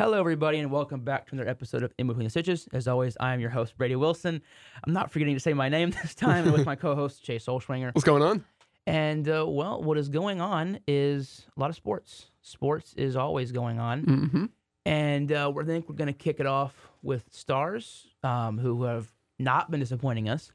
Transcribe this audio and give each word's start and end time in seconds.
Hello, 0.00 0.18
everybody, 0.18 0.58
and 0.58 0.70
welcome 0.70 1.00
back 1.00 1.26
to 1.26 1.34
another 1.34 1.50
episode 1.50 1.82
of 1.82 1.92
In 1.98 2.06
Between 2.06 2.24
the 2.24 2.30
Stitches. 2.30 2.66
As 2.72 2.88
always, 2.88 3.18
I 3.20 3.34
am 3.34 3.40
your 3.40 3.50
host, 3.50 3.76
Brady 3.76 3.96
Wilson. 3.96 4.40
I'm 4.82 4.94
not 4.94 5.10
forgetting 5.10 5.34
to 5.34 5.40
say 5.40 5.52
my 5.52 5.68
name 5.68 5.90
this 6.02 6.14
time 6.14 6.50
with 6.52 6.64
my 6.64 6.74
co 6.74 6.94
host, 6.94 7.22
Chase 7.22 7.44
Olschwanger. 7.44 7.94
What's 7.94 8.06
going 8.06 8.22
on? 8.22 8.42
And, 8.86 9.28
uh, 9.28 9.44
well, 9.46 9.82
what 9.82 9.98
is 9.98 10.08
going 10.08 10.40
on 10.40 10.80
is 10.86 11.44
a 11.54 11.60
lot 11.60 11.68
of 11.68 11.76
sports. 11.76 12.30
Sports 12.40 12.94
is 12.96 13.14
always 13.14 13.52
going 13.52 13.78
on. 13.78 14.06
Mm-hmm. 14.06 14.44
And 14.86 15.32
uh, 15.32 15.52
we 15.54 15.64
think 15.64 15.86
we're 15.86 15.96
going 15.96 16.06
to 16.06 16.14
kick 16.14 16.40
it 16.40 16.46
off 16.46 16.88
with 17.02 17.26
Stars, 17.30 18.06
um, 18.22 18.56
who 18.56 18.84
have 18.84 19.12
not 19.38 19.70
been 19.70 19.80
disappointing 19.80 20.30
us. 20.30 20.50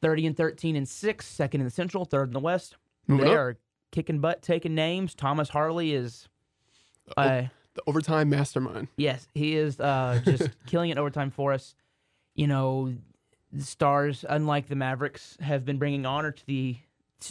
30 0.00 0.28
and 0.28 0.36
13 0.36 0.76
and 0.76 0.88
6, 0.88 1.26
second 1.26 1.60
in 1.60 1.66
the 1.66 1.70
Central, 1.70 2.06
third 2.06 2.28
in 2.28 2.32
the 2.32 2.40
West. 2.40 2.76
Moving 3.06 3.26
they 3.26 3.32
up. 3.32 3.38
are 3.38 3.58
kicking 3.92 4.20
butt, 4.20 4.40
taking 4.40 4.74
names. 4.74 5.14
Thomas 5.14 5.50
Harley 5.50 5.92
is. 5.92 6.26
Oh. 7.18 7.22
Uh, 7.22 7.46
The 7.76 7.82
overtime 7.86 8.30
mastermind. 8.30 8.88
Yes, 8.96 9.28
he 9.34 9.54
is 9.54 9.78
uh, 9.78 10.20
just 10.24 10.48
killing 10.66 10.90
it 10.90 10.96
overtime 10.98 11.30
for 11.30 11.52
us. 11.52 11.74
You 12.34 12.46
know, 12.46 12.94
the 13.52 13.62
Stars, 13.62 14.24
unlike 14.28 14.68
the 14.68 14.76
Mavericks, 14.76 15.36
have 15.40 15.64
been 15.64 15.78
bringing 15.78 16.06
honor 16.06 16.32
to 16.32 16.46
the 16.46 16.76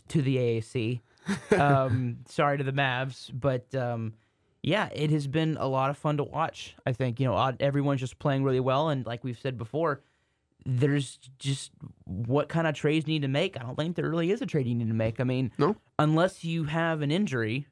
to 0.09 0.21
the 0.21 0.37
AAC. 0.37 1.01
Um, 1.51 2.17
sorry 2.27 2.59
to 2.59 2.63
the 2.63 2.71
Mavs, 2.71 3.31
but 3.33 3.73
um, 3.73 4.13
yeah, 4.61 4.89
it 4.93 5.09
has 5.09 5.25
been 5.25 5.57
a 5.59 5.67
lot 5.67 5.89
of 5.89 5.97
fun 5.97 6.17
to 6.17 6.23
watch. 6.23 6.75
I 6.85 6.91
think 6.91 7.19
you 7.19 7.25
know 7.25 7.55
everyone's 7.59 7.99
just 7.99 8.19
playing 8.19 8.43
really 8.43 8.59
well, 8.59 8.89
and 8.89 9.03
like 9.07 9.23
we've 9.23 9.39
said 9.39 9.57
before, 9.57 10.01
there's 10.65 11.19
just 11.37 11.71
what 12.05 12.49
kind 12.49 12.65
of 12.67 12.73
trades 12.73 13.07
you 13.07 13.13
need 13.13 13.21
to 13.21 13.27
make. 13.27 13.55
I 13.59 13.63
don't 13.63 13.75
think 13.75 13.95
there 13.95 14.09
really 14.09 14.31
is 14.31 14.41
a 14.41 14.45
trade 14.45 14.65
you 14.67 14.73
need 14.75 14.87
to 14.87 14.93
make. 14.93 15.19
I 15.19 15.23
mean, 15.23 15.51
No. 15.57 15.75
unless 15.99 16.43
you 16.43 16.63
have 16.63 17.01
an 17.01 17.11
injury, 17.11 17.67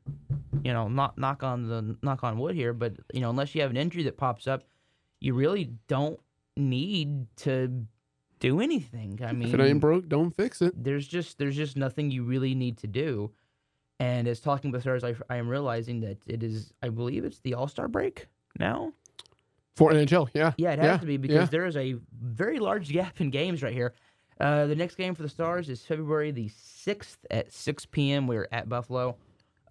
you 0.63 0.71
know, 0.73 0.88
not 0.88 1.17
knock 1.17 1.41
on 1.43 1.67
the 1.67 1.98
knock 2.03 2.23
on 2.23 2.37
wood 2.37 2.55
here, 2.55 2.71
but 2.73 2.93
you 3.13 3.21
know, 3.21 3.29
unless 3.29 3.55
you 3.55 3.61
have 3.61 3.71
an 3.71 3.77
injury 3.77 4.03
that 4.03 4.17
pops 4.17 4.48
up, 4.48 4.63
you 5.20 5.34
really 5.34 5.71
don't 5.87 6.20
need 6.55 7.26
to 7.37 7.85
do 8.40 8.59
anything. 8.59 9.20
I 9.23 9.31
mean, 9.31 9.48
If 9.48 9.53
it 9.55 9.59
ain't 9.62 9.79
broke, 9.79 10.07
don't 10.07 10.35
fix 10.35 10.62
it. 10.62 10.73
there's 10.84 11.07
just 11.07 11.37
there's 11.40 11.55
just 11.55 11.75
nothing 11.77 12.12
you 12.12 12.23
really 12.23 12.53
need 12.53 12.77
to 12.79 12.87
do. 12.87 13.31
And 13.99 14.27
as 14.27 14.40
talking 14.40 14.71
with 14.71 14.81
stars, 14.81 15.03
I, 15.03 15.15
I 15.29 15.37
am 15.37 15.48
realizing 15.48 16.01
that 16.01 16.18
it 16.27 16.43
is 16.43 16.73
I 16.84 16.90
believe 16.90 17.25
it's 17.25 17.40
the 17.40 17.53
All 17.55 17.68
Star 17.68 17.87
break 17.87 18.27
now. 18.59 18.93
For 19.76 19.91
NHL, 19.91 20.29
yeah. 20.34 20.54
Yeah, 20.57 20.71
it 20.74 20.79
has 20.79 20.85
Yeah, 20.85 20.98
to 20.98 21.05
be 21.05 21.18
because 21.18 21.35
yeah. 21.35 21.46
there 21.46 21.66
is 21.66 21.76
a 21.76 21.96
very 22.21 22.60
large 22.60 22.90
gap 22.91 23.20
in 23.21 23.29
games 23.32 23.63
right 23.63 23.74
here. 23.74 23.93
Uh, 24.40 24.65
the 24.68 24.76
next 24.76 24.96
game 24.96 25.15
for 25.15 25.24
the 25.24 25.30
Stars 25.30 25.70
is 25.70 25.82
February 25.84 26.32
the 26.32 26.49
sixth 26.49 27.18
at 27.32 27.52
six 27.52 27.85
p.m. 27.85 28.27
We're 28.27 28.48
at 28.52 28.68
Buffalo, 28.70 29.15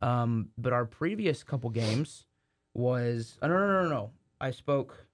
um, 0.00 0.48
but 0.58 0.72
our 0.72 0.84
previous 0.84 1.42
couple 1.44 1.70
games 1.70 2.26
was 2.74 3.36
oh, 3.42 3.48
no 3.48 3.58
no 3.58 3.82
no 3.84 3.88
no. 3.88 4.10
I 4.40 4.50
spoke. 4.50 5.06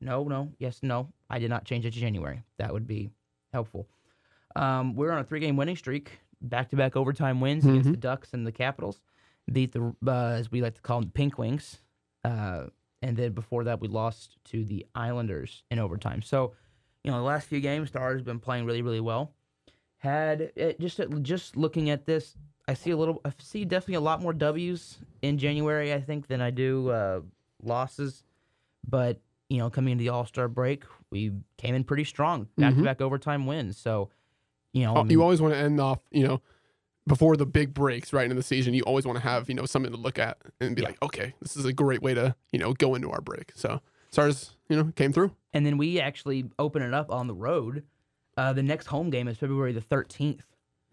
No 0.00 0.24
no 0.24 0.52
yes 0.58 0.80
no. 0.82 1.08
I 1.30 1.38
did 1.38 1.50
not 1.50 1.64
change 1.64 1.84
it 1.86 1.92
to 1.94 2.00
January. 2.00 2.42
That 2.58 2.72
would 2.72 2.86
be 2.86 3.10
helpful. 3.52 3.88
Um, 4.56 4.94
we're 4.94 5.10
on 5.10 5.18
a 5.18 5.24
three-game 5.24 5.56
winning 5.56 5.76
streak, 5.76 6.20
back-to-back 6.40 6.94
overtime 6.96 7.40
wins 7.40 7.64
against 7.64 7.88
Mhm. 7.88 7.92
the 7.92 7.98
Ducks 7.98 8.32
and 8.32 8.46
the 8.46 8.52
Capitals. 8.52 9.00
Beat 9.50 9.72
the 9.72 9.94
uh, 10.06 10.10
as 10.38 10.50
we 10.52 10.62
like 10.62 10.74
to 10.76 10.80
call 10.82 11.00
them, 11.00 11.08
the 11.08 11.12
Pink 11.12 11.38
Wings. 11.38 11.80
Uh, 12.22 12.66
and 13.04 13.16
then 13.18 13.32
before 13.32 13.64
that 13.64 13.80
we 13.80 13.86
lost 13.88 14.38
to 14.46 14.64
the 14.64 14.86
Islanders 14.94 15.62
in 15.70 15.78
overtime. 15.78 16.22
So, 16.22 16.54
you 17.04 17.10
know, 17.10 17.18
the 17.18 17.22
last 17.24 17.46
few 17.48 17.60
games, 17.60 17.90
Stars 17.90 18.20
have 18.20 18.24
been 18.24 18.40
playing 18.40 18.64
really, 18.64 18.80
really 18.80 19.00
well. 19.00 19.34
Had 19.98 20.52
it 20.56 20.80
just 20.80 21.00
just 21.22 21.54
looking 21.56 21.90
at 21.90 22.06
this, 22.06 22.36
I 22.66 22.72
see 22.74 22.90
a 22.92 22.96
little, 22.96 23.20
I 23.24 23.32
see 23.38 23.64
definitely 23.66 23.96
a 23.96 24.00
lot 24.00 24.22
more 24.22 24.32
W's 24.32 24.98
in 25.20 25.36
January, 25.38 25.92
I 25.92 26.00
think, 26.00 26.28
than 26.28 26.40
I 26.40 26.50
do 26.50 26.88
uh, 26.88 27.20
losses. 27.62 28.24
But 28.88 29.20
you 29.50 29.58
know, 29.58 29.68
coming 29.68 29.92
into 29.92 30.02
the 30.02 30.08
All 30.08 30.24
Star 30.24 30.48
break, 30.48 30.84
we 31.10 31.32
came 31.58 31.74
in 31.74 31.84
pretty 31.84 32.04
strong, 32.04 32.48
back 32.56 32.74
to 32.74 32.82
back 32.82 33.00
overtime 33.02 33.44
wins. 33.46 33.76
So, 33.76 34.08
you 34.72 34.84
know, 34.84 34.94
I 34.94 35.00
Oh, 35.00 35.02
mean, 35.04 35.10
you 35.10 35.22
always 35.22 35.42
want 35.42 35.52
to 35.52 35.60
end 35.60 35.78
off, 35.78 36.00
you 36.10 36.26
know, 36.26 36.40
before 37.06 37.36
the 37.36 37.46
big 37.46 37.74
breaks 37.74 38.12
right 38.12 38.24
into 38.24 38.34
the 38.34 38.42
season. 38.42 38.74
You 38.74 38.82
always 38.82 39.04
want 39.06 39.16
to 39.18 39.22
have, 39.22 39.48
you 39.48 39.54
know, 39.54 39.66
something 39.66 39.92
to 39.92 39.98
look 39.98 40.18
at 40.18 40.38
and 40.60 40.74
be 40.74 40.82
Yeah. 40.82 40.88
like, 40.88 41.02
okay, 41.02 41.34
this 41.40 41.56
is 41.56 41.64
a 41.64 41.72
great 41.72 42.02
way 42.02 42.14
to, 42.14 42.34
you 42.52 42.58
know, 42.58 42.72
go 42.72 42.94
into 42.94 43.10
our 43.10 43.20
break. 43.20 43.52
So 43.54 43.80
Stars, 44.10 44.56
you 44.68 44.76
know, 44.76 44.92
came 44.96 45.12
through. 45.12 45.34
and 45.52 45.66
then 45.66 45.76
we 45.76 46.00
actually 46.00 46.44
open 46.58 46.82
it 46.82 46.94
up 46.94 47.10
on 47.10 47.26
the 47.26 47.34
road. 47.34 47.84
Uh, 48.36 48.52
the 48.52 48.62
next 48.62 48.86
home 48.86 49.10
game 49.10 49.28
is 49.28 49.36
February 49.38 49.72
the 49.72 49.80
thirteenth. 49.80 50.44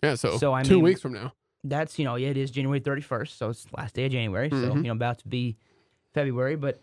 Yeah. 0.03 0.16
So, 0.16 0.38
So, 0.38 0.53
I 0.53 0.63
two 0.63 0.75
mean- 0.75 0.83
weeks 0.83 1.01
from 1.01 1.13
now. 1.13 1.33
that's 1.63 1.97
you 1.99 2.05
know 2.05 2.16
yeah, 2.16 2.29
it 2.29 2.38
is 2.38 2.49
January 2.51 2.79
31st, 2.81 3.38
so 3.38 3.49
it's 3.49 3.66
the 3.66 3.75
last 3.78 3.93
day 3.95 4.05
of 4.05 4.11
January, 4.11 4.49
so 4.49 4.55
Mhm. 4.55 4.75
you 4.78 4.81
know 4.83 4.91
about 4.93 5.19
to 5.19 5.28
be 5.28 5.55
February, 6.13 6.55
but 6.55 6.81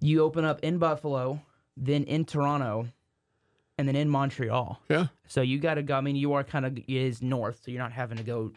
you 0.00 0.22
open 0.22 0.44
up 0.44 0.60
in 0.62 0.78
Buffalo, 0.78 1.40
then 1.76 2.04
in 2.04 2.24
Toronto, 2.24 2.86
and 3.78 3.86
then 3.86 3.96
in 3.96 4.08
Montreal. 4.08 4.80
Yeah. 4.88 5.06
So 5.28 5.40
you 5.40 5.58
got 5.58 5.74
to 5.74 5.82
go. 5.82 5.94
I 5.94 6.00
mean, 6.00 6.16
you 6.16 6.34
are 6.34 6.44
kind 6.44 6.66
of 6.66 6.76
it 6.76 6.84
is 6.88 7.22
north, 7.22 7.60
so 7.64 7.70
you're 7.70 7.82
not 7.82 7.92
having 7.92 8.18
to 8.18 8.24
go. 8.24 8.52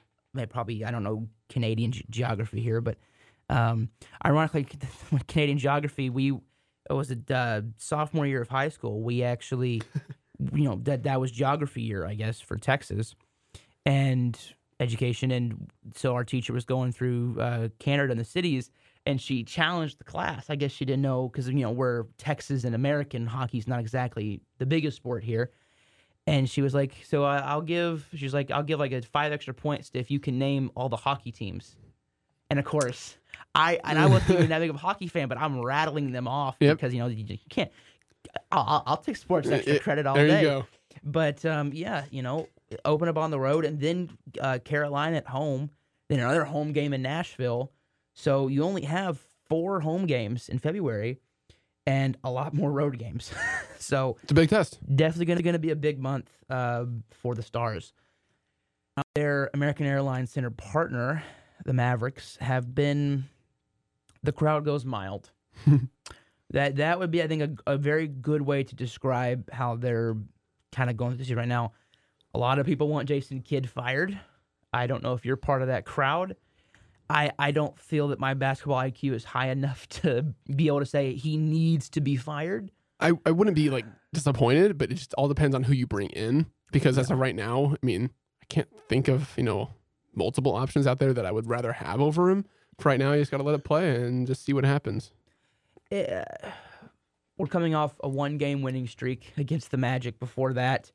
Probably 0.50 0.84
I 0.84 0.92
don't 0.92 1.04
know 1.04 1.28
Canadian 1.50 1.92
ge- 1.92 2.06
geography 2.10 2.62
here, 2.62 2.82
but 2.82 2.98
um, 3.50 3.90
ironically, 4.26 4.66
Canadian 5.28 5.58
geography, 5.58 6.10
we 6.10 6.32
it 6.90 6.94
was 6.94 7.12
a 7.12 7.34
uh, 7.34 7.62
sophomore 7.78 8.26
year 8.26 8.42
of 8.42 8.50
high 8.50 8.70
school. 8.70 9.02
We 9.02 9.24
actually, 9.24 9.82
you 10.54 10.64
know, 10.64 10.80
that 10.84 11.04
that 11.04 11.20
was 11.20 11.32
geography 11.32 11.84
year, 11.84 12.06
I 12.06 12.16
guess, 12.16 12.40
for 12.40 12.58
Texas, 12.58 13.16
and 13.86 14.40
education. 14.80 15.32
And 15.32 15.70
so 15.96 16.16
our 16.16 16.24
teacher 16.24 16.54
was 16.54 16.66
going 16.66 16.92
through 16.92 17.40
uh, 17.40 17.70
Canada 17.78 18.12
and 18.12 18.20
the 18.20 18.26
cities, 18.26 18.72
and 19.06 19.20
she 19.20 19.44
challenged 19.44 19.98
the 20.00 20.04
class. 20.04 20.46
I 20.50 20.56
guess 20.56 20.72
she 20.72 20.86
didn't 20.86 21.02
know 21.02 21.28
because 21.28 21.48
you 21.50 21.56
know 21.62 21.72
we're 21.72 22.04
Texas 22.18 22.64
and 22.64 22.76
American 22.76 23.26
hockey's 23.26 23.68
not 23.68 23.80
exactly 23.80 24.42
the 24.58 24.66
biggest 24.66 24.98
sport 24.98 25.24
here. 25.24 25.52
And 26.28 26.48
she 26.50 26.62
was 26.62 26.74
like, 26.74 26.94
"So 27.08 27.24
I'll 27.24 27.62
give." 27.64 28.08
She's 28.16 28.34
like, 28.34 28.52
"I'll 28.52 28.62
give 28.64 28.80
like 28.80 28.92
a 28.92 29.02
five 29.02 29.32
extra 29.32 29.54
points 29.54 29.90
if 29.94 30.12
you 30.12 30.20
can 30.20 30.38
name 30.38 30.72
all 30.76 30.88
the 30.90 30.96
hockey 30.98 31.32
teams." 31.32 31.76
And 32.52 32.60
of 32.60 32.66
course, 32.66 33.18
I 33.56 33.80
and 33.84 33.98
I 33.98 34.06
wasn't 34.06 34.32
even 34.32 34.50
that 34.50 34.60
big 34.60 34.70
of 34.70 34.76
a 34.76 34.80
hockey 34.80 35.08
fan, 35.08 35.28
but 35.28 35.38
I'm 35.40 35.62
rattling 35.62 36.12
them 36.12 36.28
off 36.28 36.58
Yep. 36.60 36.78
because 36.78 36.94
you 36.94 37.00
know 37.00 37.08
you, 37.08 37.26
you 37.28 37.38
can't. 37.50 37.72
I'll, 38.52 38.84
I'll- 38.86 38.98
take 38.98 39.16
sports 39.18 39.50
extra 39.50 39.80
credit 39.80 40.06
all 40.06 40.14
there 40.16 40.28
day. 40.28 40.42
you 40.42 40.48
go. 40.48 40.66
But 41.04 41.44
um, 41.46 41.72
yeah, 41.74 42.04
you 42.12 42.22
know, 42.22 42.48
open 42.86 43.08
up 43.08 43.18
on 43.18 43.32
the 43.32 43.40
road 43.40 43.66
and 43.66 43.80
then 43.80 44.10
uh, 44.40 44.60
Carolina 44.64 45.18
at 45.18 45.28
home, 45.28 45.72
then 46.08 46.20
another 46.20 46.44
home 46.46 46.72
game 46.72 46.94
in 46.94 47.02
Nashville. 47.02 47.72
So 48.14 48.48
you 48.48 48.64
only 48.64 48.84
have 48.84 49.20
four 49.50 49.80
home 49.82 50.06
games 50.06 50.50
in 50.50 50.60
February 50.60 51.18
and 51.86 52.18
a 52.24 52.32
lot 52.32 52.54
more 52.54 52.72
road 52.72 52.98
games. 52.98 53.32
so 53.80 54.18
It's 54.24 54.32
a 54.32 54.36
big 54.36 54.50
test. 54.50 54.80
definitely 54.96 55.26
going 55.26 55.38
to 55.38 55.44
going 55.44 55.54
to 55.54 55.60
be 55.60 55.72
a 55.72 55.76
big 55.76 56.00
month 56.00 56.30
uh, 56.50 56.86
for 57.12 57.36
the 57.36 57.42
Stars. 57.42 57.94
Uh, 58.98 59.04
Their 59.16 59.50
American 59.54 59.86
Airlines 59.86 60.32
Center 60.32 60.52
partner, 60.52 61.24
the 61.66 61.74
Mavericks, 61.74 62.38
have 62.42 62.74
been. 62.76 63.26
The 64.24 64.32
crowd 64.32 64.66
goes 64.66 64.86
mild. 64.86 65.32
that 66.52 66.76
that 66.76 67.00
would 67.00 67.10
be, 67.10 67.24
I 67.24 67.28
think, 67.28 67.60
a, 67.66 67.74
a 67.74 67.78
very 67.78 68.08
good 68.08 68.42
way 68.42 68.64
to 68.64 68.76
describe 68.76 69.50
how 69.52 69.76
they're 69.76 70.16
kind 70.72 70.90
of 70.90 70.98
going 70.98 71.12
through 71.16 71.26
this 71.26 71.32
right 71.36 71.48
now. 71.48 71.72
A 72.34 72.38
lot 72.38 72.60
of 72.60 72.66
people 72.66 72.88
want 72.88 73.08
Jason 73.08 73.42
Kidd 73.42 73.70
fired. 73.70 74.18
I 74.72 74.88
don't 74.88 75.04
know 75.04 75.14
if 75.14 75.26
you're 75.26 75.36
part 75.38 75.62
of 75.62 75.68
that 75.70 75.86
crowd. 75.86 76.36
I, 77.12 77.32
I 77.38 77.52
don't 77.52 77.78
feel 77.78 78.08
that 78.10 78.20
my 78.20 78.34
basketball 78.34 78.78
IQ 78.78 79.14
is 79.14 79.24
high 79.26 79.50
enough 79.50 79.88
to 79.90 80.34
be 80.56 80.68
able 80.68 80.80
to 80.80 80.86
say 80.86 81.14
he 81.14 81.38
needs 81.38 81.90
to 81.90 82.02
be 82.02 82.16
fired. 82.16 82.72
I, 83.00 83.14
I 83.26 83.32
wouldn't 83.32 83.56
be 83.56 83.70
like 83.70 83.86
disappointed, 84.14 84.78
but 84.78 84.92
it 84.92 84.96
just 84.96 85.14
all 85.16 85.28
depends 85.28 85.56
on 85.56 85.64
who 85.64 85.74
you 85.74 85.88
bring 85.88 86.10
in. 86.10 86.46
Because 86.72 86.98
as 86.98 87.12
of 87.12 87.20
right 87.20 87.36
now, 87.36 87.74
I 87.74 87.86
mean, 87.86 88.12
I 88.42 88.46
can't 88.46 88.70
think 88.88 89.10
of, 89.10 89.34
you 89.36 89.44
know, 89.44 89.72
multiple 90.16 90.56
options 90.56 90.88
out 90.88 91.00
there 91.00 91.12
that 91.12 91.26
I 91.26 91.32
would 91.32 91.48
rather 91.48 91.74
have 91.74 92.00
over 92.00 92.30
him. 92.30 92.46
For 92.80 92.90
right 92.90 93.00
now, 93.00 93.12
you 93.12 93.20
just 93.20 93.30
got 93.30 93.38
to 93.38 93.44
let 93.44 93.56
it 93.56 93.66
play 93.66 93.94
and 93.96 94.26
just 94.26 94.46
see 94.46 94.54
what 94.54 94.64
happens. 94.64 95.12
eh, 95.92 96.24
we're 97.38 97.48
coming 97.48 97.76
off 97.76 97.96
a 98.02 98.08
one 98.08 98.38
game 98.38 98.62
winning 98.62 98.88
streak 98.88 99.34
against 99.38 99.72
the 99.72 99.78
Magic 99.78 100.18
before 100.20 100.54
that. 100.54 100.92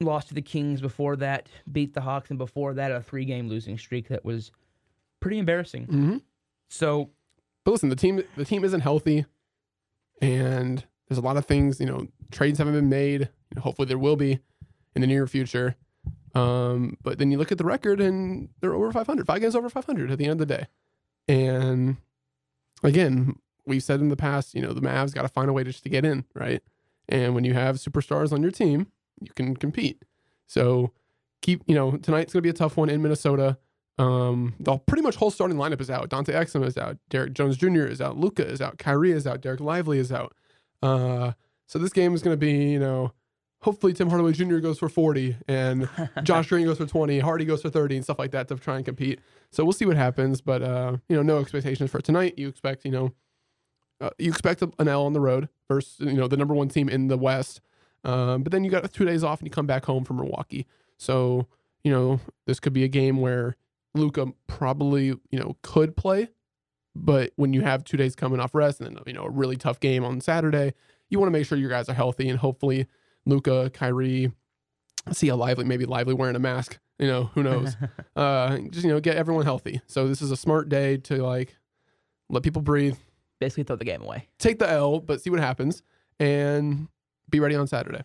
Lost 0.00 0.28
to 0.28 0.34
the 0.34 0.42
Kings 0.42 0.80
before 0.80 1.16
that, 1.16 1.48
beat 1.70 1.94
the 1.94 2.02
Hawks, 2.02 2.30
and 2.30 2.38
before 2.38 2.74
that, 2.74 2.92
a 2.92 3.00
three 3.00 3.24
game 3.24 3.48
losing 3.48 3.78
streak 3.78 4.08
that 4.08 4.24
was 4.24 4.52
pretty 5.24 5.38
embarrassing. 5.38 5.86
Mm-hmm. 5.86 6.16
So, 6.68 7.08
But 7.64 7.70
listen, 7.70 7.88
the 7.88 7.96
team 7.96 8.22
the 8.36 8.44
team 8.44 8.62
isn't 8.62 8.82
healthy, 8.82 9.24
and 10.20 10.84
there's 11.08 11.16
a 11.16 11.22
lot 11.22 11.38
of 11.38 11.46
things. 11.46 11.80
You 11.80 11.86
know, 11.86 12.08
trades 12.30 12.58
haven't 12.58 12.74
been 12.74 12.90
made. 12.90 13.30
Hopefully, 13.58 13.88
there 13.88 13.96
will 13.96 14.16
be 14.16 14.40
in 14.94 15.00
the 15.00 15.06
near 15.06 15.26
future. 15.26 15.76
Um, 16.34 16.98
but 17.02 17.18
then 17.18 17.30
you 17.30 17.38
look 17.38 17.50
at 17.50 17.56
the 17.56 17.64
record, 17.64 18.02
and 18.02 18.50
they're 18.60 18.74
over 18.74 18.92
500, 18.92 19.26
five 19.26 19.40
games 19.40 19.56
over 19.56 19.70
500 19.70 20.10
at 20.10 20.18
the 20.18 20.26
end 20.26 20.42
of 20.42 20.46
the 20.46 20.56
day. 20.56 20.66
And 21.26 21.96
again, 22.82 23.38
we've 23.64 23.82
said 23.82 24.00
in 24.00 24.10
the 24.10 24.16
past, 24.16 24.54
you 24.54 24.60
know, 24.60 24.74
the 24.74 24.82
Mavs 24.82 25.14
got 25.14 25.22
to 25.22 25.28
find 25.28 25.48
a 25.48 25.54
way 25.54 25.64
just 25.64 25.84
to 25.84 25.88
get 25.88 26.04
in, 26.04 26.26
right? 26.34 26.62
And 27.08 27.34
when 27.34 27.44
you 27.44 27.54
have 27.54 27.76
superstars 27.76 28.30
on 28.30 28.42
your 28.42 28.50
team, 28.50 28.88
you 29.22 29.30
can 29.34 29.56
compete. 29.56 30.02
So 30.46 30.92
keep, 31.40 31.62
you 31.66 31.74
know, 31.74 31.96
tonight's 31.96 32.34
gonna 32.34 32.42
be 32.42 32.50
a 32.50 32.52
tough 32.52 32.76
one 32.76 32.90
in 32.90 33.00
Minnesota. 33.00 33.56
Um, 33.98 34.54
the 34.58 34.76
pretty 34.78 35.02
much 35.02 35.16
whole 35.16 35.30
starting 35.30 35.56
lineup 35.56 35.80
is 35.80 35.90
out. 35.90 36.08
Dante 36.08 36.32
Exum 36.32 36.64
is 36.64 36.76
out. 36.76 36.96
Derrick 37.10 37.32
Jones 37.32 37.56
Jr. 37.56 37.84
is 37.84 38.00
out. 38.00 38.16
Luka 38.16 38.46
is 38.46 38.60
out. 38.60 38.78
Kyrie 38.78 39.12
is 39.12 39.26
out. 39.26 39.40
Dereck 39.40 39.60
Lively 39.60 39.98
is 39.98 40.10
out. 40.10 40.34
Uh, 40.82 41.32
so 41.66 41.78
this 41.78 41.92
game 41.92 42.14
is 42.14 42.22
going 42.22 42.34
to 42.34 42.38
be, 42.38 42.70
you 42.72 42.78
know, 42.78 43.12
hopefully 43.62 43.94
Tim 43.94 44.10
Hardaway 44.10 44.32
Jr. 44.32 44.58
goes 44.58 44.78
for 44.78 44.88
40 44.88 45.36
and 45.48 45.88
Josh 46.22 46.48
Green 46.48 46.66
goes 46.66 46.78
for 46.78 46.86
20, 46.86 47.18
Hardy 47.20 47.46
goes 47.46 47.62
for 47.62 47.70
30 47.70 47.96
and 47.96 48.04
stuff 48.04 48.18
like 48.18 48.32
that 48.32 48.48
to 48.48 48.56
try 48.56 48.76
and 48.76 48.84
compete. 48.84 49.20
So 49.50 49.64
we'll 49.64 49.72
see 49.72 49.86
what 49.86 49.96
happens, 49.96 50.40
but 50.40 50.62
uh, 50.62 50.98
you 51.08 51.16
know, 51.16 51.22
no 51.22 51.38
expectations 51.38 51.90
for 51.90 52.00
tonight. 52.00 52.34
You 52.36 52.48
expect, 52.48 52.84
you 52.84 52.90
know, 52.90 53.12
uh, 54.00 54.10
you 54.18 54.30
expect 54.30 54.60
an 54.60 54.88
L 54.88 55.06
on 55.06 55.14
the 55.14 55.20
road 55.20 55.48
versus, 55.68 55.96
you 56.00 56.12
know, 56.12 56.28
the 56.28 56.36
number 56.36 56.52
one 56.54 56.68
team 56.68 56.88
in 56.88 57.08
the 57.08 57.16
West. 57.16 57.60
Um, 58.04 58.42
but 58.42 58.52
then 58.52 58.64
you 58.64 58.70
got 58.70 58.92
two 58.92 59.06
days 59.06 59.24
off 59.24 59.40
and 59.40 59.46
you 59.46 59.50
come 59.50 59.66
back 59.66 59.86
home 59.86 60.04
from 60.04 60.16
Milwaukee. 60.16 60.66
So, 60.98 61.46
you 61.82 61.90
know, 61.90 62.20
this 62.46 62.60
could 62.60 62.74
be 62.74 62.84
a 62.84 62.88
game 62.88 63.18
where 63.18 63.56
Luka 63.94 64.26
probably, 64.46 65.06
you 65.06 65.38
know, 65.38 65.56
could 65.62 65.96
play, 65.96 66.28
but 66.94 67.32
when 67.36 67.52
you 67.52 67.62
have 67.62 67.84
two 67.84 67.96
days 67.96 68.14
coming 68.14 68.40
off 68.40 68.54
rest 68.54 68.80
and 68.80 68.96
then, 68.96 69.02
you 69.06 69.12
know, 69.12 69.24
a 69.24 69.30
really 69.30 69.56
tough 69.56 69.80
game 69.80 70.04
on 70.04 70.20
Saturday, 70.20 70.74
you 71.10 71.18
want 71.18 71.28
to 71.28 71.32
make 71.32 71.46
sure 71.46 71.58
your 71.58 71.70
guys 71.70 71.88
are 71.88 71.94
healthy 71.94 72.28
and 72.28 72.38
hopefully 72.38 72.86
Luka, 73.26 73.70
Kyrie, 73.70 74.32
see 75.12 75.28
a 75.28 75.36
lively, 75.36 75.64
maybe 75.64 75.86
lively 75.86 76.14
wearing 76.14 76.36
a 76.36 76.40
mask. 76.40 76.78
You 76.98 77.08
know, 77.08 77.24
who 77.34 77.42
knows? 77.42 77.76
uh, 78.16 78.58
just 78.70 78.84
you 78.84 78.92
know, 78.92 79.00
get 79.00 79.16
everyone 79.16 79.44
healthy. 79.44 79.80
So 79.86 80.06
this 80.08 80.22
is 80.22 80.30
a 80.30 80.36
smart 80.36 80.68
day 80.68 80.96
to 80.98 81.22
like 81.22 81.56
let 82.28 82.42
people 82.42 82.62
breathe, 82.62 82.96
Basically, 83.40 83.64
throw 83.64 83.76
the 83.76 83.84
game 83.84 84.02
away. 84.02 84.28
take 84.38 84.58
the 84.58 84.70
L, 84.70 85.00
but 85.00 85.20
see 85.20 85.28
what 85.28 85.40
happens, 85.40 85.82
and 86.20 86.88
be 87.28 87.40
ready 87.40 87.56
on 87.56 87.66
Saturday. 87.66 88.02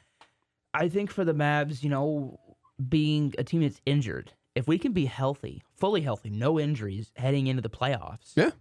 I 0.73 0.89
think 0.89 1.11
for 1.11 1.23
the 1.23 1.33
Mavs, 1.33 1.83
you 1.83 1.89
know, 1.89 2.39
being 2.89 3.33
a 3.37 3.43
team 3.43 3.61
that's 3.61 3.79
injured, 3.85 4.33
if 4.59 4.67
we 4.67 4.77
can 4.77 4.91
be 4.91 5.05
healthy, 5.05 5.63
fully 5.77 6.01
healthy, 6.01 6.29
no 6.29 6.59
injuries 6.59 7.13
heading 7.15 7.47
into 7.47 7.61
the 7.61 7.69
playoffs. 7.69 8.33
Yeah. 8.35 8.51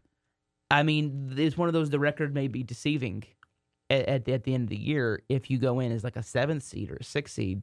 I 0.71 0.85
mean, 0.85 1.35
it's 1.37 1.59
one 1.59 1.69
of 1.69 1.73
those 1.73 1.91
the 1.91 1.99
record 1.99 2.33
may 2.33 2.47
be 2.47 2.63
deceiving 2.63 3.25
at, 3.91 4.07
at, 4.07 4.25
the, 4.25 4.33
at 4.35 4.45
the 4.45 4.55
end 4.55 4.65
of 4.65 4.69
the 4.69 4.77
year 4.77 5.23
if 5.29 5.51
you 5.51 5.59
go 5.59 5.81
in 5.81 5.91
as 5.91 6.05
like 6.05 6.15
a 6.15 6.23
seventh 6.23 6.63
seed 6.63 6.93
or 6.93 6.97
a 6.97 7.05
sixth 7.05 7.35
seed, 7.35 7.63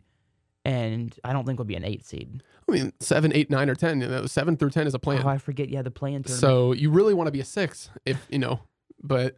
and 0.66 1.18
I 1.24 1.32
don't 1.32 1.46
think 1.46 1.60
we'll 1.60 1.66
be 1.66 1.76
an 1.76 1.86
eight 1.86 2.06
seed. 2.06 2.44
I 2.68 2.72
mean, 2.74 2.92
seven, 3.00 3.32
eight, 3.34 3.50
nine, 3.50 3.70
or 3.70 3.76
ten. 3.76 4.02
You 4.02 4.08
know, 4.08 4.26
seven 4.26 4.58
through 4.58 4.72
ten 4.72 4.86
is 4.86 4.94
a 4.94 5.00
plan. 5.00 5.22
Oh, 5.24 5.30
I 5.30 5.38
forget. 5.38 5.70
Yeah, 5.70 5.84
the 5.84 5.92
tournament. 5.92 6.28
so 6.28 6.74
you 6.74 6.90
really 6.90 7.14
want 7.14 7.28
to 7.28 7.32
be 7.32 7.40
a 7.40 7.46
six, 7.46 7.90
if 8.06 8.26
you 8.30 8.40
know. 8.40 8.60
But 9.02 9.38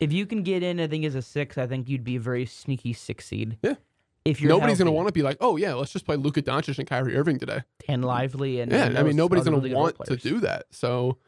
if 0.00 0.12
you 0.12 0.24
can 0.24 0.44
get 0.44 0.62
in, 0.62 0.80
I 0.80 0.86
think 0.86 1.04
as 1.04 1.14
a 1.14 1.22
six, 1.22 1.58
I 1.58 1.66
think 1.66 1.90
you'd 1.90 2.04
be 2.04 2.16
a 2.16 2.20
very 2.20 2.46
sneaky 2.46 2.92
six 2.94 3.26
seed. 3.26 3.58
Yeah. 3.62 3.74
If 4.24 4.40
you're 4.40 4.48
nobody's 4.48 4.78
going 4.78 4.86
to 4.86 4.92
want 4.92 5.08
to 5.08 5.12
be 5.12 5.22
like, 5.22 5.36
oh 5.40 5.56
yeah, 5.56 5.74
let's 5.74 5.92
just 5.92 6.06
play 6.06 6.16
Luka 6.16 6.40
Doncic 6.40 6.78
and 6.78 6.88
Kyrie 6.88 7.14
Irving 7.16 7.38
today. 7.38 7.62
and 7.88 8.04
lively 8.04 8.60
and 8.60 8.72
Yeah, 8.72 8.86
and 8.86 8.98
I 8.98 9.02
mean 9.02 9.16
nobody's 9.16 9.44
going 9.44 9.60
to 9.60 9.74
want 9.74 9.96
to 10.06 10.16
do 10.16 10.40
that. 10.40 10.64
So 10.70 11.18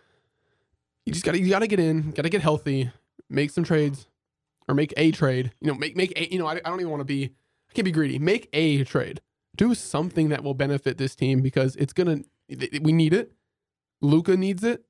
you 1.05 1.13
just 1.13 1.25
got 1.25 1.33
to 1.33 1.39
you 1.41 1.51
got 1.51 1.59
to 1.59 1.67
get 1.67 1.79
in, 1.79 2.13
got 2.13 2.23
to 2.23 2.31
get 2.31 2.41
healthy, 2.41 2.91
make 3.29 3.51
some 3.51 3.65
trades, 3.65 4.07
or 4.67 4.75
make 4.75 4.95
a 4.97 5.11
trade. 5.11 5.53
You 5.61 5.69
know, 5.69 5.75
make 5.75 5.95
make 5.95 6.19
a. 6.19 6.33
You 6.33 6.39
know, 6.39 6.47
I, 6.47 6.53
I 6.53 6.71
don't 6.71 6.81
even 6.81 6.91
want 6.91 7.01
to 7.01 7.05
be. 7.05 7.35
I 7.71 7.73
can't 7.75 7.85
be 7.85 7.93
greedy. 7.93 8.19
Make 8.19 8.49
a 8.55 8.83
trade. 8.85 9.21
Do 9.57 9.75
something 9.75 10.31
that 10.31 10.43
will 10.43 10.55
benefit 10.55 10.97
this 10.97 11.15
team 11.15 11.43
because 11.43 11.77
it's 11.77 11.93
gonna. 11.93 12.21
We 12.49 12.93
need 12.93 13.13
it. 13.13 13.33
Luka 14.01 14.39
needs 14.39 14.65
it. 14.65 14.86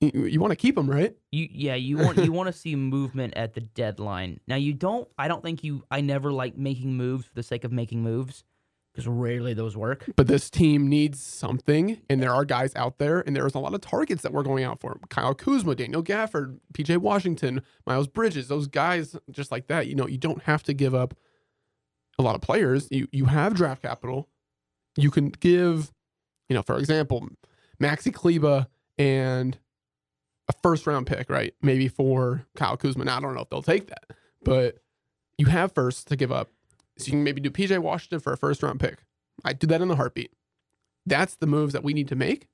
You, 0.00 0.26
you 0.26 0.40
want 0.40 0.52
to 0.52 0.56
keep 0.56 0.78
him, 0.78 0.88
right? 0.88 1.16
You 1.32 1.48
yeah, 1.50 1.74
you 1.74 1.98
want 1.98 2.18
you 2.18 2.30
want 2.30 2.46
to 2.46 2.52
see 2.52 2.76
movement 2.76 3.34
at 3.36 3.54
the 3.54 3.60
deadline. 3.60 4.40
Now 4.46 4.56
you 4.56 4.72
don't. 4.72 5.08
I 5.18 5.26
don't 5.28 5.42
think 5.42 5.64
you. 5.64 5.82
I 5.90 6.00
never 6.00 6.30
like 6.30 6.56
making 6.56 6.96
moves 6.96 7.26
for 7.26 7.34
the 7.34 7.42
sake 7.42 7.64
of 7.64 7.72
making 7.72 8.02
moves 8.02 8.44
because 8.92 9.08
rarely 9.08 9.54
those 9.54 9.76
work. 9.76 10.04
But 10.16 10.26
this 10.26 10.50
team 10.50 10.88
needs 10.88 11.20
something, 11.20 12.00
and 12.08 12.22
there 12.22 12.32
are 12.32 12.44
guys 12.44 12.74
out 12.76 12.98
there, 12.98 13.20
and 13.20 13.34
there's 13.34 13.54
a 13.54 13.58
lot 13.58 13.74
of 13.74 13.80
targets 13.80 14.22
that 14.22 14.32
we're 14.32 14.42
going 14.42 14.64
out 14.64 14.80
for. 14.80 14.98
Kyle 15.08 15.34
Kuzma, 15.34 15.74
Daniel 15.74 16.02
Gafford, 16.02 16.58
PJ 16.74 16.98
Washington, 16.98 17.62
Miles 17.86 18.08
Bridges, 18.08 18.48
those 18.48 18.66
guys 18.66 19.16
just 19.30 19.50
like 19.50 19.66
that. 19.68 19.88
You 19.88 19.94
know, 19.94 20.06
you 20.06 20.18
don't 20.18 20.42
have 20.44 20.62
to 20.64 20.74
give 20.74 20.94
up 20.94 21.14
a 22.18 22.22
lot 22.22 22.34
of 22.34 22.40
players. 22.40 22.88
You 22.90 23.08
you 23.12 23.26
have 23.26 23.54
draft 23.54 23.82
capital. 23.82 24.28
You 24.96 25.10
can 25.10 25.28
give, 25.28 25.92
you 26.48 26.54
know, 26.54 26.62
for 26.62 26.78
example, 26.78 27.28
Maxi 27.80 28.12
Kleber 28.12 28.66
and 28.96 29.58
a 30.48 30.52
first 30.62 30.86
round 30.86 31.06
pick, 31.06 31.30
right? 31.30 31.54
Maybe 31.62 31.88
for 31.88 32.46
Kyle 32.56 32.76
Kuzma. 32.76 33.04
Now 33.04 33.18
I 33.18 33.20
don't 33.20 33.34
know 33.34 33.42
if 33.42 33.50
they'll 33.50 33.62
take 33.62 33.88
that, 33.88 34.04
but 34.42 34.78
you 35.36 35.46
have 35.46 35.72
first 35.72 36.08
to 36.08 36.16
give 36.16 36.32
up. 36.32 36.50
So 36.98 37.06
you 37.06 37.12
can 37.12 37.24
maybe 37.24 37.40
do 37.40 37.50
PJ 37.50 37.78
Washington 37.78 38.20
for 38.20 38.32
a 38.32 38.36
first 38.36 38.62
round 38.62 38.80
pick. 38.80 38.98
I 39.44 39.52
do 39.52 39.66
that 39.68 39.80
in 39.80 39.88
the 39.88 39.96
heartbeat. 39.96 40.32
That's 41.06 41.36
the 41.36 41.46
moves 41.46 41.72
that 41.72 41.84
we 41.84 41.94
need 41.94 42.08
to 42.08 42.16
make 42.16 42.48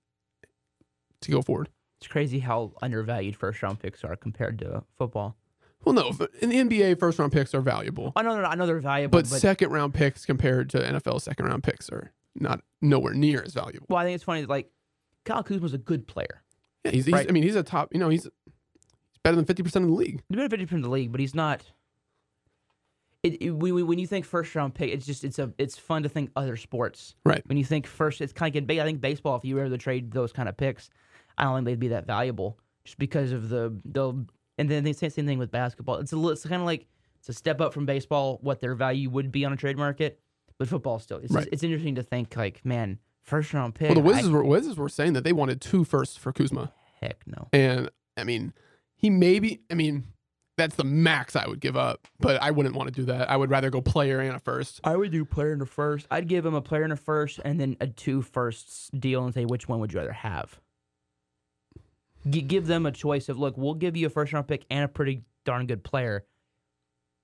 to 1.23 1.31
go 1.31 1.41
forward. 1.43 1.71
It's 2.01 2.09
crazy 2.09 2.41
how 2.41 2.73
undervalued 2.83 3.37
first 3.37 3.63
round 3.63 3.81
picks 3.81 4.05
are 4.05 4.17
compared 4.17 4.59
to 4.59 4.85
football. 4.99 5.37
Well, 5.85 5.95
no, 5.95 6.27
in 6.41 6.49
the 6.49 6.57
NBA, 6.57 6.99
first 6.99 7.19
round 7.19 7.33
picks 7.33 7.55
are 7.55 7.61
valuable, 7.61 8.13
I 8.17 8.23
know, 8.23 8.43
I 8.43 8.55
know 8.55 8.67
they're 8.67 8.81
valuable, 8.81 9.19
but, 9.19 9.29
but, 9.29 9.41
second 9.41 9.71
round 9.71 9.93
picks 9.93 10.25
compared 10.25 10.71
to 10.71 10.79
NFL 10.79 11.21
second 11.21 11.47
round 11.47 11.63
picks 11.63 11.91
are 11.91 12.13
not 12.35 12.63
nowhere 12.81 13.15
near 13.15 13.43
as 13.43 13.53
valuable. 13.55 13.87
well, 13.89 13.99
I 13.99 14.05
think 14.05 14.15
it's 14.15 14.25
funny. 14.25 14.45
Like 14.47 14.71
Kyle 15.25 15.43
Kuzma's 15.43 15.75
a 15.75 15.79
good 15.79 16.07
player. 16.07 16.43
Yeah, 16.85 16.91
he's, 16.93 17.07
he's 17.07 17.13
Right. 17.13 17.29
I 17.29 17.33
mean, 17.33 17.43
he's 17.43 17.57
a 17.57 17.63
top. 17.63 17.89
You 17.93 17.99
know, 18.01 18.09
he's 18.09 18.25
he's 18.25 19.19
better 19.23 19.37
than 19.37 19.45
fifty 19.45 19.63
percent 19.63 19.85
of 19.85 19.91
the 19.91 19.97
league. 19.97 20.23
He's 20.29 20.37
been 20.37 20.49
fifty 20.51 20.67
from 20.67 20.83
the 20.83 20.91
league, 20.91 21.11
but 21.13 21.21
he's 21.21 21.35
not. 21.35 21.63
It, 23.23 23.41
it, 23.41 23.51
when, 23.53 23.75
when- 23.75 23.87
when 23.87 23.99
you 23.99 24.07
think 24.07 24.25
first 24.27 24.55
round 24.55 24.75
pick, 24.75 24.91
it's 24.93 25.07
just 25.07 25.25
it's 25.25 25.39
a 25.39 25.53
it's 25.59 25.79
fun 25.79 26.03
to 26.03 26.09
think 26.09 26.31
other 26.37 26.57
sports. 26.57 27.15
Right. 27.25 27.43
When 27.47 27.57
you 27.57 27.65
think 27.65 27.87
first, 27.87 28.21
it's 28.21 28.33
kind 28.33 28.55
of 28.55 28.69
like 28.69 28.79
I 28.79 28.85
think 28.85 29.01
baseball. 29.01 29.37
If 29.37 29.45
you 29.45 29.57
were 29.57 29.69
to 29.69 29.79
trade 29.79 30.13
those 30.13 30.33
kind 30.33 30.49
of 30.49 30.57
picks, 30.57 30.91
I 31.39 31.45
don't 31.45 31.57
think 31.57 31.65
they'd 31.67 31.79
be 31.81 31.89
that 31.89 32.07
valuable 32.07 32.59
just 32.85 32.99
because 32.99 33.33
of 33.33 33.49
the 33.49 33.75
the. 33.85 34.27
And 34.57 34.71
then 34.71 34.85
the 34.85 34.93
same 34.93 35.11
thing 35.11 35.39
with 35.39 35.51
basketball. 35.51 35.97
It's 35.97 36.13
a 36.13 36.17
little, 36.17 36.31
it's 36.31 36.45
kind 36.47 36.61
of 36.63 36.67
like 36.67 36.87
it's 37.19 37.29
a 37.29 37.33
step 37.33 37.61
up 37.61 37.75
from 37.75 37.87
baseball 37.87 38.39
what 38.41 38.61
their 38.61 38.77
value 38.77 39.11
would 39.11 39.33
be 39.33 39.45
on 39.45 39.53
a 39.53 39.57
trade 39.57 39.77
market, 39.77 40.21
but 40.59 40.69
football 40.69 41.01
still. 41.01 41.19
It's 41.19 41.33
Right. 41.33 41.41
just, 41.41 41.53
it's 41.53 41.63
interesting 41.65 41.97
to 41.97 42.05
think 42.05 42.37
like 42.37 42.65
man, 42.65 43.01
first 43.25 43.53
round 43.53 43.75
pick. 43.75 43.89
Well, 43.91 43.95
the 43.97 44.01
I- 44.03 44.05
Wizards 44.05 44.29
were 44.31 44.45
Wizards 44.45 44.77
were 44.79 44.89
saying 44.89 45.15
that 45.15 45.25
they 45.25 45.33
wanted 45.33 45.61
two 45.61 45.85
firsts 45.85 46.17
for 46.17 46.33
Kuzma, 46.33 46.73
heck 47.01 47.19
no. 47.27 47.49
and 47.53 47.91
I 48.17 48.25
mean, 48.25 48.53
he 48.97 49.11
maybe. 49.11 49.61
I 49.71 49.75
mean, 49.75 50.05
that's 50.57 50.77
the 50.77 50.85
max 50.85 51.35
I 51.35 51.49
would 51.49 51.61
give 51.61 51.77
up, 51.77 52.07
but 52.21 52.41
I 52.41 52.51
wouldn't 52.53 52.77
want 52.77 52.89
to 52.89 52.95
do 52.95 53.05
that. 53.07 53.29
I 53.29 53.37
would 53.37 53.51
rather 53.51 53.71
go 53.71 53.81
player 53.81 54.21
and 54.21 54.37
a 54.37 54.39
first. 54.39 54.81
I 54.85 54.95
would 54.97 55.11
do 55.11 55.25
player 55.25 55.53
in 55.53 55.59
the 55.59 55.67
first. 55.67 56.07
I'd 56.11 56.29
give 56.29 56.47
him 56.47 56.55
a 56.55 56.61
player 56.63 56.85
in 56.85 56.91
the 56.91 56.97
first 56.97 57.41
and 57.45 57.59
then 57.61 57.77
a 57.81 57.87
two 57.89 58.23
firsts 58.23 58.89
deal 58.97 59.25
and 59.25 59.35
say 59.35 59.45
which 59.45 59.69
one 59.69 59.81
would 59.81 59.93
you 59.93 59.99
rather 59.99 60.13
have. 60.13 60.61
G- 62.29 62.41
give 62.41 62.67
them 62.67 62.87
a 62.87 62.93
choice 62.93 63.29
of 63.29 63.39
look, 63.39 63.57
we'll 63.57 63.75
give 63.75 63.97
you 63.97 64.07
a 64.07 64.11
first 64.11 64.33
round 64.33 64.47
pick 64.49 64.65
and 64.71 64.85
a 64.85 64.89
pretty 64.89 65.25
darn 65.45 65.67
good 65.67 65.83
player, 65.85 66.25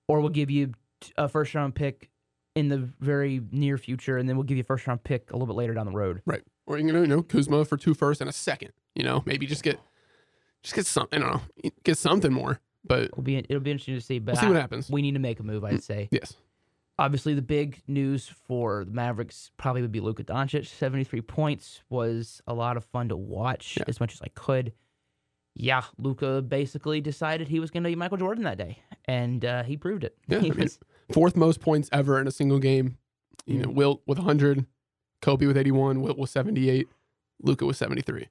or 0.08 0.20
we'll 0.20 0.28
give 0.28 0.50
you 0.50 0.72
a 1.16 1.28
first 1.28 1.54
round 1.54 1.74
pick 1.74 2.09
in 2.54 2.68
the 2.68 2.88
very 3.00 3.40
near 3.52 3.78
future, 3.78 4.18
and 4.18 4.28
then 4.28 4.36
we'll 4.36 4.44
give 4.44 4.56
you 4.56 4.62
a 4.62 4.64
first 4.64 4.86
round 4.86 5.04
pick 5.04 5.30
a 5.30 5.34
little 5.34 5.46
bit 5.46 5.56
later 5.56 5.74
down 5.74 5.86
the 5.86 5.92
road. 5.92 6.20
Right. 6.26 6.42
Or 6.66 6.78
you 6.78 6.92
know, 6.92 7.00
you 7.00 7.06
know, 7.06 7.22
Kuzma 7.22 7.64
for 7.64 7.76
two 7.76 7.94
first 7.94 8.20
and 8.20 8.28
a 8.30 8.32
second. 8.32 8.72
You 8.94 9.04
know, 9.04 9.22
maybe 9.26 9.46
just 9.46 9.62
get 9.62 9.78
just 10.62 10.74
get 10.74 10.86
something. 10.86 11.22
I 11.22 11.26
don't 11.30 11.42
know, 11.64 11.70
get 11.84 11.96
something 11.98 12.32
more. 12.32 12.60
But 12.84 13.04
It'll 13.04 13.22
be 13.22 13.36
it'll 13.38 13.60
be 13.60 13.70
interesting 13.70 13.94
to 13.94 14.00
see. 14.00 14.18
But 14.18 14.34
we'll 14.34 14.40
see 14.40 14.46
I- 14.46 14.50
what 14.50 14.60
happens. 14.60 14.90
we 14.90 15.02
need 15.02 15.12
to 15.14 15.20
make 15.20 15.38
a 15.40 15.42
move. 15.42 15.64
I'd 15.64 15.82
say. 15.82 16.08
Yes. 16.10 16.34
Obviously, 16.98 17.32
the 17.32 17.40
big 17.42 17.80
news 17.88 18.28
for 18.46 18.84
the 18.84 18.90
Mavericks 18.90 19.50
probably 19.56 19.80
would 19.80 19.92
be 19.92 20.00
Luka 20.00 20.22
Doncic. 20.22 20.66
73 20.66 21.22
points 21.22 21.80
was 21.88 22.42
a 22.46 22.52
lot 22.52 22.76
of 22.76 22.84
fun 22.84 23.08
to 23.08 23.16
watch 23.16 23.76
Yeah. 23.78 23.84
as 23.88 24.00
much 24.00 24.12
as 24.12 24.20
I 24.20 24.28
could. 24.34 24.72
Yeah, 25.54 25.82
Luka 25.98 26.42
basically 26.42 27.00
decided 27.00 27.48
he 27.48 27.58
was 27.58 27.70
going 27.70 27.82
to 27.84 27.88
be 27.88 27.96
Michael 27.96 28.18
Jordan 28.18 28.44
that 28.44 28.58
day, 28.58 28.78
and 29.06 29.42
uh, 29.44 29.62
he 29.62 29.76
proved 29.78 30.04
it. 30.04 30.16
Yeah, 30.28 30.38
He 30.40 30.48
I 30.50 30.54
mean, 30.54 30.60
was- 30.64 30.78
Fourth 31.12 31.36
most 31.36 31.60
points 31.60 31.88
ever 31.92 32.20
in 32.20 32.26
a 32.26 32.30
single 32.30 32.58
game. 32.58 32.98
You 33.46 33.58
know, 33.58 33.70
Wilt 33.70 34.02
with 34.06 34.18
100, 34.18 34.66
Kobe 35.22 35.46
with 35.46 35.56
81, 35.56 36.02
Wilt 36.02 36.18
with 36.18 36.30
78, 36.30 36.88
Luka 37.42 37.66
with 37.66 37.76
73. 37.76 38.28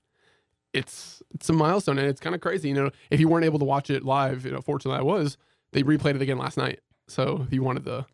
It's 0.72 1.22
it's 1.34 1.50
a 1.50 1.54
milestone 1.54 1.98
and 1.98 2.08
it's 2.08 2.22
kind 2.22 2.36
of 2.36 2.42
crazy. 2.42 2.70
You 2.70 2.76
know, 2.76 2.92
if 3.10 3.20
you 3.20 3.28
weren't 3.28 3.46
able 3.46 3.60
to 3.60 3.66
watch 3.66 3.90
it 3.90 4.04
live, 4.04 4.46
you 4.46 4.52
know, 4.52 4.62
fortunately 4.62 5.00
I 5.00 5.04
was. 5.04 5.38
They 5.72 5.84
replayed 5.84 6.16
it 6.16 6.22
again 6.22 6.38
last 6.38 6.58
night. 6.58 6.80
So 7.08 7.44
if 7.46 7.54
you 7.54 7.64
wanted 7.64 7.86
to, 7.86 8.06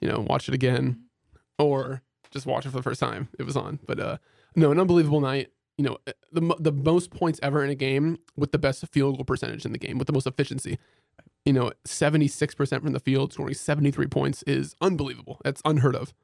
you 0.00 0.08
know, 0.08 0.20
watch 0.20 0.48
it 0.48 0.54
again 0.54 1.04
or 1.58 2.02
just 2.30 2.46
watch 2.46 2.66
it 2.66 2.70
for 2.70 2.76
the 2.76 2.82
first 2.82 3.00
time, 3.00 3.28
it 3.38 3.42
was 3.42 3.56
on. 3.56 3.80
But 3.86 3.98
uh 3.98 4.16
no, 4.54 4.70
an 4.70 4.78
unbelievable 4.78 5.20
night. 5.20 5.50
You 5.76 5.84
know, 5.86 5.98
the 6.30 6.54
the 6.60 6.72
most 6.72 7.10
points 7.10 7.40
ever 7.42 7.64
in 7.64 7.70
a 7.70 7.74
game 7.74 8.18
with 8.36 8.52
the 8.52 8.58
best 8.58 8.86
field 8.92 9.16
goal 9.16 9.24
percentage 9.24 9.64
in 9.64 9.72
the 9.72 9.78
game 9.78 9.98
with 9.98 10.06
the 10.06 10.12
most 10.12 10.26
efficiency 10.28 10.78
you 11.44 11.52
know, 11.52 11.72
76% 11.86 12.80
from 12.82 12.92
the 12.92 13.00
field, 13.00 13.32
scoring 13.32 13.54
73 13.54 14.06
points 14.06 14.42
is 14.44 14.74
unbelievable. 14.80 15.40
That's 15.44 15.60
unheard 15.64 15.94
of. 15.96 16.14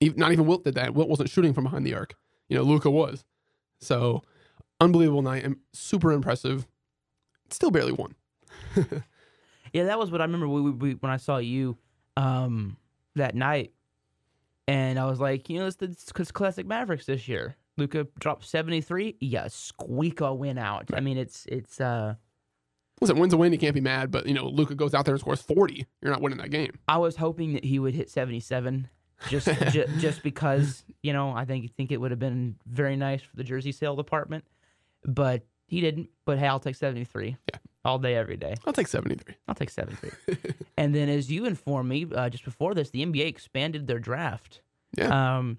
Not 0.00 0.32
even 0.32 0.46
Wilt 0.46 0.64
did 0.64 0.74
that. 0.76 0.94
Wilt 0.94 1.08
wasn't 1.08 1.28
shooting 1.30 1.52
from 1.52 1.64
behind 1.64 1.86
the 1.86 1.94
arc. 1.94 2.14
You 2.48 2.56
know, 2.56 2.62
Luka 2.62 2.90
was. 2.90 3.24
So, 3.80 4.22
unbelievable 4.80 5.22
night 5.22 5.44
and 5.44 5.56
super 5.72 6.12
impressive. 6.12 6.66
Still 7.50 7.70
barely 7.70 7.92
won. 7.92 8.14
yeah, 9.72 9.84
that 9.84 9.98
was 9.98 10.10
what 10.10 10.20
I 10.20 10.24
remember 10.24 10.48
we, 10.48 10.60
we, 10.62 10.70
we- 10.70 10.94
when 10.94 11.12
I 11.12 11.18
saw 11.18 11.36
you 11.38 11.76
um, 12.16 12.76
that 13.14 13.34
night, 13.34 13.72
and 14.68 14.98
I 14.98 15.04
was 15.04 15.20
like, 15.20 15.48
you 15.50 15.58
know, 15.58 15.66
it's 15.66 15.76
the 15.76 15.86
it's 15.86 16.32
classic 16.32 16.66
Mavericks 16.66 17.06
this 17.06 17.28
year. 17.28 17.56
Luka 17.76 18.06
dropped 18.18 18.44
73. 18.46 19.16
Yeah, 19.20 19.48
squeak 19.48 20.20
a 20.22 20.34
win 20.34 20.56
out. 20.58 20.86
I 20.94 21.00
mean, 21.00 21.18
it's 21.18 21.44
it's 21.46 21.80
uh 21.80 22.14
Listen, 23.00 23.18
win's 23.18 23.32
a 23.32 23.36
win. 23.36 23.52
You 23.52 23.58
can't 23.58 23.74
be 23.74 23.80
mad. 23.80 24.10
But 24.10 24.26
you 24.26 24.34
know, 24.34 24.46
Luka 24.46 24.74
goes 24.74 24.94
out 24.94 25.04
there 25.04 25.14
and 25.14 25.20
scores 25.20 25.42
forty. 25.42 25.86
You're 26.00 26.12
not 26.12 26.22
winning 26.22 26.38
that 26.38 26.50
game. 26.50 26.78
I 26.88 26.98
was 26.98 27.16
hoping 27.16 27.52
that 27.54 27.64
he 27.64 27.78
would 27.78 27.94
hit 27.94 28.10
77 28.10 28.88
just 29.28 29.48
ju- 29.70 29.86
just 29.98 30.22
because, 30.22 30.84
you 31.02 31.12
know, 31.12 31.30
I 31.30 31.44
think 31.44 31.74
think 31.74 31.92
it 31.92 32.00
would 32.00 32.10
have 32.10 32.20
been 32.20 32.56
very 32.66 32.96
nice 32.96 33.22
for 33.22 33.36
the 33.36 33.44
jersey 33.44 33.72
sale 33.72 33.96
department, 33.96 34.44
but 35.04 35.42
he 35.66 35.80
didn't. 35.80 36.10
But 36.24 36.38
hey, 36.38 36.46
I'll 36.46 36.60
take 36.60 36.76
73. 36.76 37.36
Yeah. 37.52 37.58
All 37.84 37.98
day 38.00 38.16
every 38.16 38.36
day. 38.36 38.54
I'll 38.66 38.72
take 38.72 38.88
seventy 38.88 39.14
three. 39.14 39.36
I'll 39.46 39.54
take 39.54 39.70
73. 39.70 40.36
and 40.76 40.92
then 40.92 41.08
as 41.08 41.30
you 41.30 41.44
informed 41.44 41.88
me 41.88 42.04
uh, 42.12 42.28
just 42.28 42.44
before 42.44 42.74
this, 42.74 42.90
the 42.90 43.04
NBA 43.06 43.28
expanded 43.28 43.86
their 43.86 44.00
draft. 44.00 44.60
Yeah. 44.96 45.36
Um 45.38 45.58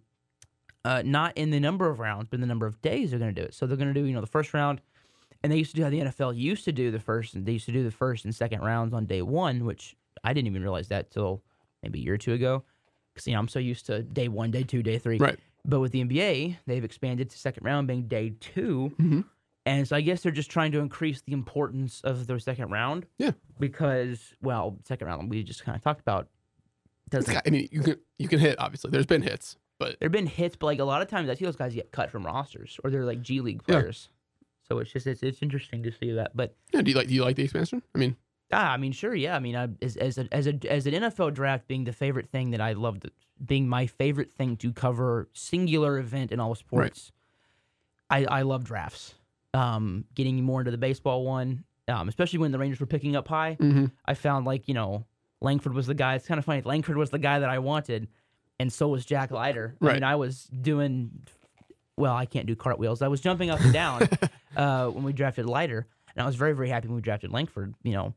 uh, 0.87 1.01
not 1.05 1.37
in 1.37 1.49
the 1.49 1.59
number 1.59 1.89
of 1.89 1.99
rounds, 1.99 2.27
but 2.29 2.37
in 2.37 2.41
the 2.41 2.47
number 2.47 2.65
of 2.65 2.81
days 2.81 3.09
they're 3.09 3.19
going 3.19 3.33
to 3.33 3.41
do 3.41 3.45
it. 3.45 3.53
So 3.53 3.67
they're 3.67 3.75
going 3.75 3.93
to 3.93 3.99
do, 3.99 4.05
you 4.05 4.13
know, 4.13 4.21
the 4.21 4.27
first 4.27 4.53
round, 4.53 4.79
and 5.43 5.51
they 5.51 5.57
used 5.57 5.71
to 5.71 5.77
do 5.77 5.83
how 5.83 5.89
the 5.89 5.99
NFL 6.01 6.37
used 6.37 6.65
to 6.65 6.71
do 6.71 6.91
the 6.91 6.99
first. 6.99 7.33
They 7.45 7.51
used 7.53 7.65
to 7.67 7.71
do 7.71 7.83
the 7.83 7.91
first 7.91 8.25
and 8.25 8.33
second 8.33 8.61
rounds 8.61 8.93
on 8.93 9.05
day 9.05 9.21
one, 9.21 9.65
which 9.65 9.95
I 10.23 10.33
didn't 10.33 10.47
even 10.47 10.61
realize 10.61 10.87
that 10.89 11.11
till 11.11 11.41
maybe 11.83 11.99
a 11.99 12.01
year 12.03 12.13
or 12.15 12.17
two 12.17 12.33
ago, 12.33 12.63
because 13.13 13.27
you 13.27 13.33
know 13.33 13.39
I'm 13.39 13.47
so 13.47 13.59
used 13.59 13.85
to 13.87 14.01
day 14.03 14.27
one, 14.27 14.51
day 14.51 14.63
two, 14.63 14.81
day 14.83 14.97
three. 14.97 15.17
Right. 15.17 15.39
But 15.65 15.79
with 15.81 15.91
the 15.91 16.03
NBA, 16.03 16.57
they've 16.65 16.83
expanded 16.83 17.29
to 17.29 17.37
second 17.37 17.65
round 17.65 17.87
being 17.87 18.07
day 18.07 18.33
2 18.39 18.93
Mhm. 18.99 19.25
and 19.65 19.85
so 19.87 19.95
I 19.97 20.01
guess 20.01 20.21
they're 20.23 20.31
just 20.31 20.49
trying 20.49 20.71
to 20.71 20.79
increase 20.79 21.21
the 21.21 21.33
importance 21.33 21.99
of 22.05 22.25
their 22.27 22.39
second 22.39 22.71
round. 22.71 23.05
Yeah. 23.17 23.31
Because 23.59 24.33
well, 24.41 24.77
second 24.85 25.07
round 25.07 25.29
we 25.29 25.43
just 25.43 25.63
kind 25.63 25.75
of 25.75 25.83
talked 25.83 25.99
about. 26.01 26.29
Doesn't 27.09 27.37
I 27.45 27.49
mean, 27.49 27.67
you 27.71 27.81
can 27.81 27.95
you 28.17 28.27
can 28.27 28.39
hit. 28.39 28.59
Obviously, 28.59 28.91
there's 28.91 29.05
been 29.05 29.21
hits, 29.21 29.57
but 29.79 29.97
There've 29.99 30.11
been 30.11 30.25
hits, 30.27 30.55
but 30.55 30.65
like 30.67 30.79
a 30.79 30.83
lot 30.83 31.01
of 31.01 31.07
times 31.07 31.29
I 31.29 31.35
see 31.35 31.45
those 31.45 31.55
guys 31.55 31.73
get 31.73 31.91
cut 31.91 32.09
from 32.11 32.25
rosters 32.25 32.79
or 32.83 32.89
they're 32.89 33.05
like 33.05 33.21
G 33.21 33.39
League 33.41 33.61
Yeah. 33.67 33.75
So 34.69 34.79
it's 34.79 34.91
just 34.91 35.07
it's, 35.07 35.23
it's 35.23 35.41
interesting 35.41 35.83
to 35.83 35.91
see 35.91 36.11
that. 36.13 36.35
But 36.35 36.55
yeah, 36.73 36.81
do 36.81 36.91
you 36.91 36.97
like 36.97 37.07
do 37.07 37.13
you 37.13 37.23
like 37.23 37.35
the 37.35 37.43
expansion? 37.43 37.81
I 37.95 37.97
mean, 37.99 38.15
ah, 38.51 38.71
I 38.73 38.77
mean, 38.77 38.91
sure, 38.91 39.15
yeah. 39.15 39.35
I 39.35 39.39
mean, 39.39 39.55
I, 39.55 39.69
as 39.81 39.95
as 39.97 40.17
a, 40.17 40.27
as 40.31 40.47
a 40.47 40.59
as 40.69 40.85
an 40.87 40.93
NFL 40.93 41.33
draft 41.33 41.67
being 41.67 41.83
the 41.85 41.93
favorite 41.93 42.29
thing 42.29 42.51
that 42.51 42.61
I 42.61 42.73
loved, 42.73 43.09
being 43.45 43.67
my 43.67 43.87
favorite 43.87 44.33
thing 44.33 44.57
to 44.57 44.73
cover 44.73 45.29
singular 45.33 45.97
event 45.99 46.31
in 46.31 46.39
all 46.39 46.53
sports. 46.55 47.11
I 48.09 48.25
I 48.25 48.41
love 48.43 48.63
drafts. 48.63 49.15
Um, 49.53 50.05
getting 50.13 50.43
more 50.43 50.61
into 50.61 50.71
the 50.71 50.77
baseball 50.77 51.23
one, 51.23 51.63
um, 51.87 52.09
especially 52.09 52.39
when 52.39 52.51
the 52.51 52.59
Rangers 52.59 52.79
were 52.79 52.85
picking 52.85 53.15
up 53.15 53.27
high. 53.27 53.57
mhm. 53.59 53.91
I 54.05 54.13
found 54.13 54.45
like 54.45 54.67
you 54.67 54.73
know 54.73 55.05
Langford 55.41 55.73
was 55.73 55.87
the 55.87 55.95
guy. 55.95 56.15
It's 56.15 56.27
kind 56.27 56.37
of 56.39 56.45
funny. 56.45 56.61
Langford 56.61 56.97
was 56.97 57.09
the 57.09 57.19
guy 57.19 57.39
that 57.39 57.49
I 57.49 57.59
wanted, 57.59 58.07
and 58.59 58.71
so 58.71 58.89
was 58.89 59.05
Jack 59.05 59.31
Leiter. 59.31 59.75
I 59.81 59.85
Right. 59.85 59.93
mean, 59.95 60.03
I 60.03 60.15
was 60.15 60.43
doing 60.45 61.11
well. 61.97 62.15
I 62.15 62.25
can't 62.25 62.47
do 62.47 62.55
cartwheels. 62.55 63.01
I 63.01 63.07
was 63.07 63.21
jumping 63.21 63.49
up 63.49 63.59
and 63.61 63.73
down 63.73 64.07
uh, 64.55 64.87
when 64.87 65.03
we 65.03 65.13
drafted 65.13 65.45
Leiter, 65.45 65.87
and 66.15 66.23
I 66.23 66.25
was 66.25 66.35
very 66.35 66.53
very 66.53 66.69
happy 66.69 66.87
when 66.87 66.95
we 66.95 67.01
drafted 67.01 67.31
Langford. 67.31 67.73
You 67.83 67.93
know, 67.93 68.13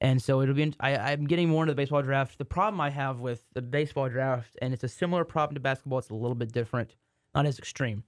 and 0.00 0.20
so 0.20 0.42
it'll 0.42 0.54
be. 0.54 0.74
I, 0.80 0.96
I'm 0.96 1.26
getting 1.26 1.48
more 1.48 1.62
into 1.62 1.72
the 1.72 1.76
baseball 1.76 2.02
draft. 2.02 2.38
The 2.38 2.44
problem 2.44 2.80
I 2.80 2.90
have 2.90 3.20
with 3.20 3.44
the 3.54 3.62
baseball 3.62 4.08
draft, 4.08 4.56
and 4.60 4.74
it's 4.74 4.84
a 4.84 4.88
similar 4.88 5.24
problem 5.24 5.54
to 5.54 5.60
basketball. 5.60 5.98
It's 6.00 6.10
a 6.10 6.14
little 6.14 6.34
bit 6.34 6.52
different, 6.52 6.96
not 7.34 7.46
as 7.46 7.58
extreme. 7.58 8.04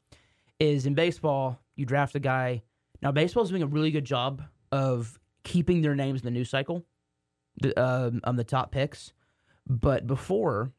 Is 0.60 0.86
in 0.86 0.94
baseball 0.94 1.60
you 1.76 1.86
draft 1.86 2.14
a 2.14 2.20
guy. 2.20 2.62
Now 3.02 3.12
baseball's 3.12 3.50
doing 3.50 3.62
a 3.62 3.66
really 3.66 3.90
good 3.90 4.04
job 4.04 4.42
of 4.72 5.18
keeping 5.42 5.82
their 5.82 5.94
names 5.94 6.20
in 6.20 6.24
the 6.24 6.30
news 6.30 6.50
cycle 6.50 6.84
the, 7.60 7.80
um, 7.80 8.20
on 8.24 8.36
the 8.36 8.44
top 8.44 8.72
picks. 8.72 9.12
But 9.66 10.06
before, 10.06 10.72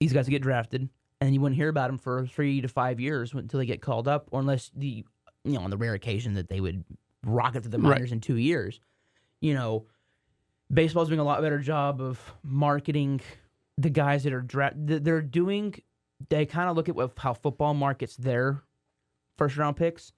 these 0.00 0.12
guys 0.12 0.28
get 0.28 0.42
drafted, 0.42 0.88
and 1.20 1.34
you 1.34 1.40
wouldn't 1.40 1.56
hear 1.56 1.68
about 1.68 1.88
them 1.88 1.98
for 1.98 2.26
three 2.26 2.60
to 2.60 2.68
five 2.68 3.00
years 3.00 3.32
until 3.34 3.58
they 3.58 3.66
get 3.66 3.82
called 3.82 4.08
up, 4.08 4.28
or 4.30 4.40
unless 4.40 4.70
the 4.74 5.04
you 5.44 5.52
know 5.52 5.60
on 5.60 5.70
the 5.70 5.76
rare 5.76 5.94
occasion 5.94 6.34
that 6.34 6.48
they 6.48 6.60
would 6.60 6.84
rocket 7.24 7.62
to 7.64 7.68
the 7.68 7.78
Right. 7.78 7.94
minors 7.96 8.12
in 8.12 8.20
two 8.20 8.36
years. 8.36 8.80
You 9.40 9.54
know, 9.54 9.86
baseball's 10.72 11.08
doing 11.08 11.20
a 11.20 11.24
lot 11.24 11.40
better 11.40 11.58
job 11.58 12.00
of 12.00 12.20
marketing 12.42 13.20
the 13.76 13.90
guys 13.90 14.24
that 14.24 14.32
are 14.32 14.40
drafted. 14.42 15.04
They're 15.04 15.22
doing. 15.22 15.74
They 16.28 16.46
kind 16.46 16.68
of 16.68 16.76
look 16.76 16.88
at 16.88 16.96
what, 16.96 17.12
how 17.16 17.32
football 17.34 17.74
markets 17.74 18.16
their 18.16 18.62
first 19.36 19.56
round 19.56 19.76
picks, 19.76 20.12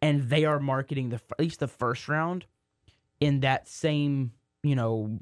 and 0.00 0.22
they 0.30 0.44
are 0.46 0.58
marketing 0.58 1.10
the 1.10 1.16
at 1.30 1.40
least 1.40 1.60
the 1.60 1.68
first 1.68 2.08
round 2.08 2.46
in 3.20 3.40
that 3.40 3.68
same 3.68 4.32
you 4.62 4.74
know 4.74 5.18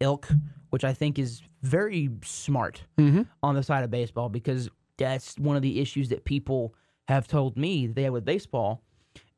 ilk, 0.00 0.28
which 0.70 0.84
I 0.84 0.92
think 0.92 1.18
is 1.18 1.42
very 1.62 2.10
smart 2.24 2.84
Mhm. 2.98 3.26
on 3.42 3.54
the 3.54 3.62
side 3.62 3.84
of 3.84 3.90
baseball 3.90 4.28
because 4.28 4.68
that's 4.96 5.38
one 5.38 5.56
of 5.56 5.62
the 5.62 5.80
issues 5.80 6.08
that 6.10 6.24
people 6.24 6.74
have 7.08 7.26
told 7.28 7.56
me 7.56 7.86
they 7.86 8.02
have 8.04 8.12
with 8.12 8.24
baseball 8.24 8.82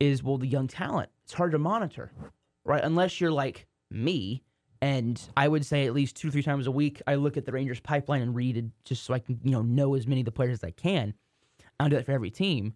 is 0.00 0.22
well 0.22 0.38
the 0.38 0.46
young 0.46 0.66
talent 0.68 1.10
it's 1.25 1.32
hard 1.34 1.52
to 1.52 1.58
monitor 1.58 2.10
right 2.64 2.82
unless 2.84 3.20
you're 3.20 3.32
like 3.32 3.66
me 3.90 4.42
and 4.82 5.28
I 5.36 5.48
would 5.48 5.64
say 5.64 5.86
at 5.86 5.94
least 5.94 6.16
two 6.16 6.28
or 6.28 6.30
three 6.30 6.42
times 6.42 6.66
a 6.66 6.70
week 6.70 7.00
I 7.06 7.14
look 7.14 7.36
at 7.36 7.44
the 7.46 7.52
Rangers 7.52 7.80
pipeline 7.80 8.22
and 8.22 8.34
read 8.34 8.56
it 8.56 8.66
just 8.84 9.04
so 9.04 9.14
I 9.14 9.18
can 9.18 9.40
you 9.42 9.50
know 9.52 9.62
know 9.62 9.94
as 9.94 10.06
many 10.06 10.20
of 10.20 10.25
the 10.26 10.32
players 10.32 10.58
as 10.58 10.64
I 10.64 10.70
can 10.72 11.14
I 11.80 11.84
don't 11.84 11.90
do 11.90 11.96
that 11.96 12.06
for 12.06 12.12
every 12.12 12.30
team 12.30 12.75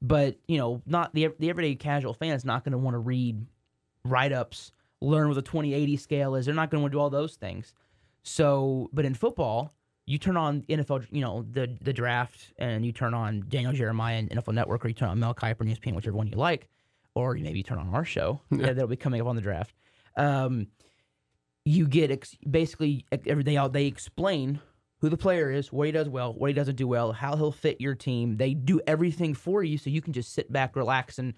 but 0.00 0.36
you 0.48 0.58
know 0.58 0.80
not 0.86 1.14
the 1.14 1.28
the 1.38 1.50
everyday 1.50 1.74
casual 1.74 2.14
fan 2.14 2.34
is 2.34 2.44
not 2.44 2.64
going 2.64 2.72
to 2.72 2.78
want 2.78 2.94
to 2.94 2.98
read 2.98 3.46
write 4.04 4.32
ups 4.32 4.72
learn 5.02 5.28
what 5.28 5.34
the 5.34 5.42
2080 5.42 5.96
scale 5.96 6.34
is 6.34 6.46
they're 6.46 6.54
not 6.54 6.70
going 6.70 6.78
to 6.80 6.82
want 6.82 6.92
to 6.92 6.96
do 6.96 7.00
all 7.00 7.10
those 7.10 7.34
things 7.34 7.74
so 8.22 8.88
but 8.92 9.04
in 9.04 9.14
football 9.14 9.72
you 10.04 10.18
turn 10.18 10.36
on 10.36 10.62
NFL, 10.62 11.06
you 11.12 11.20
know, 11.20 11.46
the 11.48 11.76
the 11.80 11.92
draft, 11.92 12.52
and 12.58 12.84
you 12.84 12.90
turn 12.90 13.14
on 13.14 13.44
Daniel 13.48 13.72
Jeremiah 13.72 14.16
and 14.16 14.28
NFL 14.30 14.52
Network, 14.52 14.84
or 14.84 14.88
you 14.88 14.94
turn 14.94 15.08
on 15.10 15.20
Mel 15.20 15.32
Kiper 15.32 15.60
and 15.60 15.68
ESPN, 15.70 15.94
whichever 15.94 16.16
one 16.16 16.26
you 16.26 16.34
like, 16.36 16.66
or 17.14 17.34
maybe 17.34 17.58
you 17.58 17.62
turn 17.62 17.78
on 17.78 17.94
our 17.94 18.04
show 18.04 18.40
Yeah. 18.50 18.66
that'll 18.72 18.88
be 18.88 18.96
coming 18.96 19.20
up 19.20 19.28
on 19.28 19.36
the 19.36 19.42
draft. 19.42 19.72
Um, 20.16 20.66
you 21.64 21.86
get 21.86 22.10
ex- 22.10 22.36
basically 22.50 23.06
every 23.26 23.44
day 23.44 23.56
out 23.56 23.72
they 23.72 23.86
explain 23.86 24.58
who 24.98 25.08
the 25.08 25.16
player 25.16 25.52
is, 25.52 25.72
what 25.72 25.86
he 25.86 25.92
does 25.92 26.08
well, 26.08 26.32
what 26.34 26.48
he 26.48 26.52
doesn't 26.54 26.76
do 26.76 26.88
well, 26.88 27.12
how 27.12 27.36
he'll 27.36 27.52
fit 27.52 27.80
your 27.80 27.94
team. 27.94 28.38
They 28.38 28.54
do 28.54 28.80
everything 28.88 29.34
for 29.34 29.62
you, 29.62 29.78
so 29.78 29.88
you 29.88 30.02
can 30.02 30.12
just 30.12 30.34
sit 30.34 30.52
back, 30.52 30.74
relax, 30.74 31.20
and 31.20 31.34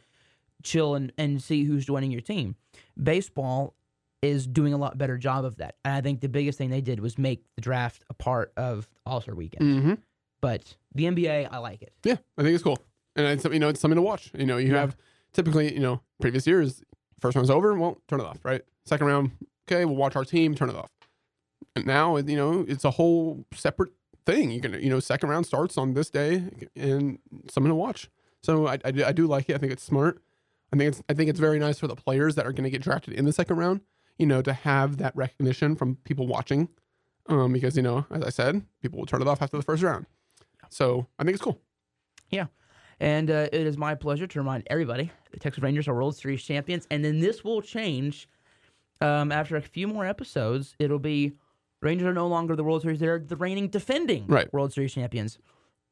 chill 0.65 0.95
and, 0.97 1.13
and 1.17 1.41
see 1.43 1.65
who's 1.65 1.85
joining 1.87 2.11
your 2.11 2.21
team. 2.21 2.57
Baseball 3.01 3.75
is 4.23 4.47
doing 4.47 4.73
a 4.73 4.77
lot 4.79 4.97
better 4.97 5.19
job 5.19 5.45
of 5.45 5.57
that. 5.57 5.77
And 5.85 5.95
I 5.95 6.01
think 6.01 6.21
the 6.21 6.29
biggest 6.29 6.57
thing 6.59 6.71
they 6.71 6.81
did 6.81 6.99
was 7.01 7.19
make 7.19 7.45
the 7.57 7.61
draft 7.61 8.03
a 8.09 8.15
part 8.15 8.53
of 8.57 8.89
All 9.05 9.21
Star 9.21 9.35
Weekend. 9.35 9.81
hmm 9.83 9.95
But 10.41 10.77
the 10.95 11.05
NBA, 11.05 11.49
I 11.53 11.59
like 11.59 11.83
it. 11.83 11.93
Yeah, 12.05 12.17
I 12.39 12.43
think 12.43 12.55
it's 12.55 12.65
cool, 12.65 12.79
and 13.17 13.27
it's 13.27 13.45
you 13.45 13.59
know 13.59 13.69
it's 13.69 13.81
something 13.81 13.97
to 13.97 14.03
watch. 14.03 14.31
You 14.37 14.47
know, 14.47 14.57
you 14.57 14.73
Yeah. 14.73 14.81
have 14.81 14.97
typically 15.33 15.73
you 15.75 15.81
know 15.81 16.01
previous 16.21 16.47
years, 16.47 16.83
first 17.21 17.37
round's 17.37 17.51
over, 17.51 17.75
well, 17.75 18.01
turn 18.09 18.21
it 18.21 18.25
off. 18.27 18.39
Right, 18.45 18.63
second 18.87 19.07
round, 19.07 19.33
okay, 19.69 19.85
we'll 19.85 19.97
watch 19.97 20.17
our 20.17 20.25
team, 20.25 20.55
turn 20.55 20.71
it 20.71 20.77
off. 20.77 20.91
And 21.77 21.87
now 21.87 22.17
you 22.17 22.37
know 22.37 22.65
it's 22.67 22.85
a 22.85 22.93
whole 22.93 23.45
separate 23.53 23.93
thing. 24.25 24.51
You 24.51 24.61
can 24.63 24.73
you 24.83 24.89
know 24.89 25.01
second 25.01 25.29
round 25.29 25.45
starts 25.45 25.77
on 25.77 25.93
this 25.95 26.09
day, 26.09 26.45
and 26.77 27.19
something 27.51 27.71
to 27.71 27.75
watch. 27.75 28.09
So 28.43 28.67
I, 28.69 28.75
I, 28.85 28.93
I 29.07 29.13
do 29.13 29.27
like 29.27 29.49
it. 29.51 29.55
I 29.55 29.59
think 29.59 29.73
it's 29.73 29.83
smart. 29.83 30.23
I 30.75 30.77
think 30.77 30.89
it's 30.89 31.03
I 31.09 31.15
think 31.15 31.31
it's 31.31 31.39
very 31.39 31.59
nice 31.59 31.79
for 31.79 31.87
the 31.87 31.95
players 31.95 32.35
that 32.35 32.47
are 32.47 32.53
going 32.53 32.65
to 32.65 32.71
get 32.71 32.83
drafted 32.83 33.15
in 33.15 33.25
the 33.25 33.33
second 33.33 33.57
round. 33.57 33.81
You 34.19 34.27
know, 34.27 34.43
to 34.43 34.53
have 34.53 34.99
that 34.99 35.15
recognition 35.17 35.75
from 35.77 35.97
people 36.05 36.27
watching, 36.27 36.69
um, 37.29 37.53
because 37.53 37.77
you 37.77 37.83
know, 37.83 38.07
as 38.11 38.23
I 38.23 38.31
said, 38.31 38.65
people 38.83 38.99
will 38.99 39.07
turn 39.07 39.23
it 39.23 39.29
off 39.29 39.41
after 39.43 39.57
the 39.57 39.63
first 39.63 39.83
round. 39.83 40.07
So 40.71 41.07
I 41.19 41.25
think 41.25 41.35
it's 41.35 41.43
cool. 41.43 41.61
Yeah. 42.31 42.47
And 43.01 43.31
uh, 43.31 43.49
it 43.53 43.67
is 43.67 43.77
my 43.77 43.95
pleasure 43.97 44.27
to 44.27 44.39
remind 44.39 44.65
everybody 44.69 45.11
the 45.33 45.41
Texas 45.41 45.63
Rangers 45.63 45.89
are 45.89 45.95
World 45.95 46.17
Series 46.17 46.43
champions. 46.43 46.87
And 46.91 47.05
then 47.05 47.19
this 47.19 47.43
will 47.43 47.61
change 47.61 48.29
um, 49.01 49.33
after 49.33 49.57
a 49.57 49.63
few 49.63 49.89
more 49.89 50.07
episodes. 50.07 50.77
It'll 50.79 51.01
be 51.01 51.33
Rangers 51.83 52.07
are 52.07 52.15
no 52.15 52.29
longer 52.29 52.57
the 52.57 52.65
World 52.65 52.83
Series; 52.83 52.99
they're 53.01 53.19
the 53.19 53.37
reigning 53.37 53.69
defending 53.69 54.27
Right. 54.27 54.53
World 54.53 54.73
Series 54.73 54.95
champions. 54.95 55.39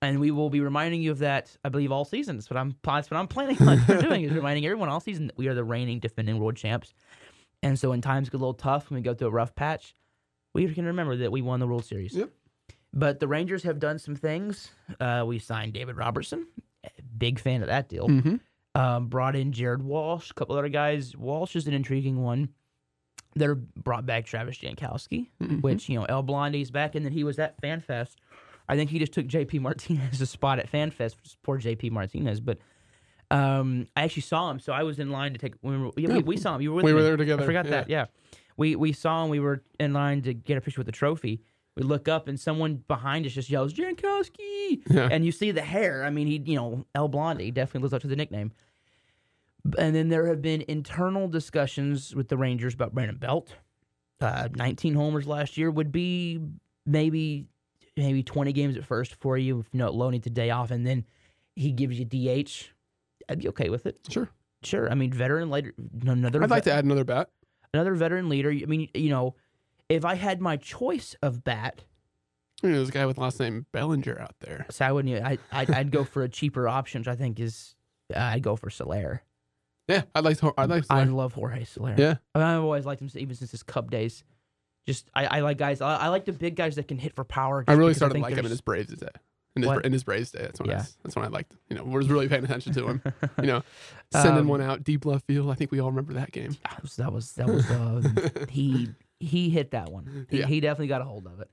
And 0.02 0.18
we 0.20 0.30
will 0.32 0.50
be 0.50 0.60
reminding 0.60 1.00
you 1.00 1.12
of 1.12 1.20
that, 1.20 1.56
I 1.64 1.68
believe, 1.68 1.92
all 1.92 2.04
season. 2.04 2.36
That's 2.36 2.50
what 2.50 2.56
I'm. 2.58 2.74
That's 2.82 3.10
what 3.10 3.18
I'm 3.18 3.28
planning 3.28 3.56
on 3.66 3.82
doing 4.00 4.24
is 4.24 4.32
reminding 4.32 4.66
everyone 4.66 4.88
all 4.88 5.00
season 5.00 5.28
that 5.28 5.38
we 5.38 5.46
are 5.46 5.54
the 5.54 5.64
reigning 5.64 6.00
defending 6.00 6.38
world 6.40 6.56
champs. 6.56 6.92
And 7.62 7.78
so, 7.78 7.90
when 7.90 8.00
times 8.00 8.28
get 8.28 8.36
a 8.36 8.40
little 8.40 8.52
tough, 8.52 8.90
when 8.90 8.96
we 8.96 9.02
go 9.02 9.14
through 9.14 9.28
a 9.28 9.30
rough 9.30 9.54
patch, 9.54 9.94
we 10.54 10.66
can 10.74 10.86
remember 10.86 11.16
that 11.18 11.30
we 11.30 11.40
won 11.40 11.60
the 11.60 11.66
World 11.68 11.84
Series. 11.84 12.14
Yep. 12.14 12.30
But 12.92 13.20
the 13.20 13.28
Rangers 13.28 13.62
have 13.62 13.78
done 13.78 13.98
some 14.00 14.16
things. 14.16 14.70
Uh, 15.00 15.22
we 15.26 15.38
signed 15.38 15.72
David 15.72 15.96
Robertson, 15.96 16.46
big 17.16 17.38
fan 17.38 17.62
of 17.62 17.68
that 17.68 17.88
deal. 17.88 18.08
Mm-hmm. 18.08 18.36
Um, 18.74 19.06
brought 19.06 19.36
in 19.36 19.52
Jared 19.52 19.82
Walsh, 19.82 20.30
a 20.30 20.34
couple 20.34 20.58
other 20.58 20.68
guys. 20.68 21.16
Walsh 21.16 21.54
is 21.56 21.66
an 21.68 21.74
intriguing 21.74 22.22
one. 22.22 22.48
They're 23.34 23.54
brought 23.54 24.04
back 24.04 24.26
Travis 24.26 24.58
Jankowski, 24.58 25.28
Mm-hmm. 25.40 25.60
which 25.60 25.88
you 25.88 25.98
know 25.98 26.04
El 26.06 26.22
Blondie's 26.22 26.70
back, 26.70 26.94
and 26.96 27.04
then 27.04 27.12
he 27.12 27.22
was 27.24 27.38
at 27.38 27.60
FanFest. 27.62 28.16
I 28.72 28.76
think 28.76 28.90
he 28.90 28.98
just 28.98 29.12
took 29.12 29.26
JP 29.26 29.60
Martinez's 29.60 30.30
spot 30.38 30.58
at 30.58 30.70
FanFest. 30.70 31.16
which 31.16 31.26
is 31.26 31.36
Poor 31.42 31.58
JP 31.60 31.90
Martinez, 31.90 32.40
but 32.40 32.58
um, 33.30 33.86
I 33.96 34.02
actually 34.04 34.22
saw 34.22 34.50
him, 34.50 34.60
so 34.60 34.72
I 34.72 34.82
was 34.82 34.98
in 34.98 35.10
line 35.10 35.32
to 35.32 35.38
take. 35.38 35.54
We, 35.62 35.76
were, 35.76 35.90
yeah, 35.96 36.08
we, 36.08 36.14
Yeah. 36.14 36.20
we 36.20 36.36
saw 36.36 36.54
him. 36.56 36.62
You 36.62 36.70
were 36.70 36.76
with 36.76 36.84
We 36.84 36.90
me. 36.92 36.96
were 36.96 37.02
there 37.02 37.16
together. 37.16 37.42
I 37.42 37.46
forgot 37.46 37.64
yeah. 37.66 37.70
that. 37.70 37.88
Yeah, 37.90 38.06
we 38.56 38.76
we 38.76 38.92
saw 38.92 39.24
him. 39.24 39.30
We 39.30 39.40
were 39.40 39.62
in 39.80 39.92
line 39.92 40.22
to 40.22 40.34
get 40.34 40.56
a 40.58 40.60
picture 40.60 40.80
with 40.80 40.86
the 40.86 40.92
trophy, 40.92 41.40
We 41.76 41.82
look 41.82 42.08
up 42.08 42.28
and 42.28 42.38
someone 42.38 42.82
behind 42.88 43.24
us 43.26 43.32
just 43.32 43.48
yells 43.50 43.72
Jankowski, 43.72 44.82
and 44.90 45.24
you 45.24 45.32
see 45.32 45.50
the 45.50 45.62
hair. 45.62 46.04
I 46.04 46.10
mean, 46.10 46.26
he, 46.26 46.42
you 46.44 46.56
know, 46.56 46.84
El 46.94 47.08
Blondie 47.08 47.50
definitely 47.50 47.82
lives 47.82 47.94
up 47.94 48.02
to 48.02 48.08
the 48.08 48.16
nickname. 48.16 48.52
And 49.78 49.94
then 49.94 50.08
there 50.08 50.26
have 50.26 50.42
been 50.42 50.64
internal 50.66 51.28
discussions 51.28 52.14
with 52.14 52.28
the 52.28 52.36
Rangers 52.36 52.74
about 52.74 52.92
Brandon 52.94 53.16
Belt. 53.16 53.54
Uh, 54.20 54.48
19 54.56 54.94
homers 54.94 55.26
last 55.26 55.56
year 55.56 55.70
would 55.70 55.92
be 55.92 56.40
maybe 56.84 57.46
maybe 57.96 58.22
20 58.22 58.52
games 58.52 58.76
at 58.76 58.84
first 58.84 59.14
for 59.16 59.36
you 59.38 59.60
if 59.60 59.66
you 59.72 59.78
know 59.78 59.90
Lowe 59.90 60.10
needs 60.10 60.26
a 60.26 60.30
day 60.30 60.50
off, 60.50 60.70
and 60.70 60.86
then 60.86 61.04
he 61.56 61.72
gives 61.72 61.98
you 61.98 62.04
DH. 62.04 62.68
I'd 63.28 63.38
be 63.40 63.48
okay 63.48 63.68
with 63.70 63.86
it. 63.86 63.98
Sure. 64.10 64.28
Sure. 64.62 64.90
I 64.90 64.94
mean, 64.94 65.12
veteran 65.12 65.50
leader, 65.50 65.72
another 66.06 66.42
I'd 66.42 66.50
like 66.50 66.64
vet- 66.64 66.72
to 66.72 66.78
add 66.78 66.84
another 66.84 67.04
bat. 67.04 67.28
another 67.74 67.94
veteran 67.94 68.28
leader. 68.28 68.50
I 68.50 68.64
mean, 68.66 68.88
you 68.94 69.10
know, 69.10 69.34
if 69.88 70.04
I 70.04 70.14
had 70.14 70.40
my 70.40 70.56
choice 70.56 71.14
of 71.22 71.42
bat, 71.44 71.82
You 72.62 72.70
know, 72.70 72.76
there's 72.76 72.88
a 72.88 72.92
guy 72.92 73.06
with 73.06 73.18
last 73.18 73.40
name 73.40 73.66
Bellinger 73.72 74.20
out 74.20 74.34
there. 74.40 74.66
so 74.70 74.84
I 74.86 74.92
wouldn't. 74.92 75.24
I 75.24 75.38
I'd, 75.50 75.70
I'd 75.70 75.90
go 75.90 76.04
for 76.04 76.22
a 76.22 76.28
cheaper 76.28 76.68
option, 76.68 77.00
which 77.00 77.08
I 77.08 77.16
think 77.16 77.40
is 77.40 77.74
uh, 78.14 78.18
I'd 78.20 78.42
go 78.42 78.54
for 78.56 78.70
Soler. 78.70 79.22
Yeah, 79.88 80.02
I'd 80.14 80.24
like 80.24 80.38
to. 80.38 80.52
I'd 80.56 80.70
like 80.70 80.84
to. 80.86 80.92
I 80.94 81.02
love 81.04 81.32
Jorge 81.32 81.64
Soler. 81.64 81.96
yeah, 81.98 82.14
I 82.34 82.38
mean, 82.38 82.46
I've 82.48 82.62
always 82.62 82.86
liked 82.86 83.02
him 83.02 83.10
even 83.16 83.34
since 83.34 83.50
his 83.50 83.62
Cub 83.64 83.90
days. 83.90 84.22
Just 84.86 85.08
I, 85.14 85.26
I 85.26 85.40
like 85.40 85.58
guys. 85.58 85.80
I, 85.80 85.96
I 85.96 86.08
like 86.08 86.24
the 86.24 86.32
big 86.32 86.56
guys 86.56 86.76
that 86.76 86.88
can 86.88 86.98
hit 86.98 87.14
for 87.14 87.24
power. 87.24 87.64
I 87.68 87.72
really 87.74 87.94
started 87.94 88.14
think 88.14 88.24
liking 88.24 88.38
him 88.38 88.46
in 88.46 88.50
his 88.50 88.60
Braves 88.60 88.92
day. 88.92 89.06
In 89.54 89.62
his, 89.62 89.80
in 89.84 89.92
his 89.92 90.02
Braves 90.02 90.30
day, 90.30 90.40
that's 90.42 90.58
when 90.60 90.70
I, 90.70 90.72
Yeah. 90.72 90.78
was- 90.78 90.96
that's 91.02 91.14
when 91.16 91.24
I 91.24 91.28
liked. 91.28 91.54
You 91.68 91.76
know, 91.76 91.84
was 91.84 92.08
really 92.08 92.26
paying 92.28 92.42
attention 92.44 92.72
to 92.72 92.86
him. 92.88 93.02
You 93.40 93.46
know, 93.46 93.62
sending 94.12 94.40
Um, 94.40 94.48
one 94.48 94.60
out 94.62 94.82
deep 94.82 95.04
left 95.04 95.26
field. 95.26 95.50
I 95.50 95.54
think 95.54 95.70
we 95.70 95.78
all 95.78 95.90
remember 95.90 96.14
that 96.14 96.32
game. 96.32 96.56
That 96.64 96.82
was 96.82 96.96
that 96.96 97.12
was 97.12 97.32
that 97.34 97.46
was 97.48 97.70
uh, 97.70 98.46
he 98.48 98.88
he 99.20 99.50
hit 99.50 99.70
that 99.72 99.92
one. 99.92 100.26
He, 100.30 100.38
Yeah. 100.40 100.46
he 100.46 100.60
definitely 100.60 100.88
got 100.88 101.00
a 101.02 101.04
hold 101.04 101.26
of 101.26 101.40
it. 101.40 101.50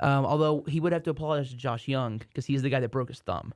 Um, 0.00 0.24
although 0.26 0.64
he 0.66 0.80
would 0.80 0.92
have 0.92 1.02
to 1.04 1.10
apologize 1.10 1.50
to 1.50 1.56
Josh 1.56 1.86
Jung 1.86 2.18
because 2.18 2.44
he's 2.46 2.62
the 2.62 2.70
guy 2.70 2.80
that 2.80 2.90
broke 2.90 3.08
his 3.08 3.20
thumb. 3.20 3.54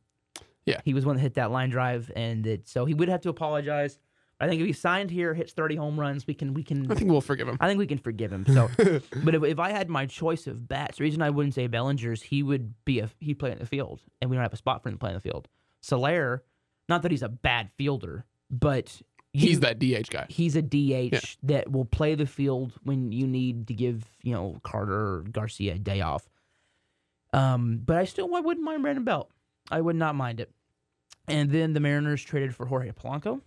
Yeah. 0.67 0.81
he 0.85 0.93
was 0.93 1.07
one 1.07 1.17
that 1.17 1.23
hit 1.23 1.35
that 1.35 1.51
line 1.51 1.71
drive, 1.71 2.13
and 2.15 2.47
it, 2.47 2.69
so 2.69 2.85
he 2.85 2.93
would 2.93 3.09
have 3.09 3.23
to 3.23 3.31
apologize. 3.31 3.99
I 4.41 4.47
think 4.47 4.61
if 4.61 4.67
he 4.69 4.73
signed 4.73 5.11
here, 5.11 5.35
hits 5.35 5.53
thirty 5.53 5.75
home 5.75 5.99
runs, 5.99 6.27
we 6.27 6.35
can 6.35 6.55
we 6.55 6.63
can. 6.63 6.91
I 6.91 6.95
think 6.95 7.11
we'll 7.11 7.21
forgive 7.21 7.49
him. 7.49 7.57
I 7.61 7.67
think 7.67 7.79
we 7.79 7.87
can 7.89 7.99
forgive 7.99 8.33
him. 8.33 8.45
So, 8.47 8.71
but 9.25 9.35
if, 9.35 9.43
if 9.43 9.59
I 9.59 9.71
had 9.71 9.89
my 9.89 10.07
choice 10.07 10.47
of 10.47 10.69
bats, 10.69 10.99
the 10.99 11.05
reason 11.05 11.23
I 11.23 11.31
wouldn't 11.31 11.55
say 11.55 11.67
Bellinger's, 11.67 12.23
he 12.23 12.43
would 12.45 12.73
be 12.85 13.01
a 13.01 13.11
he'd 13.19 13.35
play 13.41 13.51
in 13.51 13.59
the 13.59 13.67
field, 13.67 14.01
and 14.21 14.31
we 14.31 14.37
don't 14.37 14.43
have 14.45 14.53
a 14.53 14.57
spot 14.57 14.83
for 14.83 14.89
him 14.91 14.95
to 14.95 14.99
play 14.99 15.11
in 15.11 15.15
the 15.17 15.21
field. 15.21 15.49
Soler, 15.81 16.45
not 16.89 17.03
that 17.03 17.11
he's 17.11 17.23
a 17.23 17.29
bad 17.29 17.71
fielder, 17.77 18.25
but 18.51 19.01
you- 19.33 19.49
He's 19.49 19.61
that 19.61 19.79
DH 19.81 20.09
guy. 20.11 20.27
he's 20.29 20.55
a 20.57 20.63
DH 20.63 21.37
that 21.43 21.71
will 21.71 21.85
play 21.85 22.15
the 22.15 22.25
field 22.27 22.73
when 22.85 23.11
you 23.13 23.27
need 23.27 23.67
to 23.69 23.75
give 23.75 24.05
you 24.23 24.33
know 24.35 24.59
Carter 24.63 25.17
or 25.17 25.21
Garcia 25.33 25.75
a 25.75 25.79
day 25.79 26.01
off. 26.01 26.29
Um, 27.33 27.81
but 27.85 27.97
I 27.97 28.05
still 28.05 28.35
I 28.35 28.41
wouldn't 28.41 28.65
mind 28.65 28.83
Brandon 28.83 29.05
Belt. 29.05 29.31
I 29.71 29.81
would 29.81 29.97
not 29.97 30.15
mind 30.15 30.41
it. 30.41 30.51
And 31.27 31.51
then 31.51 31.75
the 31.75 31.81
Mariners 31.81 32.23
traded 32.25 32.55
for 32.55 32.65
Jorge 32.67 32.91
Polanco. 32.93 33.43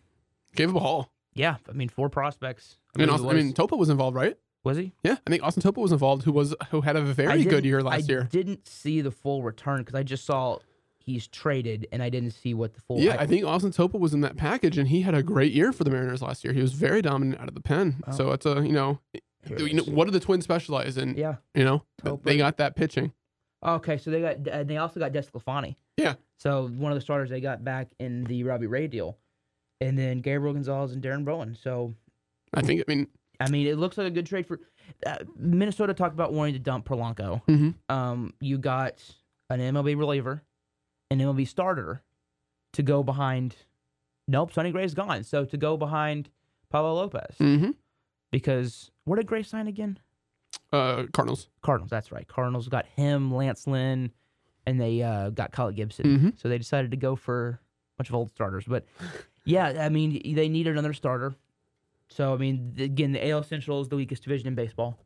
Gave 0.55 0.69
him 0.69 0.75
a 0.75 0.79
haul. 0.79 1.11
Yeah, 1.33 1.57
I 1.69 1.71
mean 1.73 1.89
four 1.89 2.09
prospects. 2.09 2.77
I 2.95 2.99
mean, 2.99 3.09
Austin, 3.09 3.29
I 3.29 3.33
mean, 3.33 3.53
Topa 3.53 3.77
was 3.77 3.89
involved, 3.89 4.15
right? 4.15 4.37
was 4.63 4.77
he? 4.77 4.93
Yeah, 5.03 5.17
I 5.25 5.29
think 5.29 5.43
Austin 5.43 5.63
Topa 5.63 5.77
was 5.77 5.91
involved, 5.91 6.23
who 6.23 6.31
was 6.31 6.55
who 6.69 6.81
had 6.81 6.95
a 6.95 7.01
very 7.01 7.43
good 7.43 7.65
year 7.65 7.81
last 7.81 8.09
I 8.09 8.11
year. 8.11 8.21
I 8.23 8.25
didn't 8.25 8.67
see 8.67 9.01
the 9.01 9.11
full 9.11 9.43
return 9.43 9.79
because 9.79 9.95
I 9.95 10.03
just 10.03 10.25
saw 10.25 10.59
he's 10.99 11.27
traded, 11.27 11.87
and 11.91 12.03
I 12.03 12.09
didn't 12.09 12.31
see 12.31 12.53
what 12.53 12.73
the 12.73 12.81
full. 12.81 12.99
Yeah, 12.99 13.17
I 13.19 13.25
think 13.25 13.45
Austin 13.45 13.71
Topa 13.71 13.99
was 13.99 14.13
in 14.13 14.21
that 14.21 14.37
package, 14.37 14.77
and 14.77 14.87
he 14.87 15.01
had 15.01 15.15
a 15.15 15.23
great 15.23 15.51
year 15.51 15.71
for 15.71 15.83
the 15.83 15.89
Mariners 15.89 16.21
last 16.21 16.43
year. 16.43 16.53
He 16.53 16.61
was 16.61 16.73
very 16.73 17.01
dominant 17.01 17.41
out 17.41 17.47
of 17.47 17.55
the 17.55 17.61
pen. 17.61 18.03
Oh. 18.07 18.11
So 18.11 18.31
it's 18.31 18.45
a 18.45 18.61
you 18.65 18.73
know, 18.73 18.99
you 19.57 19.73
know, 19.73 19.83
what 19.83 20.05
do 20.05 20.11
the 20.11 20.19
Twins 20.19 20.43
specialize 20.43 20.97
in? 20.97 21.15
Yeah. 21.17 21.35
You 21.55 21.63
know, 21.63 21.83
Topa. 22.03 22.23
they 22.23 22.37
got 22.37 22.57
that 22.57 22.75
pitching. 22.75 23.13
Okay, 23.63 23.97
so 23.97 24.09
they 24.11 24.21
got 24.21 24.47
and 24.47 24.69
they 24.69 24.77
also 24.77 24.99
got 24.99 25.11
Desclafani. 25.11 25.75
Yeah. 25.97 26.15
So 26.37 26.67
one 26.67 26.91
of 26.91 26.95
the 26.95 27.01
starters 27.01 27.29
they 27.29 27.41
got 27.41 27.63
back 27.63 27.89
in 27.99 28.23
the 28.23 28.43
Robbie 28.43 28.67
Ray 28.67 28.87
deal, 28.87 29.17
and 29.81 29.97
then 29.97 30.19
Gabriel 30.21 30.53
Gonzalez 30.53 30.93
and 30.93 31.03
Darren 31.03 31.25
Bowen. 31.25 31.55
So 31.61 31.93
I 32.53 32.61
think. 32.61 32.81
I 32.87 32.91
mean, 32.93 33.07
I 33.39 33.49
mean, 33.49 33.67
it 33.67 33.77
looks 33.77 33.97
like 33.97 34.07
a 34.07 34.11
good 34.11 34.25
trade 34.27 34.45
for 34.47 34.59
uh, 35.05 35.17
Minnesota. 35.35 35.93
Talked 35.93 36.13
about 36.13 36.31
wanting 36.31 36.53
to 36.53 36.59
dump 36.59 36.85
Polanco. 36.87 37.41
mhm. 37.47 37.75
Um, 37.89 38.33
you 38.39 38.57
got 38.57 39.03
an 39.49 39.59
MLB 39.59 39.97
reliever, 39.97 40.43
an 41.09 41.19
MLB 41.19 41.47
starter, 41.47 42.03
to 42.73 42.83
go 42.83 43.03
behind. 43.03 43.55
Nope, 44.27 44.53
Sonny 44.53 44.71
Gray's 44.71 44.93
gone. 44.93 45.23
So 45.25 45.43
to 45.43 45.57
go 45.57 45.75
behind 45.75 46.29
Pablo 46.69 46.93
Lopez 46.93 47.35
Mhm. 47.39 47.73
because 48.31 48.91
where 49.03 49.17
did 49.17 49.25
Gray 49.27 49.43
sign 49.43 49.67
again? 49.67 49.99
uh, 50.71 51.03
Cardinals. 51.11 51.49
Cardinals. 51.61 51.89
That's 51.89 52.11
right. 52.13 52.25
Cardinals 52.27 52.69
got 52.69 52.85
him, 52.85 53.33
Lance 53.33 53.67
Lynn, 53.67 54.11
and 54.65 54.79
they 54.79 55.01
uh, 55.01 55.29
got 55.31 55.51
Kyle 55.51 55.71
Gibson. 55.71 56.05
Mhm. 56.05 56.39
So 56.39 56.47
they 56.47 56.57
decided 56.57 56.91
to 56.91 56.97
go 56.97 57.15
for 57.17 57.59
a 57.59 57.59
bunch 57.97 58.07
of 58.09 58.15
old 58.15 58.29
starters. 58.29 58.63
But 58.65 58.85
yeah, 59.45 59.83
I 59.85 59.89
mean, 59.89 60.21
they 60.35 60.49
need 60.49 60.67
another 60.67 60.93
starter. 60.93 61.35
So 62.09 62.33
I 62.33 62.37
mean, 62.37 62.73
again, 62.77 63.11
the 63.13 63.29
AL 63.29 63.43
Central 63.43 63.81
is 63.81 63.87
the 63.87 63.95
weakest 63.95 64.23
division 64.23 64.47
in 64.47 64.55
baseball. 64.55 64.97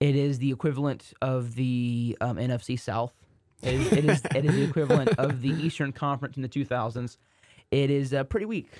It 0.00 0.14
is 0.16 0.38
the 0.38 0.50
equivalent 0.50 1.12
of 1.22 1.54
the 1.54 2.16
um, 2.20 2.36
NFC 2.36 2.78
South. 2.78 3.12
It 3.62 3.74
is, 3.74 3.92
it 3.92 4.04
is 4.04 4.22
it 4.34 4.44
is 4.44 4.54
the 4.54 4.62
equivalent 4.64 5.10
of 5.18 5.40
the 5.40 5.48
Eastern 5.64 5.92
Conference 5.92 6.36
in 6.36 6.42
the 6.42 6.48
2000s. 6.48 7.16
It 7.70 7.90
is 7.90 8.12
uh, 8.12 8.24
pretty 8.24 8.46
weak. 8.46 8.70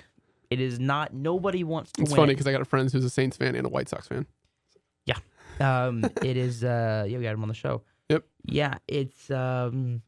It 0.49 0.59
is 0.61 0.79
not. 0.79 1.13
Nobody 1.13 1.63
wants 1.63 1.91
to 1.93 2.01
It's 2.03 2.11
win. 2.11 2.15
funny 2.17 2.33
because 2.33 2.47
I 2.47 2.51
got 2.51 2.61
a 2.61 2.65
friend 2.65 2.89
who's 2.91 3.03
a 3.03 3.09
Saints 3.09 3.35
fan 3.35 3.55
and 3.55 3.65
a 3.65 3.69
White 3.69 3.89
Sox 3.89 4.07
fan. 4.07 4.25
Yeah, 5.05 5.17
um, 5.59 6.03
it 6.23 6.37
is. 6.37 6.63
Uh, 6.63 7.05
yeah, 7.07 7.17
we 7.17 7.23
got 7.23 7.33
him 7.33 7.41
on 7.41 7.49
the 7.49 7.53
show. 7.55 7.81
Yep. 8.09 8.23
Yeah, 8.45 8.75
it's. 8.87 9.29
Um, 9.29 10.01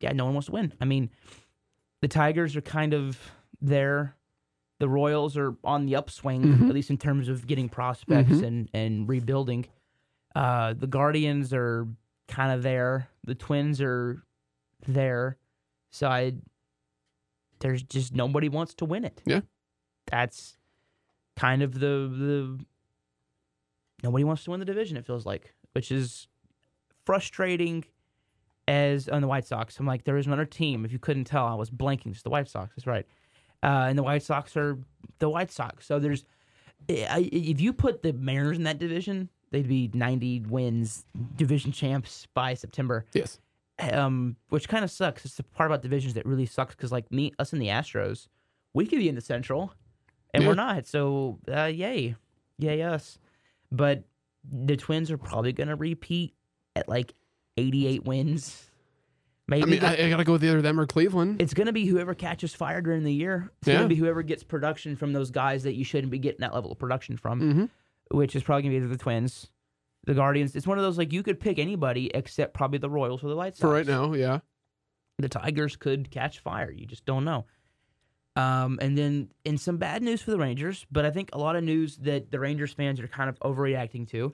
yeah, 0.00 0.12
no 0.12 0.24
one 0.24 0.34
wants 0.34 0.46
to 0.46 0.52
win. 0.52 0.72
I 0.80 0.84
mean, 0.84 1.10
the 2.02 2.08
Tigers 2.08 2.54
are 2.56 2.60
kind 2.60 2.92
of 2.92 3.18
there. 3.62 4.14
The 4.80 4.88
Royals 4.88 5.36
are 5.38 5.54
on 5.64 5.86
the 5.86 5.94
upswing, 5.96 6.42
Mhm. 6.42 6.68
at 6.68 6.74
least 6.74 6.90
in 6.90 6.98
terms 6.98 7.28
of 7.28 7.46
getting 7.46 7.68
prospects 7.70 8.32
Mhm. 8.32 8.42
and 8.46 8.70
and 8.74 9.08
rebuilding. 9.08 9.66
Uh, 10.34 10.74
the 10.74 10.86
Guardians 10.86 11.52
are 11.54 11.86
kind 12.28 12.52
of 12.52 12.62
there. 12.62 13.08
The 13.24 13.34
Twins 13.34 13.80
are 13.80 14.22
there. 14.86 15.38
So 15.90 16.08
I. 16.08 16.34
There's 17.60 17.84
just 17.84 18.12
nobody 18.14 18.48
wants 18.48 18.74
to 18.74 18.84
win 18.84 19.04
it. 19.04 19.22
Yeah. 19.24 19.42
That's 20.06 20.58
kind 21.36 21.62
of 21.62 21.74
the 21.74 22.08
the 22.10 22.64
nobody 24.02 24.24
wants 24.24 24.42
to 24.44 24.50
win 24.50 24.58
the 24.58 24.66
division. 24.66 24.96
It 24.96 25.06
feels 25.06 25.24
like, 25.24 25.54
which 25.72 25.92
is 25.92 26.26
frustrating. 27.06 27.84
As 28.68 29.08
on 29.08 29.20
the 29.22 29.28
White 29.28 29.44
Sox, 29.46 29.78
I'm 29.80 29.86
like, 29.86 30.04
there 30.04 30.16
is 30.16 30.26
another 30.26 30.44
team. 30.44 30.84
If 30.84 30.92
you 30.92 30.98
couldn't 30.98 31.24
tell, 31.24 31.46
I 31.46 31.54
was 31.54 31.68
blanking. 31.70 32.12
It's 32.12 32.22
the 32.22 32.30
White 32.30 32.48
Sox. 32.48 32.70
That's 32.76 32.86
right. 32.86 33.06
Uh, 33.62 33.86
and 33.88 33.98
the 33.98 34.02
White 34.02 34.22
Sox 34.22 34.56
are 34.56 34.78
the 35.18 35.28
White 35.28 35.50
Sox. 35.50 35.84
So 35.86 35.98
there's, 35.98 36.24
I, 36.88 37.28
if 37.32 37.60
you 37.60 37.72
put 37.72 38.02
the 38.02 38.12
Mariners 38.12 38.56
in 38.58 38.62
that 38.64 38.78
division, 38.78 39.28
they'd 39.50 39.68
be 39.68 39.90
90 39.92 40.44
wins, 40.48 41.04
division 41.36 41.72
champs 41.72 42.26
by 42.34 42.54
September. 42.54 43.04
Yes. 43.12 43.40
Um, 43.80 44.36
which 44.50 44.68
kind 44.68 44.84
of 44.84 44.90
sucks. 44.90 45.24
It's 45.24 45.34
the 45.36 45.42
part 45.42 45.68
about 45.70 45.82
divisions 45.82 46.14
that 46.14 46.24
really 46.24 46.46
sucks 46.46 46.74
because, 46.76 46.92
like 46.92 47.10
me, 47.10 47.32
us 47.40 47.52
and 47.52 47.60
the 47.60 47.66
Astros, 47.68 48.28
we 48.74 48.86
could 48.86 48.98
be 49.00 49.08
in 49.08 49.14
the 49.16 49.20
Central, 49.20 49.74
and 50.32 50.42
Yeah. 50.44 50.48
we're 50.48 50.54
not. 50.54 50.86
So, 50.86 51.38
uh, 51.52 51.64
yay, 51.64 52.14
yay 52.58 52.82
us. 52.82 53.18
But 53.72 54.04
the 54.48 54.76
Twins 54.76 55.10
are 55.10 55.18
probably 55.18 55.52
going 55.52 55.68
to 55.68 55.74
repeat 55.76 56.34
at 56.76 56.88
like 56.88 57.14
88 57.56 58.04
wins. 58.04 58.66
Maybe 59.48 59.62
I 59.62 59.66
mean, 59.66 59.84
I, 59.84 60.06
I 60.06 60.08
got 60.10 60.18
to 60.18 60.24
go 60.24 60.32
with 60.32 60.44
either 60.44 60.62
them 60.62 60.78
or 60.78 60.86
Cleveland. 60.86 61.42
it's 61.42 61.52
going 61.52 61.66
to 61.66 61.72
be 61.72 61.84
whoever 61.84 62.14
catches 62.14 62.54
fire 62.54 62.80
during 62.80 63.02
the 63.02 63.12
year. 63.12 63.50
It's 63.60 63.68
going 63.68 63.82
to 63.82 63.88
be 63.88 63.96
whoever 63.96 64.22
gets 64.22 64.42
production 64.44 64.96
from 64.96 65.12
those 65.12 65.30
guys 65.30 65.64
that 65.64 65.74
you 65.74 65.84
shouldn't 65.84 66.10
be 66.12 66.18
getting 66.18 66.40
that 66.40 66.54
level 66.54 66.70
of 66.72 66.78
production 66.78 67.16
from, 67.16 67.40
Mm-hmm. 67.40 68.16
which 68.16 68.36
is 68.36 68.42
probably 68.42 68.62
going 68.62 68.72
to 68.74 68.78
be 68.80 68.84
either 68.86 68.94
the 68.96 69.02
Twins, 69.02 69.50
the 70.06 70.14
Guardians. 70.14 70.54
It's 70.56 70.66
one 70.66 70.78
of 70.78 70.84
those 70.84 70.96
like 70.96 71.12
you 71.12 71.22
could 71.22 71.40
pick 71.40 71.58
anybody 71.58 72.10
except 72.14 72.54
probably 72.54 72.78
the 72.78 72.88
Royals 72.88 73.22
or 73.24 73.28
the 73.28 73.36
White 73.36 73.54
Sox. 73.56 73.60
For 73.60 73.68
right 73.70 73.86
now, 73.86 74.14
yeah. 74.14 74.38
the 75.18 75.28
Tigers 75.28 75.76
could 75.76 76.10
catch 76.10 76.38
fire. 76.38 76.70
You 76.70 76.86
just 76.86 77.04
don't 77.04 77.24
know. 77.24 77.44
Um, 78.36 78.78
and 78.80 78.96
then 78.96 79.28
in 79.44 79.58
some 79.58 79.76
bad 79.76 80.02
news 80.02 80.22
for 80.22 80.30
the 80.30 80.38
Rangers, 80.38 80.86
but 80.90 81.04
I 81.04 81.10
think 81.10 81.30
a 81.34 81.38
lot 81.38 81.56
of 81.56 81.64
news 81.64 81.98
that 81.98 82.30
the 82.30 82.38
Rangers 82.40 82.72
fans 82.72 82.98
are 83.00 83.08
kind 83.08 83.28
of 83.28 83.38
overreacting 83.40 84.08
to. 84.10 84.32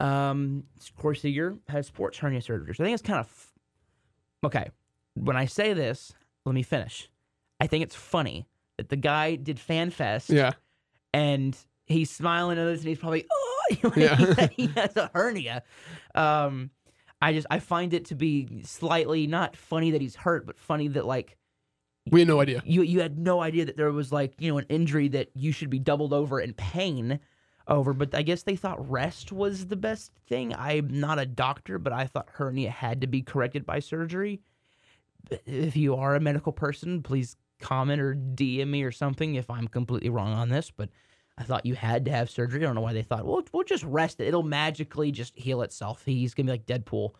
Um, 0.00 0.64
Corey 0.98 1.16
Seager 1.16 1.56
has 1.68 1.86
sports 1.86 2.18
hernia 2.18 2.42
surgery. 2.42 2.74
So 2.74 2.84
I 2.84 2.86
think 2.86 2.94
it's 2.94 3.02
kind 3.06 3.20
of 3.20 3.26
f- 3.26 3.52
okay. 4.44 4.70
When 5.14 5.36
I 5.36 5.46
say 5.46 5.72
this, 5.72 6.12
let 6.44 6.54
me 6.54 6.62
finish. 6.62 7.08
I 7.60 7.66
think 7.66 7.82
it's 7.82 7.94
funny 7.94 8.46
that 8.76 8.90
the 8.90 8.96
guy 8.96 9.36
did 9.36 9.56
FanFest 9.56 10.28
Yeah. 10.28 10.52
and 11.14 11.56
he's 11.86 12.10
smiling 12.10 12.58
at 12.58 12.64
this, 12.66 12.80
and 12.80 12.88
he's 12.88 12.98
probably 12.98 13.24
oh 13.32 13.92
Yeah. 13.96 14.48
he 14.56 14.66
has 14.68 14.96
a 14.96 15.10
hernia 15.12 15.62
um 16.14 16.70
i 17.20 17.32
just 17.32 17.48
i 17.50 17.58
find 17.58 17.94
it 17.94 18.04
to 18.04 18.14
be 18.14 18.62
slightly 18.62 19.26
not 19.26 19.56
funny 19.56 19.90
that 19.90 20.00
he's 20.00 20.14
hurt 20.14 20.46
but 20.46 20.56
funny 20.56 20.86
that 20.86 21.04
like 21.04 21.36
We 22.12 22.20
had 22.20 22.28
no 22.28 22.40
idea. 22.40 22.62
you 22.64 22.82
you 22.82 23.00
had 23.00 23.18
no 23.18 23.40
idea 23.40 23.64
that 23.64 23.76
there 23.76 23.90
was 23.90 24.12
like 24.12 24.34
you 24.38 24.52
know 24.52 24.58
an 24.58 24.66
injury 24.68 25.08
that 25.08 25.30
you 25.34 25.50
should 25.50 25.68
be 25.70 25.80
doubled 25.80 26.12
over 26.12 26.38
in 26.38 26.52
pain 26.54 27.18
over. 27.68 27.92
But 27.92 28.14
I 28.14 28.22
guess 28.22 28.42
they 28.42 28.56
thought 28.56 28.90
rest 28.90 29.32
was 29.32 29.66
the 29.66 29.76
best 29.76 30.12
thing. 30.28 30.54
I'm 30.54 31.00
not 31.00 31.18
a 31.18 31.26
doctor, 31.26 31.78
but 31.78 31.92
I 31.92 32.06
thought 32.06 32.28
hernia 32.32 32.70
had 32.70 33.00
to 33.02 33.06
be 33.06 33.22
corrected 33.22 33.66
by 33.66 33.80
surgery. 33.80 34.40
If 35.44 35.76
you 35.76 35.96
are 35.96 36.14
a 36.14 36.20
medical 36.20 36.52
person, 36.52 37.02
please 37.02 37.36
comment 37.60 38.00
or 38.00 38.14
DM 38.14 38.68
me 38.68 38.82
or 38.82 38.92
something 38.92 39.34
if 39.34 39.50
I'm 39.50 39.66
completely 39.66 40.10
wrong 40.10 40.32
on 40.32 40.48
this. 40.48 40.70
But 40.70 40.90
I 41.38 41.42
thought 41.42 41.66
you 41.66 41.74
had 41.74 42.04
to 42.04 42.10
have 42.12 42.30
surgery. 42.30 42.60
I 42.62 42.66
don't 42.66 42.74
know 42.76 42.80
why 42.80 42.92
they 42.92 43.02
thought, 43.02 43.26
well, 43.26 43.42
we'll 43.52 43.64
just 43.64 43.84
rest 43.84 44.20
it. 44.20 44.26
It'll 44.28 44.42
magically 44.42 45.10
just 45.10 45.36
heal 45.36 45.62
itself. 45.62 46.02
He's 46.04 46.32
gonna 46.34 46.46
be 46.46 46.52
like 46.52 46.66
Deadpool. 46.66 47.10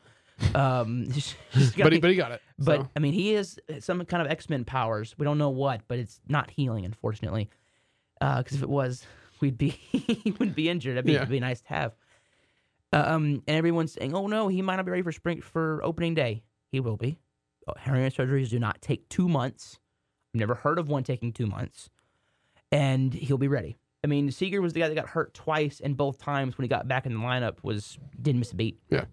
Um, 0.55 1.07
he's- 1.13 1.35
he's 1.51 1.71
gonna 1.73 1.85
But 1.87 1.93
he, 1.95 1.99
be- 1.99 2.01
but 2.03 2.11
he 2.11 2.17
got 2.17 2.33
it. 2.33 2.43
but 2.59 2.81
so. 2.83 2.89
I 2.95 3.01
mean, 3.01 3.13
he 3.13 3.33
has 3.33 3.59
some 3.81 4.05
kind 4.05 4.23
of 4.25 4.31
X 4.31 4.49
Men 4.49 4.65
powers. 4.65 5.15
We 5.19 5.25
don't 5.25 5.39
know 5.39 5.51
what, 5.51 5.81
but 5.89 5.99
it's 5.99 6.21
not 6.29 6.51
healing, 6.51 6.85
unfortunately. 6.85 7.51
Because 8.21 8.53
if 8.55 8.63
it 8.63 8.69
was, 8.69 9.05
we'd 9.41 9.59
be 9.59 9.69
he 9.93 10.31
wouldn't 10.33 10.57
be 10.57 10.69
injured. 10.69 10.95
That'd 10.97 11.07
be, 11.07 11.13
Yeah. 11.13 11.19
it'd 11.19 11.31
be 11.31 11.41
nice 11.41 11.61
to 11.63 11.69
have. 11.69 11.93
Um, 12.93 13.43
and 13.47 13.57
everyone's 13.57 13.93
saying, 13.93 14.15
"Oh 14.15 14.27
no, 14.27 14.49
he 14.49 14.63
might 14.63 14.77
not 14.77 14.85
be 14.85 14.91
ready 14.93 15.03
for 15.03 15.13
spring 15.13 15.41
for 15.41 15.81
opening 15.85 16.15
day." 16.15 16.43
He 16.71 16.81
will 16.81 16.97
be. 16.97 17.19
Uh, 17.67 17.73
Hernia 17.79 18.11
surgeries 18.11 18.49
do 18.49 18.59
not 18.59 18.81
take 18.81 19.09
two 19.09 19.29
months. 19.29 19.79
I've 20.35 20.39
never 20.39 20.55
heard 20.55 20.79
of 20.79 20.89
one 20.89 21.03
taking 21.05 21.33
two 21.33 21.47
months, 21.47 21.91
and 22.71 23.13
he'll 23.13 23.39
be 23.39 23.49
ready. 23.49 23.77
I 24.05 24.07
mean, 24.07 24.31
Seager 24.31 24.63
was 24.63 24.73
the 24.73 24.81
guy 24.81 24.89
that 24.89 24.95
got 24.95 25.09
hurt 25.09 25.35
twice, 25.35 25.81
and 25.81 25.97
both 25.97 26.19
times 26.19 26.57
when 26.57 26.63
he 26.65 26.69
got 26.69 26.87
back 26.87 27.07
in 27.07 27.13
the 27.15 27.19
lineup 27.19 27.57
was 27.63 27.99
didn't 28.21 28.39
miss 28.39 28.53
a 28.53 28.57
beat. 28.57 28.79
Yeah. 28.89 29.07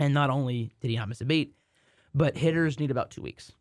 And 0.00 0.14
not 0.14 0.30
only 0.30 0.72
did 0.80 0.90
he 0.90 0.96
not 0.96 1.08
miss 1.08 1.20
a 1.20 1.24
beat, 1.26 1.54
but 2.14 2.36
hitters 2.36 2.80
need 2.80 2.90
about 2.90 3.10
two 3.10 3.22
weeks. 3.22 3.52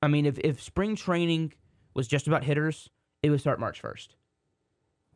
I 0.00 0.08
mean, 0.08 0.26
if, 0.26 0.38
if 0.38 0.62
spring 0.62 0.96
training 0.96 1.52
was 1.94 2.06
just 2.08 2.26
about 2.28 2.44
hitters, 2.44 2.88
it 3.22 3.30
would 3.30 3.40
start 3.40 3.58
March 3.60 3.82
1st. 3.82 4.08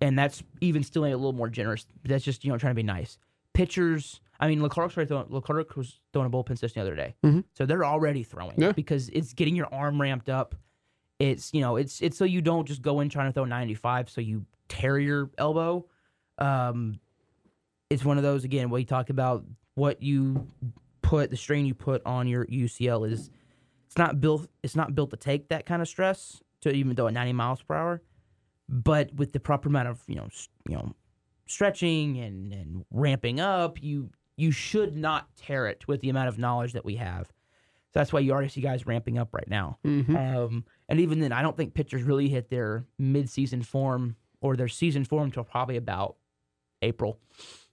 And 0.00 0.18
that's 0.18 0.42
even 0.60 0.82
still 0.82 1.04
a 1.04 1.08
little 1.14 1.32
more 1.32 1.48
generous. 1.48 1.86
That's 2.04 2.24
just, 2.24 2.44
you 2.44 2.52
know, 2.52 2.58
trying 2.58 2.72
to 2.72 2.74
be 2.76 2.82
nice. 2.82 3.18
Pitchers, 3.54 4.20
I 4.38 4.46
mean, 4.48 4.62
Leclerc's 4.62 4.96
already 4.96 5.08
throwing, 5.08 5.26
Leclerc 5.30 5.74
was 5.76 6.00
throwing 6.12 6.26
a 6.26 6.30
bullpen 6.30 6.58
system 6.58 6.82
the 6.84 6.86
other 6.86 6.96
day. 6.96 7.14
Mhm. 7.24 7.44
So 7.54 7.64
they're 7.64 7.84
already 7.84 8.22
throwing 8.22 8.60
Yeah. 8.60 8.72
because 8.72 9.08
it's 9.10 9.32
getting 9.32 9.56
your 9.56 9.72
arm 9.72 9.98
ramped 10.00 10.28
up. 10.28 10.54
It's, 11.18 11.54
you 11.54 11.62
know, 11.62 11.76
it's 11.76 12.02
it's 12.02 12.18
so 12.18 12.26
you 12.26 12.42
don't 12.42 12.66
just 12.68 12.82
go 12.82 13.00
in 13.00 13.08
trying 13.08 13.28
to 13.30 13.32
throw 13.32 13.46
95 13.46 14.10
so 14.10 14.20
you 14.20 14.44
tear 14.68 14.98
your 14.98 15.30
elbow. 15.38 15.86
Um, 16.36 17.00
it's 17.88 18.04
one 18.04 18.18
of 18.18 18.22
those, 18.22 18.44
again, 18.44 18.68
what 18.68 18.78
you 18.78 18.84
talk 18.86 19.08
about, 19.08 19.44
what 19.76 20.02
you 20.02 20.46
put, 21.00 21.30
the 21.30 21.36
strain 21.38 21.64
you 21.64 21.72
put 21.72 22.02
on 22.04 22.26
your 22.28 22.44
UCL 22.46 23.04
is 23.10 23.30
it's 23.86 23.96
not 23.96 24.20
built 24.20 24.48
it's 24.62 24.76
not 24.76 24.94
built 24.94 25.08
to 25.10 25.16
take 25.16 25.48
that 25.48 25.64
kind 25.64 25.80
of 25.80 25.88
stress 25.88 26.42
to 26.60 26.70
even 26.70 26.94
though 26.96 27.06
at 27.06 27.14
90 27.14 27.32
miles 27.32 27.62
per 27.62 27.74
hour 27.74 28.02
but 28.68 29.14
with 29.14 29.32
the 29.32 29.40
proper 29.40 29.68
amount 29.68 29.88
of 29.88 30.02
you 30.06 30.14
know 30.16 30.28
you 30.68 30.74
know 30.74 30.94
stretching 31.46 32.18
and 32.18 32.52
and 32.52 32.84
ramping 32.90 33.38
up 33.40 33.80
you 33.82 34.10
you 34.36 34.50
should 34.50 34.96
not 34.96 35.34
tear 35.36 35.66
it 35.66 35.86
with 35.88 36.00
the 36.00 36.10
amount 36.10 36.28
of 36.28 36.38
knowledge 36.38 36.72
that 36.74 36.84
we 36.84 36.96
have. 36.96 37.26
So 37.28 38.00
that's 38.00 38.12
why 38.12 38.20
you 38.20 38.32
already 38.32 38.48
see 38.50 38.60
guys 38.60 38.86
ramping 38.86 39.16
up 39.16 39.32
right 39.32 39.48
now. 39.48 39.78
Mhm. 39.82 40.14
um, 40.14 40.64
and 40.88 41.00
even 41.00 41.18
then 41.20 41.32
i 41.32 41.42
don't 41.42 41.56
think 41.56 41.74
pitchers 41.74 42.02
really 42.02 42.28
hit 42.28 42.48
their 42.50 42.84
mid-season 42.98 43.62
form 43.62 44.16
or 44.40 44.54
their 44.56 44.68
season 44.68 45.04
form 45.04 45.24
until 45.24 45.42
probably 45.44 45.76
about 45.76 46.16
april 46.82 47.18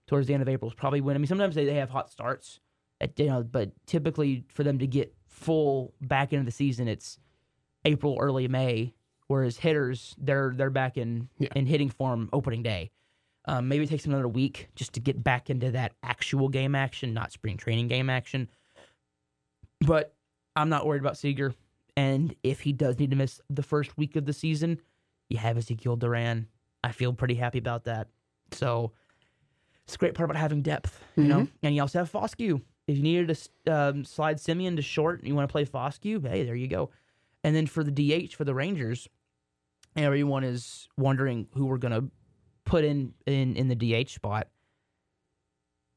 towards 0.07 0.25
the 0.27 0.33
end 0.33 0.41
of 0.41 0.49
april 0.49 0.69
is 0.71 0.75
probably 0.75 1.01
when 1.01 1.15
i 1.15 1.19
mean 1.19 1.27
sometimes 1.27 1.53
they, 1.55 1.65
they 1.65 1.75
have 1.75 1.89
hot 1.91 2.09
starts 2.09 2.59
at 3.01 3.19
you 3.19 3.27
know 3.27 3.43
but 3.43 3.71
typically 3.85 4.45
for 4.47 4.63
them 4.63 4.79
to 4.79 4.87
get 4.87 5.13
full 5.27 5.93
back 6.01 6.33
into 6.33 6.45
the 6.45 6.51
season 6.51 6.87
it's 6.87 7.19
april 7.85 8.17
early 8.19 8.47
may 8.47 8.93
whereas 9.33 9.57
hitters 9.57 10.15
they're 10.19 10.53
they're 10.55 10.69
back 10.69 10.95
in 10.95 11.27
Yeah. 11.39 11.49
in 11.55 11.65
hitting 11.65 11.89
form 11.89 12.29
opening 12.31 12.61
day. 12.61 12.91
Um, 13.45 13.67
maybe 13.67 13.83
it 13.83 13.89
takes 13.89 14.05
another 14.05 14.27
week 14.27 14.69
just 14.75 14.93
to 14.93 14.99
get 14.99 15.21
back 15.23 15.49
into 15.49 15.71
that 15.71 15.93
actual 16.03 16.49
game 16.49 16.75
action 16.75 17.13
not 17.15 17.31
spring 17.31 17.57
training 17.57 17.87
game 17.87 18.09
action. 18.09 18.47
But 19.81 20.13
i'm 20.55 20.69
not 20.69 20.85
worried 20.85 21.01
about 21.01 21.17
seager. 21.17 21.53
And 21.97 22.35
if 22.43 22.61
he 22.61 22.73
does 22.73 22.99
need 22.99 23.09
to 23.09 23.15
miss 23.17 23.41
the 23.49 23.63
first 23.63 23.97
week 23.97 24.15
of 24.15 24.25
the 24.25 24.33
season 24.33 24.79
you 25.29 25.37
have 25.37 25.57
ezekiel 25.57 25.95
duran. 25.95 26.47
I 26.83 26.91
feel 26.91 27.11
pretty 27.13 27.35
happy 27.35 27.57
about 27.57 27.85
that. 27.85 28.07
So 28.51 28.91
it's 29.85 29.95
a 29.95 29.97
great 29.97 30.13
part 30.13 30.29
about 30.29 30.39
having 30.39 30.61
depth 30.61 31.01
you 31.15 31.23
know? 31.23 31.47
And 31.63 31.73
you 31.75 31.81
also 31.81 31.97
have 31.99 32.11
foscue. 32.11 32.61
If 32.87 32.97
you 32.97 33.03
needed 33.03 33.35
to 33.65 33.73
um, 33.73 34.03
slide 34.03 34.37
Semien 34.37 34.75
to 34.75 34.81
short 34.83 35.19
and 35.19 35.27
you 35.27 35.33
want 35.35 35.47
to 35.47 35.51
play 35.51 35.63
Foscue, 35.65 36.21
hey, 36.27 36.43
there 36.43 36.53
you 36.55 36.67
go. 36.67 36.89
And 37.41 37.55
then 37.55 37.65
for 37.65 37.81
the 37.81 37.91
DH 37.91 38.33
for 38.35 38.43
the 38.43 38.53
Rangers, 38.53 39.07
everyone 39.95 40.43
is 40.43 40.87
wondering 40.97 41.47
who 41.53 41.65
we're 41.65 41.77
gonna 41.77 42.03
put 42.65 42.83
in 42.83 43.13
in 43.25 43.55
in 43.55 43.67
the 43.67 43.75
DH 43.75 44.09
spot. 44.09 44.47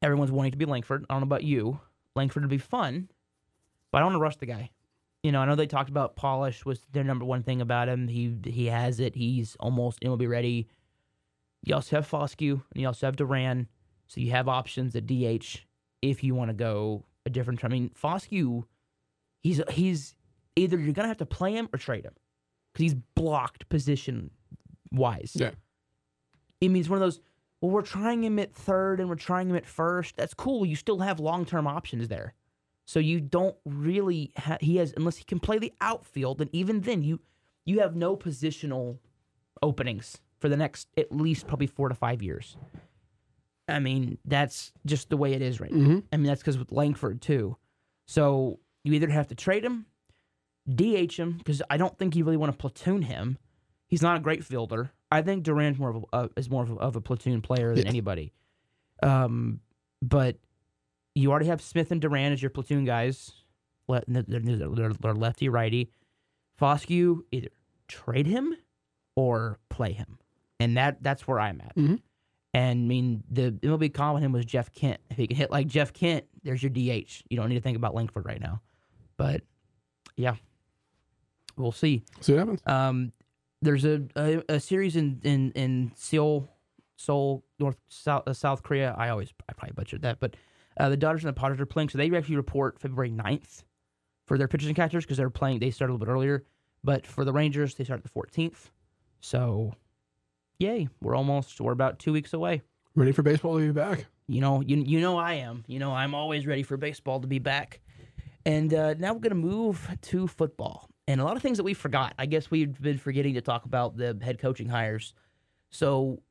Everyone's 0.02 0.32
wanting 0.32 0.52
to 0.52 0.58
be 0.58 0.64
Langford. 0.64 1.04
I 1.08 1.14
don't 1.14 1.22
know 1.22 1.26
about 1.26 1.44
you. 1.44 1.80
Langford 2.14 2.42
would 2.42 2.50
be 2.50 2.58
fun, 2.58 3.08
but 3.90 3.98
I 3.98 4.00
don't 4.00 4.12
want 4.12 4.16
to 4.16 4.22
rush 4.22 4.36
the 4.36 4.46
guy. 4.46 4.70
You 5.22 5.32
know, 5.32 5.40
I 5.40 5.46
know 5.46 5.54
they 5.54 5.66
talked 5.66 5.90
about 5.90 6.16
polish 6.16 6.64
was 6.64 6.80
their 6.92 7.04
number 7.04 7.24
one 7.24 7.42
thing 7.42 7.60
about 7.60 7.88
him. 7.88 8.08
He 8.08 8.36
he 8.44 8.66
has 8.66 9.00
it. 9.00 9.14
He's 9.14 9.56
almost 9.58 9.98
and 10.02 10.10
will 10.10 10.16
be 10.16 10.26
ready. 10.26 10.68
You 11.62 11.74
also 11.74 11.96
have 11.96 12.08
Foscue 12.08 12.62
and 12.72 12.80
you 12.80 12.86
also 12.86 13.06
have 13.06 13.16
Duran, 13.16 13.68
so 14.06 14.20
you 14.20 14.30
have 14.30 14.48
options 14.48 14.94
at 14.94 15.06
DH 15.06 15.64
if 16.02 16.22
you 16.22 16.34
want 16.34 16.50
to 16.50 16.54
go 16.54 17.04
a 17.24 17.30
different. 17.30 17.64
I 17.64 17.68
mean, 17.68 17.90
Foscue, 18.00 18.64
he's 19.42 19.60
he's 19.70 20.14
either 20.54 20.78
you're 20.78 20.92
gonna 20.92 21.08
have 21.08 21.16
to 21.18 21.26
play 21.26 21.54
him 21.54 21.68
or 21.72 21.78
trade 21.78 22.04
him 22.04 22.14
because 22.76 22.92
he's 22.92 23.02
blocked 23.14 23.68
position 23.70 24.30
wise. 24.92 25.32
Yeah. 25.34 25.52
it 26.60 26.68
means 26.68 26.88
one 26.90 26.98
of 26.98 27.00
those. 27.00 27.20
Well, 27.62 27.70
we're 27.70 27.80
trying 27.82 28.22
him 28.22 28.38
at 28.38 28.52
third 28.54 29.00
and 29.00 29.08
we're 29.08 29.14
trying 29.14 29.48
him 29.48 29.56
at 29.56 29.64
first. 29.66 30.14
That's 30.16 30.34
cool. 30.34 30.66
You 30.66 30.76
still 30.76 30.98
have 30.98 31.18
long 31.18 31.46
term 31.46 31.66
options 31.66 32.08
there, 32.08 32.34
so 32.84 33.00
you 33.00 33.20
don't 33.20 33.56
really. 33.64 34.32
Ha- 34.36 34.58
he 34.60 34.76
has 34.76 34.92
unless 34.96 35.16
he 35.16 35.24
can 35.24 35.40
play 35.40 35.58
the 35.58 35.72
outfield, 35.80 36.40
and 36.42 36.50
even 36.54 36.82
then, 36.82 37.02
you 37.02 37.20
you 37.64 37.80
have 37.80 37.96
no 37.96 38.14
positional 38.16 38.98
openings 39.62 40.18
for 40.38 40.50
the 40.50 40.56
next 40.56 40.88
at 40.98 41.10
least 41.10 41.46
probably 41.46 41.66
four 41.66 41.88
to 41.88 41.94
five 41.94 42.22
years. 42.22 42.58
I 43.68 43.80
mean, 43.80 44.18
that's 44.26 44.70
just 44.84 45.08
the 45.08 45.16
way 45.16 45.32
it 45.32 45.40
is 45.42 45.58
right 45.60 45.72
now. 45.72 45.88
Mhm. 45.88 46.02
I 46.12 46.16
mean, 46.18 46.26
that's 46.26 46.42
because 46.42 46.58
with 46.58 46.70
Langford 46.72 47.20
too. 47.22 47.56
So 48.06 48.60
you 48.84 48.92
either 48.92 49.08
have 49.08 49.26
to 49.28 49.34
trade 49.34 49.64
him, 49.64 49.86
DH 50.72 51.14
him, 51.18 51.32
because 51.38 51.62
I 51.70 51.76
don't 51.76 51.96
think 51.98 52.16
you 52.16 52.24
really 52.24 52.36
want 52.36 52.52
to 52.52 52.58
platoon 52.58 53.02
him. 53.02 53.38
He's 53.88 54.02
not 54.02 54.16
a 54.16 54.20
great 54.20 54.44
fielder. 54.44 54.90
I 55.12 55.22
think 55.22 55.44
Duran's 55.44 55.78
more 55.78 55.90
of 55.90 55.96
a, 55.96 56.16
uh, 56.16 56.28
is 56.36 56.50
more 56.50 56.64
of 56.64 56.70
a, 56.70 56.74
of 56.76 56.96
a 56.96 57.00
platoon 57.00 57.40
player 57.40 57.74
than 57.74 57.84
Yeah. 57.84 57.90
anybody. 57.90 58.32
Um, 59.02 59.60
but 60.02 60.36
you 61.14 61.30
already 61.30 61.46
have 61.46 61.60
Smith 61.62 61.90
and 61.92 62.00
Duran 62.00 62.32
as 62.32 62.42
your 62.42 62.50
platoon 62.50 62.84
guys. 62.84 63.30
Let 63.88 64.04
they're, 64.08 64.22
they're, 64.40 64.92
they're- 64.92 65.12
lefty 65.14 65.48
righty. 65.48 65.90
Foscue 66.60 67.20
either 67.30 67.48
trade 67.88 68.26
him 68.26 68.56
or 69.14 69.58
play 69.68 69.92
him, 69.92 70.18
and 70.58 70.76
that 70.76 71.02
that's 71.02 71.28
where 71.28 71.38
I'm 71.38 71.60
at. 71.60 71.76
Mhm. 71.76 72.00
And 72.54 72.70
I 72.80 72.86
mean, 72.88 73.22
the 73.30 73.52
MLB 73.62 74.14
with 74.14 74.22
him 74.22 74.32
was 74.32 74.44
Jeff 74.46 74.72
Kent. 74.72 75.00
If 75.10 75.18
he 75.18 75.26
can 75.26 75.36
hit 75.36 75.50
like 75.50 75.66
Jeff 75.68 75.92
Kent, 75.92 76.24
there's 76.42 76.62
your 76.62 76.70
DH. 76.70 77.22
You 77.28 77.36
don't 77.36 77.48
need 77.50 77.54
to 77.56 77.60
think 77.60 77.76
about 77.76 77.94
Langford 77.94 78.24
right 78.24 78.40
now. 78.40 78.62
But 79.18 79.42
yeah, 80.16 80.36
we'll 81.56 81.72
see. 81.72 82.04
See 82.20 82.32
what 82.32 82.40
happens. 82.40 82.60
Um, 82.66 83.12
there's 83.62 83.84
a, 83.84 84.02
a, 84.16 84.42
a 84.48 84.60
series 84.60 84.96
in 84.96 85.20
in 85.24 85.52
in 85.52 85.92
Seoul, 85.96 86.48
Seoul, 86.96 87.44
North 87.58 87.76
South 87.88 88.26
uh, 88.26 88.32
South 88.32 88.62
Korea. 88.62 88.94
I 88.96 89.08
always 89.08 89.32
I 89.48 89.52
probably 89.52 89.74
butchered 89.74 90.02
that, 90.02 90.20
but 90.20 90.36
uh, 90.78 90.88
the 90.88 90.96
Dodgers 90.96 91.24
and 91.24 91.34
the 91.34 91.40
Padres 91.40 91.60
are 91.60 91.66
playing. 91.66 91.88
So 91.88 91.98
they 91.98 92.14
actually 92.14 92.36
report 92.36 92.78
February 92.78 93.10
9th 93.10 93.64
for 94.26 94.36
their 94.38 94.48
pitchers 94.48 94.66
and 94.66 94.76
catchers 94.76 95.04
because 95.04 95.16
they're 95.16 95.30
playing. 95.30 95.60
They 95.60 95.70
started 95.70 95.92
a 95.92 95.94
little 95.94 96.06
bit 96.06 96.12
earlier, 96.12 96.44
but 96.84 97.06
for 97.06 97.24
the 97.24 97.32
Rangers 97.32 97.74
they 97.74 97.84
start 97.84 98.02
the 98.02 98.08
14th. 98.10 98.70
So, 99.20 99.72
yay, 100.58 100.88
we're 101.00 101.16
almost 101.16 101.60
we're 101.60 101.72
about 101.72 101.98
two 101.98 102.12
weeks 102.12 102.32
away 102.32 102.62
Ready 102.94 103.12
for 103.12 103.22
baseball 103.22 103.58
to 103.58 103.66
be 103.66 103.72
back. 103.72 104.06
you 104.26 104.40
know, 104.40 104.60
you 104.60 104.76
you 104.76 105.00
know 105.00 105.18
I 105.18 105.34
am. 105.34 105.64
You 105.66 105.78
know, 105.78 105.92
I'm 105.92 106.14
always 106.14 106.46
ready 106.46 106.62
for 106.62 106.76
baseball 106.76 107.20
to 107.20 107.26
be 107.26 107.38
back. 107.38 107.80
And 108.44 108.72
uh, 108.72 108.94
now 108.94 109.12
we're 109.12 109.20
gonna 109.20 109.34
move 109.34 109.88
to 110.02 110.26
football, 110.26 110.88
and 111.08 111.20
a 111.20 111.24
lot 111.24 111.36
of 111.36 111.42
things 111.42 111.56
that 111.58 111.64
we 111.64 111.74
forgot. 111.74 112.14
I 112.18 112.26
guess 112.26 112.50
we've 112.50 112.80
been 112.80 112.98
forgetting 112.98 113.34
to 113.34 113.40
talk 113.40 113.64
about 113.64 113.96
the 113.96 114.18
head 114.22 114.38
coaching 114.38 114.68
hires. 114.68 115.14
So 115.70 116.22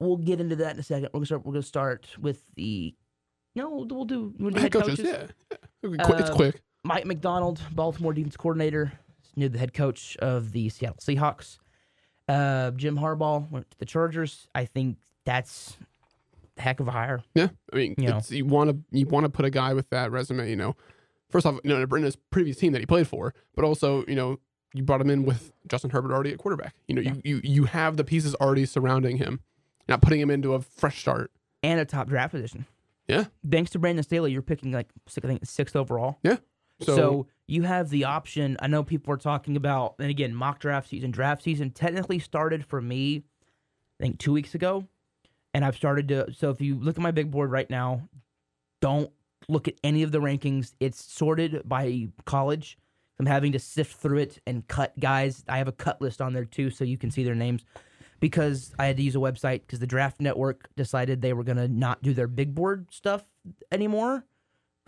we'll 0.00 0.16
get 0.16 0.40
into 0.40 0.56
that 0.56 0.74
in 0.74 0.80
a 0.80 0.82
second. 0.82 1.08
We're 1.12 1.20
gonna 1.20 1.26
start. 1.26 1.44
We're 1.46 1.52
gonna 1.52 1.62
start 1.62 2.06
with 2.20 2.42
the. 2.56 2.94
No, 3.54 3.70
we'll 3.70 3.84
do. 3.86 3.94
We'll 3.94 4.04
do, 4.04 4.34
we'll 4.38 4.50
do 4.50 4.60
Head 4.60 4.72
coaches, 4.72 4.98
yeah. 5.00 5.26
yeah. 5.50 5.56
It's 5.82 6.30
Uh, 6.30 6.34
quick. 6.34 6.60
Mike 6.84 7.06
Macdonald, 7.06 7.60
Baltimore 7.72 8.12
defense 8.12 8.36
coordinator, 8.36 8.92
new 9.36 9.48
the 9.48 9.58
head 9.58 9.74
coach 9.74 10.16
of 10.18 10.52
the 10.52 10.68
Seattle 10.68 10.98
Seahawks. 11.00 11.58
Uh, 12.28 12.70
Jim 12.72 12.96
Harbaugh 12.98 13.50
went 13.50 13.70
to 13.70 13.78
the 13.78 13.84
Chargers. 13.86 14.46
I 14.54 14.64
think 14.66 14.98
that's 15.24 15.76
a 16.56 16.62
heck 16.62 16.78
of 16.80 16.86
a 16.88 16.90
hire. 16.92 17.22
Yeah, 17.34 17.48
I 17.72 17.76
mean, 17.76 17.94
You 17.98 18.08
know. 18.10 18.16
it's, 18.18 18.30
you 18.30 18.44
want 18.44 18.70
to 18.70 18.96
you 18.96 19.06
want 19.06 19.24
to 19.24 19.30
put 19.30 19.44
a 19.44 19.50
guy 19.50 19.74
with 19.74 19.88
that 19.90 20.12
resume. 20.12 20.48
You 20.48 20.56
know, 20.56 20.76
first 21.30 21.46
off, 21.46 21.58
you 21.64 21.70
know, 21.70 21.82
in 21.96 22.02
his 22.02 22.16
previous 22.16 22.56
team 22.56 22.72
that 22.72 22.80
he 22.80 22.86
played 22.86 23.06
for, 23.08 23.34
but 23.54 23.64
also, 23.64 24.04
you 24.06 24.14
know, 24.14 24.38
you 24.74 24.82
brought 24.82 25.00
him 25.00 25.10
in 25.10 25.24
with 25.24 25.52
Justin 25.66 25.90
Herbert 25.90 26.12
already 26.12 26.30
at 26.32 26.38
quarterback. 26.38 26.74
You 26.88 26.94
know, 26.94 27.02
you 27.02 27.20
you 27.24 27.40
you 27.42 27.64
have 27.64 27.96
the 27.96 28.04
pieces 28.04 28.34
already 28.36 28.66
surrounding 28.66 29.16
him. 29.16 29.40
Not 29.88 30.02
putting 30.02 30.20
him 30.20 30.30
into 30.30 30.52
a 30.54 30.60
fresh 30.60 31.00
start. 31.00 31.30
and 31.62 31.80
a 31.80 31.84
top 31.84 32.08
draft 32.08 32.32
position. 32.32 32.66
Yeah. 33.08 33.24
Thanks 33.50 33.70
to 33.70 33.78
Brandon 33.78 34.02
Staley, 34.04 34.32
you're 34.32 34.42
picking 34.42 34.70
like 34.70 34.88
six, 35.06 35.24
I 35.24 35.28
think 35.28 35.46
sixth 35.46 35.74
overall. 35.74 36.18
So, 36.80 36.94
So, 36.94 37.26
you 37.46 37.62
have 37.62 37.88
the 37.88 38.04
option. 38.04 38.56
I 38.60 38.66
know 38.68 38.82
people 38.84 39.12
are 39.14 39.16
talking 39.16 39.56
about, 39.56 39.94
and 39.98 40.10
again, 40.10 40.34
mock 40.34 40.60
draft 40.60 40.90
season, 40.90 41.10
draft 41.10 41.42
season 41.42 41.70
technically 41.70 42.18
started 42.18 42.64
for 42.66 42.80
me, 42.82 43.24
I 43.98 44.04
think 44.04 44.18
two 44.18 44.32
weeks 44.32 44.54
ago, 44.54 44.86
and 45.54 45.64
I've 45.64 45.74
started 45.74 46.06
to. 46.08 46.32
So 46.34 46.50
if 46.50 46.60
you 46.60 46.78
look 46.78 46.96
at 46.98 47.02
my 47.02 47.10
big 47.10 47.30
board 47.30 47.50
right 47.50 47.68
now, 47.70 48.08
don't 48.80 49.10
look 49.48 49.68
at 49.68 49.74
any 49.82 50.02
of 50.02 50.12
the 50.12 50.20
rankings. 50.20 50.74
It's 50.80 51.02
sorted 51.12 51.62
by 51.64 52.08
college. 52.24 52.78
I'm 53.18 53.26
having 53.26 53.52
to 53.52 53.58
sift 53.58 53.96
through 53.96 54.18
it 54.18 54.38
and 54.46 54.66
cut 54.68 54.98
guys. 55.00 55.44
I 55.48 55.58
have 55.58 55.68
a 55.68 55.72
cut 55.72 56.00
list 56.00 56.20
on 56.20 56.32
there 56.34 56.44
too, 56.44 56.70
so 56.70 56.84
you 56.84 56.98
can 56.98 57.10
see 57.10 57.24
their 57.24 57.34
names. 57.34 57.64
Because 58.20 58.74
I 58.78 58.86
had 58.86 58.96
to 58.96 59.02
use 59.02 59.14
a 59.14 59.20
website 59.20 59.60
because 59.60 59.78
the 59.78 59.86
Draft 59.86 60.20
Network 60.20 60.68
decided 60.76 61.22
they 61.22 61.32
were 61.32 61.44
gonna 61.44 61.68
not 61.68 62.02
do 62.02 62.12
their 62.12 62.26
big 62.26 62.54
board 62.54 62.88
stuff 62.90 63.24
anymore. 63.70 64.24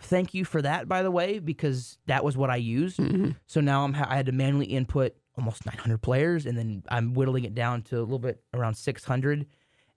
Thank 0.01 0.33
you 0.33 0.43
for 0.45 0.61
that, 0.61 0.87
by 0.87 1.01
the 1.03 1.11
way, 1.11 1.39
because 1.39 1.97
that 2.07 2.23
was 2.23 2.35
what 2.35 2.49
I 2.49 2.55
used. 2.57 2.99
mhm. 2.99 3.35
So 3.45 3.61
now 3.61 3.83
I'm 3.85 3.93
ha- 3.93 4.07
I 4.09 4.15
had 4.17 4.25
to 4.25 4.31
manually 4.31 4.65
input 4.65 5.15
almost 5.37 5.65
900 5.65 5.99
players, 5.99 6.45
and 6.45 6.57
then 6.57 6.83
I'm 6.89 7.13
whittling 7.13 7.45
it 7.45 7.55
down 7.55 7.83
to 7.83 7.99
a 7.99 8.01
little 8.01 8.19
bit 8.19 8.43
around 8.53 8.73
600, 8.75 9.45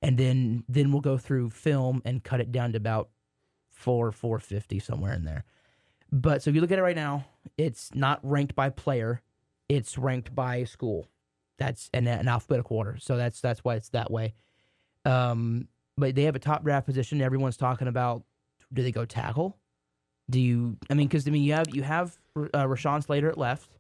and 0.03 0.17
then 0.19 0.63
then 0.69 0.93
we'll 0.93 1.01
go 1.01 1.17
through 1.19 1.51
film 1.51 2.03
and 2.05 2.23
cut 2.23 2.41
it 2.41 2.53
down 2.53 2.73
to 2.73 2.77
about 2.77 3.09
four 3.85 4.11
450 4.11 4.79
somewhere 4.79 5.13
in 5.13 5.25
there. 5.25 5.45
But 6.11 6.43
so 6.43 6.51
if 6.51 6.55
you 6.55 6.63
look 6.63 6.73
at 6.73 6.79
it 6.79 6.83
right 6.83 6.97
now, 6.97 7.27
it's 7.59 7.95
not 7.95 8.19
ranked 8.23 8.55
by 8.55 8.71
player; 8.71 9.21
it's 9.69 9.99
ranked 9.99 10.35
by 10.35 10.65
school. 10.65 11.09
That's 11.59 11.91
in 11.93 12.07
an 12.09 12.27
alphabetical 12.27 12.77
order. 12.77 12.97
So 12.99 13.17
that's 13.17 13.41
that's 13.41 13.63
why 13.63 13.77
it's 13.77 13.91
that 13.91 14.11
way. 14.11 14.35
Um, 15.05 15.69
but 15.97 16.15
they 16.15 16.23
have 16.25 16.35
a 16.35 16.41
top 16.41 16.65
draft 16.65 16.87
position. 16.87 17.21
Everyone's 17.21 17.57
talking 17.57 17.89
about 17.89 18.25
do 18.73 18.83
they 18.83 18.93
go 18.93 19.05
tackle? 19.05 19.59
Do 20.31 20.41
you? 20.41 20.79
I 20.91 20.95
mean, 20.95 21.09
because 21.09 21.29
I 21.29 21.31
mean, 21.31 21.43
you 21.43 21.53
have 21.53 21.75
you 21.75 21.83
have 21.83 22.17
uh, 22.37 22.65
Rashawn 22.65 23.05
Slater 23.05 23.29
at 23.29 23.39
left, 23.39 23.71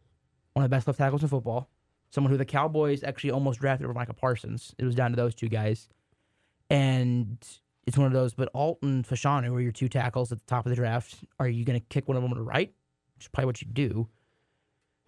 one 0.53 0.64
of 0.64 0.71
the 0.71 0.75
best 0.75 0.87
left 0.87 0.99
tackles 0.99 1.23
in 1.23 1.29
football. 1.29 1.71
Someone 2.11 2.31
who 2.31 2.37
the 2.37 2.45
Cowboys 2.45 3.03
actually 3.03 3.31
almost 3.31 3.61
drafted 3.61 3.87
over 3.87 3.95
Micah 3.95 4.12
Parsons. 4.12 4.75
It 4.79 4.85
was 4.85 4.95
down 4.95 5.11
to 5.11 5.17
those 5.17 5.35
two 5.35 5.49
guys, 5.49 5.88
and 6.69 7.38
it's 7.87 7.97
one 7.99 8.07
of 8.07 8.12
those. 8.12 8.35
But 8.35 8.49
Alton, 8.55 9.03
Fashanu 9.05 9.51
were 9.51 9.61
your 9.61 9.73
two 9.73 9.88
tackles 9.88 10.33
at 10.33 10.38
the 10.38 10.47
top 10.47 10.66
of 10.66 10.70
the 10.70 10.77
draft. 10.77 11.16
Are 11.38 11.49
you 11.49 11.64
going 11.64 11.79
to 11.79 11.87
kick 11.88 12.09
one 12.09 12.16
of 12.16 12.23
them 12.23 12.31
to 12.33 12.37
the 12.37 12.42
right? 12.42 12.73
Which 13.16 13.25
is 13.25 13.29
probably 13.29 13.47
what 13.47 13.62
you 13.62 13.68
do. 13.68 14.09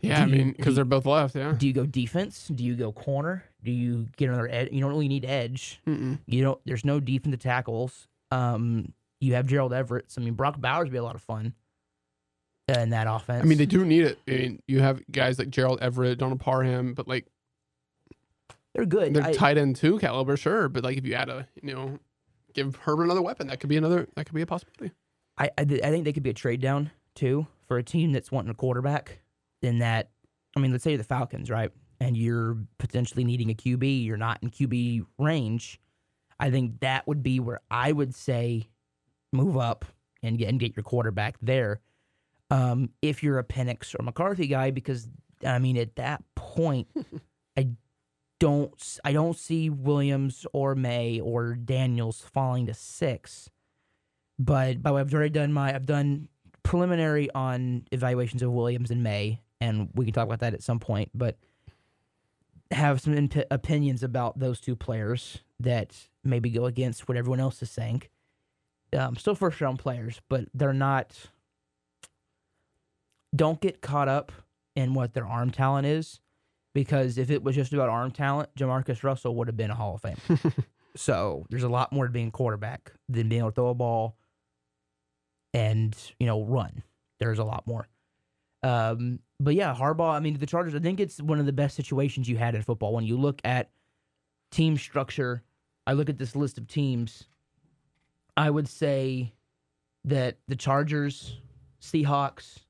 yeah, 0.00 0.22
I 0.22 0.24
do 0.26 0.30
you- 0.32 0.36
mean, 0.38 0.54
because 0.56 0.76
they're 0.76 0.84
both 0.84 1.06
left. 1.06 1.34
Yeah. 1.34 1.52
Do 1.56 1.66
you 1.66 1.72
go 1.72 1.86
defense? 1.86 2.48
Do 2.54 2.62
you 2.64 2.74
go 2.76 2.92
corner? 2.92 3.44
Do 3.64 3.70
you 3.72 4.06
get 4.16 4.28
another 4.28 4.48
edge? 4.50 4.68
You 4.72 4.80
don't 4.80 4.90
really 4.90 5.08
need 5.08 5.24
edge. 5.24 5.80
Mm-mm. 5.86 6.18
You 6.26 6.42
don't. 6.42 6.60
There's 6.64 6.84
no 6.84 7.00
defensive 7.00 7.40
tackles. 7.40 8.06
Um, 8.30 8.92
you 9.20 9.34
have 9.34 9.46
Gerald 9.46 9.72
Everett. 9.72 10.10
So, 10.12 10.20
I 10.20 10.24
mean, 10.24 10.34
Brock 10.34 10.60
Bowers 10.60 10.84
would 10.86 10.92
be 10.92 10.98
a 10.98 11.02
lot 11.02 11.14
of 11.14 11.22
fun 11.22 11.54
in 12.68 12.90
that 12.90 13.06
offense. 13.08 13.42
I 13.42 13.46
mean, 13.46 13.58
they 13.58 13.66
do 13.66 13.84
need 13.84 14.02
it. 14.04 14.18
I 14.28 14.30
mean, 14.32 14.62
you 14.66 14.80
have 14.80 15.02
guys 15.10 15.38
like 15.38 15.48
Gerald 15.50 15.78
Everett, 15.80 16.18
Donald 16.18 16.40
Parham, 16.40 16.92
but 16.94 17.08
like 17.08 17.26
they're 18.74 18.84
good. 18.86 19.14
they're 19.14 19.24
I- 19.24 19.32
tight 19.32 19.58
end 19.58 19.76
two 19.76 19.98
caliber, 19.98 20.36
sure. 20.36 20.68
But 20.68 20.84
like 20.84 20.98
if 20.98 21.06
you 21.06 21.14
add 21.14 21.28
a, 21.30 21.48
you 21.62 21.74
know, 21.74 21.98
give 22.56 22.76
Herbert 22.76 23.04
another 23.04 23.22
weapon, 23.22 23.46
that 23.48 23.60
could 23.60 23.68
be 23.68 23.76
another. 23.76 24.08
That 24.16 24.26
could 24.26 24.34
be 24.34 24.42
a 24.42 24.46
possibility. 24.46 24.92
I, 25.38 25.50
I, 25.56 25.64
th- 25.64 25.82
I 25.82 25.90
think 25.90 26.04
they 26.04 26.12
could 26.12 26.22
be 26.22 26.30
a 26.30 26.34
trade 26.34 26.60
down 26.60 26.90
too 27.14 27.46
for 27.68 27.78
a 27.78 27.82
team 27.82 28.12
that's 28.12 28.32
wanting 28.32 28.50
a 28.50 28.54
quarterback. 28.54 29.20
In 29.62 29.78
that, 29.78 30.10
I 30.56 30.60
mean, 30.60 30.70
let's 30.70 30.84
say 30.84 30.90
you're 30.90 30.98
the 30.98 31.04
Falcons, 31.04 31.50
right? 31.50 31.70
And 32.00 32.16
you're 32.16 32.58
potentially 32.78 33.24
needing 33.24 33.50
a 33.50 33.54
QB. 33.54 34.04
You're 34.04 34.16
not 34.16 34.38
in 34.42 34.50
QB 34.50 35.06
range. 35.18 35.80
I 36.38 36.50
think 36.50 36.80
that 36.80 37.06
would 37.06 37.22
be 37.22 37.40
where 37.40 37.60
I 37.70 37.92
would 37.92 38.14
say 38.14 38.68
move 39.32 39.56
up 39.56 39.84
and 40.22 40.38
get 40.38 40.48
and 40.48 40.60
get 40.60 40.76
your 40.76 40.82
quarterback 40.82 41.36
there. 41.40 41.80
Um, 42.50 42.90
if 43.02 43.22
you're 43.22 43.38
a 43.38 43.44
Penix 43.44 43.98
or 43.98 44.02
McCarthy 44.02 44.46
guy, 44.46 44.70
because 44.70 45.08
I 45.44 45.58
mean, 45.58 45.76
at 45.76 45.96
that 45.96 46.22
point, 46.34 46.88
I 47.56 47.68
don't 48.38 48.98
I 49.04 49.12
don't 49.12 49.36
see 49.36 49.70
Williams 49.70 50.46
or 50.52 50.74
Maye 50.74 51.20
or 51.20 51.54
Daniels 51.54 52.20
falling 52.20 52.66
to 52.66 52.74
six. 52.74 53.50
But 54.38 54.82
by 54.82 54.90
the 54.90 54.94
way, 54.94 55.00
I've 55.00 55.14
already 55.14 55.30
done 55.30 55.52
my 55.52 55.74
I've 55.74 55.86
done 55.86 56.28
preliminary 56.62 57.30
on 57.30 57.86
evaluations 57.92 58.42
of 58.42 58.50
Williams 58.52 58.90
and 58.90 59.02
Maye, 59.02 59.40
and 59.60 59.88
we 59.94 60.04
can 60.04 60.14
talk 60.14 60.26
about 60.26 60.40
that 60.40 60.54
at 60.54 60.62
some 60.62 60.78
point. 60.78 61.10
But 61.14 61.38
have 62.70 63.00
some 63.00 63.14
imp- 63.14 63.46
opinions 63.50 64.02
about 64.02 64.38
those 64.38 64.60
two 64.60 64.76
players 64.76 65.38
that 65.60 66.08
maybe 66.24 66.50
go 66.50 66.66
against 66.66 67.08
what 67.08 67.16
everyone 67.16 67.40
else 67.40 67.62
is 67.62 67.70
saying. 67.70 68.02
Um, 68.92 69.16
still 69.16 69.34
first 69.34 69.60
round 69.60 69.78
players, 69.78 70.20
but 70.28 70.46
they're 70.52 70.72
not. 70.72 71.28
Don't 73.34 73.60
get 73.60 73.80
caught 73.80 74.08
up 74.08 74.32
in 74.74 74.94
what 74.94 75.14
their 75.14 75.26
arm 75.26 75.50
talent 75.50 75.86
is, 75.86 76.20
because 76.76 77.16
if 77.16 77.30
it 77.30 77.42
was 77.42 77.56
just 77.56 77.72
about 77.72 77.88
arm 77.88 78.10
talent, 78.10 78.50
Jamarcus 78.54 79.02
Russell 79.02 79.34
would 79.36 79.48
have 79.48 79.56
been 79.56 79.70
a 79.70 79.74
Hall 79.74 79.94
of 79.94 80.02
Fame. 80.02 80.52
So 80.98 81.44
there's 81.50 81.62
a 81.62 81.68
lot 81.68 81.92
more 81.92 82.06
to 82.06 82.10
being 82.10 82.28
a 82.28 82.30
quarterback 82.30 82.90
than 83.10 83.28
being 83.28 83.40
able 83.40 83.50
to 83.50 83.54
throw 83.54 83.68
a 83.68 83.74
ball 83.74 84.16
and 85.52 85.94
you 86.18 86.26
know 86.26 86.42
run. 86.42 86.82
There's 87.20 87.38
a 87.38 87.44
lot 87.44 87.66
more. 87.66 87.86
Um, 88.62 89.18
but 89.38 89.54
yeah, 89.54 89.74
Harbaugh. 89.74 90.14
I 90.14 90.20
mean, 90.20 90.38
the 90.38 90.46
Chargers. 90.46 90.74
I 90.74 90.78
think 90.78 90.98
it's 90.98 91.20
one 91.20 91.38
of 91.38 91.44
the 91.44 91.52
best 91.52 91.76
situations 91.76 92.30
you 92.30 92.38
had 92.38 92.54
in 92.54 92.62
football 92.62 92.94
when 92.94 93.04
you 93.04 93.18
look 93.18 93.42
at 93.44 93.68
team 94.50 94.78
structure. 94.78 95.42
I 95.86 95.92
look 95.92 96.08
at 96.08 96.16
this 96.16 96.34
list 96.34 96.56
of 96.56 96.66
teams. 96.66 97.24
I 98.34 98.48
would 98.48 98.66
say 98.66 99.34
that 100.06 100.38
the 100.48 100.56
Chargers, 100.56 101.36
Seahawks 101.82 102.60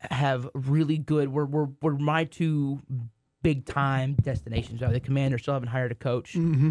have 0.00 0.48
really 0.54 0.98
good. 0.98 1.28
We're 1.28 1.44
we're, 1.44 1.68
we're 1.82 1.96
my 1.96 2.24
two 2.24 2.80
big 3.42 3.64
time 3.66 4.14
destinations. 4.22 4.80
Now, 4.80 4.90
the 4.90 5.00
Commanders 5.00 5.42
still 5.42 5.54
haven't 5.54 5.68
hired 5.68 5.92
a 5.92 5.96
coach. 5.96 6.34
Mm-hmm. 6.34 6.70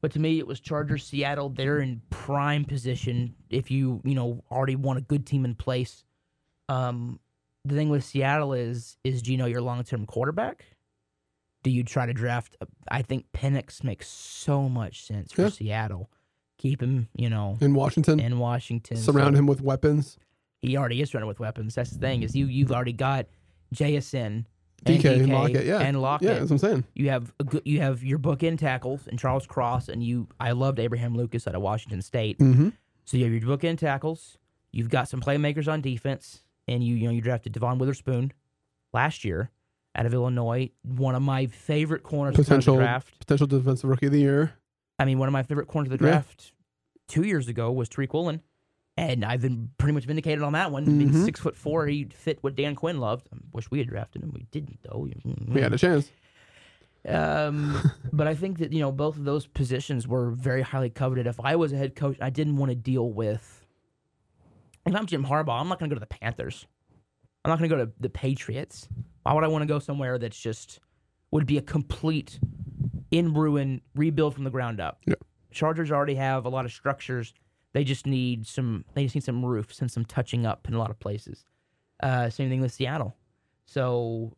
But 0.00 0.12
to 0.12 0.18
me, 0.18 0.38
it 0.38 0.46
was 0.46 0.58
Chargers, 0.58 1.04
Seattle. 1.06 1.48
They're 1.48 1.78
in 1.78 2.02
prime 2.10 2.64
position 2.64 3.34
if 3.50 3.70
you 3.70 4.00
you 4.04 4.14
know 4.14 4.42
already 4.50 4.76
want 4.76 4.98
a 4.98 5.02
good 5.02 5.26
team 5.26 5.44
in 5.44 5.54
place. 5.54 6.04
Um, 6.68 7.20
the 7.64 7.74
thing 7.76 7.88
with 7.88 8.02
Seattle 8.04 8.52
is 8.52 8.96
is 9.04 9.22
do 9.22 9.30
you 9.30 9.38
know 9.38 9.46
your 9.46 9.60
long 9.60 9.82
term 9.84 10.06
quarterback? 10.06 10.64
Do 11.62 11.70
you 11.70 11.84
try 11.84 12.06
to 12.06 12.12
draft? 12.12 12.56
I 12.90 13.02
think 13.02 13.26
Penix 13.32 13.84
makes 13.84 14.08
so 14.08 14.68
much 14.68 15.04
sense 15.06 15.30
for 15.32 15.42
Yeah. 15.42 15.48
Seattle. 15.50 16.10
Keep 16.58 16.82
him, 16.82 17.08
you 17.14 17.28
know, 17.30 17.56
In 17.60 17.74
Washington, 17.74 18.18
in 18.20 18.38
Washington. 18.38 18.96
surround 18.96 19.36
So 19.36 19.38
him 19.40 19.46
with 19.46 19.60
weapons. 19.60 20.16
He 20.62 20.76
already 20.76 21.02
is 21.02 21.12
running 21.12 21.26
with 21.28 21.40
weapons. 21.40 21.74
That's 21.74 21.90
the 21.90 21.98
thing 21.98 22.22
is 22.22 22.34
you 22.36 22.46
you've 22.46 22.72
already 22.72 22.92
got 22.92 23.26
JSN, 23.74 24.44
DK 24.84 25.04
and 25.20 25.28
DK, 25.28 25.32
Lockett, 25.32 25.66
yeah. 25.66 25.80
and 25.80 25.96
Yeah, 25.96 26.00
Lockett. 26.02 26.28
that's 26.28 26.40
what 26.42 26.50
I'm 26.52 26.58
saying. 26.58 26.84
You 26.94 27.08
have 27.10 27.32
a 27.40 27.44
good, 27.44 27.62
you 27.64 27.80
have 27.80 28.02
your 28.04 28.18
bookend 28.18 28.58
tackles 28.58 29.06
and 29.06 29.18
Charles 29.18 29.46
Cross, 29.46 29.88
and 29.88 30.02
you. 30.02 30.28
I 30.40 30.52
loved 30.52 30.78
Abraham 30.78 31.16
Lucas 31.16 31.46
out 31.48 31.54
of 31.54 31.62
Washington 31.62 32.00
State. 32.02 32.38
Mm-hmm. 32.38 32.70
So 33.04 33.16
you 33.16 33.24
have 33.24 33.32
your 33.32 33.42
book 33.42 33.60
bookend 33.62 33.78
tackles. 33.78 34.38
You've 34.70 34.88
got 34.88 35.08
some 35.08 35.20
playmakers 35.20 35.70
on 35.70 35.80
defense, 35.80 36.42
and 36.68 36.82
you 36.84 36.94
you 36.94 37.06
know 37.08 37.12
you 37.12 37.20
drafted 37.20 37.52
Devon 37.52 37.78
Witherspoon 37.78 38.32
last 38.92 39.24
year 39.24 39.50
out 39.94 40.06
of 40.06 40.14
Illinois, 40.14 40.70
one 40.82 41.14
of 41.14 41.22
my 41.22 41.46
favorite 41.46 42.02
corners 42.02 42.38
of 42.38 42.44
Potential- 42.44 42.76
the 42.76 42.82
draft. 42.82 43.18
Potential 43.18 43.46
defensive 43.46 43.90
rookie 43.90 44.06
of 44.06 44.12
the 44.12 44.20
year. 44.20 44.54
I 44.98 45.04
mean, 45.04 45.18
one 45.18 45.28
of 45.28 45.32
my 45.32 45.42
favorite 45.42 45.66
corners 45.66 45.90
of 45.92 45.98
the 45.98 46.04
Yeah. 46.04 46.12
draft 46.12 46.52
two 47.08 47.24
years 47.24 47.48
ago 47.48 47.70
was 47.72 47.88
Tariq 47.90 48.12
Woolen. 48.14 48.40
And 48.96 49.24
I've 49.24 49.40
been 49.40 49.70
pretty 49.78 49.94
much 49.94 50.04
vindicated 50.04 50.42
on 50.42 50.52
that 50.52 50.70
one. 50.70 50.84
Being 50.84 51.10
Mhm. 51.10 51.24
six 51.24 51.40
foot 51.40 51.56
four, 51.56 51.86
he 51.86 52.04
fit 52.04 52.38
what 52.42 52.54
Dan 52.54 52.74
Quinn 52.74 52.98
loved. 52.98 53.26
I 53.32 53.38
wish 53.52 53.70
we 53.70 53.78
had 53.78 53.88
drafted 53.88 54.22
him. 54.22 54.32
We 54.34 54.46
didn't 54.50 54.80
though. 54.82 55.08
We 55.48 55.60
had 55.60 55.72
a 55.72 55.78
chance. 55.78 56.10
Um, 57.08 57.80
but 58.12 58.26
I 58.28 58.34
think 58.34 58.58
that 58.58 58.72
you 58.72 58.80
know 58.80 58.92
both 58.92 59.16
of 59.16 59.24
those 59.24 59.46
positions 59.46 60.06
were 60.06 60.30
very 60.30 60.62
highly 60.62 60.90
coveted. 60.90 61.26
If 61.26 61.40
I 61.40 61.56
was 61.56 61.72
a 61.72 61.76
head 61.76 61.96
coach, 61.96 62.18
I 62.20 62.30
didn't 62.30 62.56
want 62.58 62.70
to 62.70 62.76
deal 62.76 63.10
with. 63.10 63.66
If 64.84 64.94
I'm 64.94 65.06
Jim 65.06 65.24
Harbaugh, 65.24 65.60
I'm 65.60 65.68
not 65.68 65.78
going 65.78 65.88
to 65.88 65.94
go 65.94 65.98
to 66.00 66.06
the 66.06 66.06
Panthers. 66.18 66.66
I'm 67.44 67.50
not 67.50 67.58
going 67.58 67.70
to 67.70 67.76
go 67.76 67.84
to 67.86 67.92
the 67.98 68.10
Patriots. 68.10 68.88
Why 69.22 69.32
would 69.32 69.44
I 69.44 69.48
want 69.48 69.62
to 69.62 69.66
go 69.66 69.78
somewhere 69.78 70.18
that's 70.18 70.38
just 70.38 70.80
would 71.30 71.46
be 71.46 71.56
a 71.56 71.62
complete 71.62 72.38
in 73.10 73.32
ruin 73.32 73.80
rebuild 73.94 74.34
from 74.34 74.44
the 74.44 74.50
ground 74.50 74.80
up? 74.80 75.00
Yeah. 75.06 75.14
Chargers 75.50 75.90
already 75.90 76.16
have 76.16 76.44
a 76.44 76.48
lot 76.48 76.64
of 76.66 76.72
structures. 76.72 77.32
They 77.72 77.84
just 77.84 78.06
need 78.06 78.46
some. 78.46 78.84
They 78.94 79.04
just 79.04 79.14
need 79.14 79.24
some 79.24 79.44
roofs 79.44 79.80
and 79.80 79.90
some 79.90 80.04
touching 80.04 80.44
up 80.46 80.68
in 80.68 80.74
a 80.74 80.78
lot 80.78 80.90
of 80.90 80.98
places. 80.98 81.44
Uh, 82.02 82.28
same 82.28 82.50
thing 82.50 82.60
with 82.60 82.72
Seattle. 82.72 83.16
So, 83.64 84.36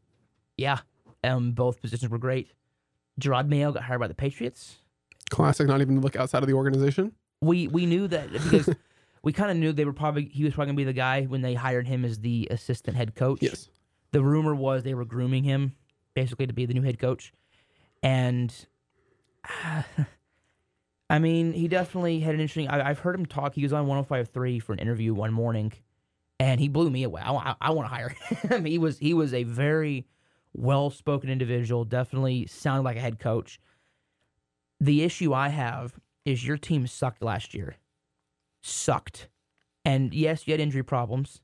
yeah, 0.56 0.78
um, 1.24 1.52
both 1.52 1.80
positions 1.80 2.10
were 2.10 2.18
great. 2.18 2.52
Jerod 3.20 3.48
Mayo 3.48 3.72
got 3.72 3.84
hired 3.84 4.00
by 4.00 4.08
the 4.08 4.14
Patriots. 4.14 4.76
Classic. 5.30 5.66
Not 5.66 5.80
even 5.80 6.00
look 6.00 6.16
outside 6.16 6.42
of 6.42 6.48
the 6.48 6.54
organization. 6.54 7.12
We 7.40 7.68
we 7.68 7.86
knew 7.86 8.06
that 8.08 8.32
because 8.32 8.68
we 9.22 9.32
kind 9.32 9.50
of 9.50 9.56
knew 9.56 9.72
they 9.72 9.84
were 9.84 9.92
probably 9.92 10.26
he 10.26 10.44
was 10.44 10.54
probably 10.54 10.68
gonna 10.68 10.76
be 10.76 10.84
the 10.84 10.92
guy 10.92 11.22
when 11.24 11.42
they 11.42 11.54
hired 11.54 11.88
him 11.88 12.04
as 12.04 12.20
the 12.20 12.46
assistant 12.50 12.96
head 12.96 13.14
coach. 13.14 13.38
Yes. 13.40 13.68
The 14.12 14.22
rumor 14.22 14.54
was 14.54 14.84
they 14.84 14.94
were 14.94 15.04
grooming 15.04 15.42
him 15.44 15.74
basically 16.14 16.46
to 16.46 16.52
be 16.52 16.66
the 16.66 16.74
new 16.74 16.82
head 16.82 17.00
coach, 17.00 17.32
and 18.02 18.54
I 21.10 21.18
mean, 21.18 21.52
he 21.52 21.68
definitely 21.68 22.20
had 22.20 22.34
an 22.34 22.40
interesting. 22.40 22.68
I, 22.68 22.88
I've 22.88 23.00
heard 23.00 23.14
him 23.14 23.26
talk. 23.26 23.54
He 23.54 23.62
was 23.62 23.72
on 23.72 23.86
105.3 23.86 24.62
for 24.62 24.72
an 24.72 24.78
interview 24.78 25.12
one 25.12 25.32
morning, 25.32 25.72
and 26.40 26.58
he 26.58 26.68
blew 26.68 26.90
me 26.90 27.02
away. 27.02 27.22
I, 27.22 27.32
I, 27.32 27.54
I 27.60 27.70
want 27.72 27.88
to 27.88 27.94
hire 27.94 28.08
him. 28.50 28.64
he 28.64 28.78
was 28.78 28.98
he 28.98 29.12
was 29.12 29.34
a 29.34 29.44
very 29.44 30.06
well 30.54 30.90
spoken 30.90 31.28
individual. 31.28 31.84
Definitely 31.84 32.46
sounded 32.46 32.82
like 32.82 32.96
a 32.96 33.00
head 33.00 33.18
coach. 33.18 33.60
The 34.80 35.02
issue 35.02 35.32
I 35.32 35.48
have 35.48 35.94
is 36.24 36.46
your 36.46 36.56
team 36.56 36.86
sucked 36.86 37.22
last 37.22 37.54
year. 37.54 37.76
Sucked, 38.62 39.28
and 39.84 40.14
yes, 40.14 40.46
you 40.46 40.52
had 40.52 40.60
injury 40.60 40.82
problems. 40.82 41.42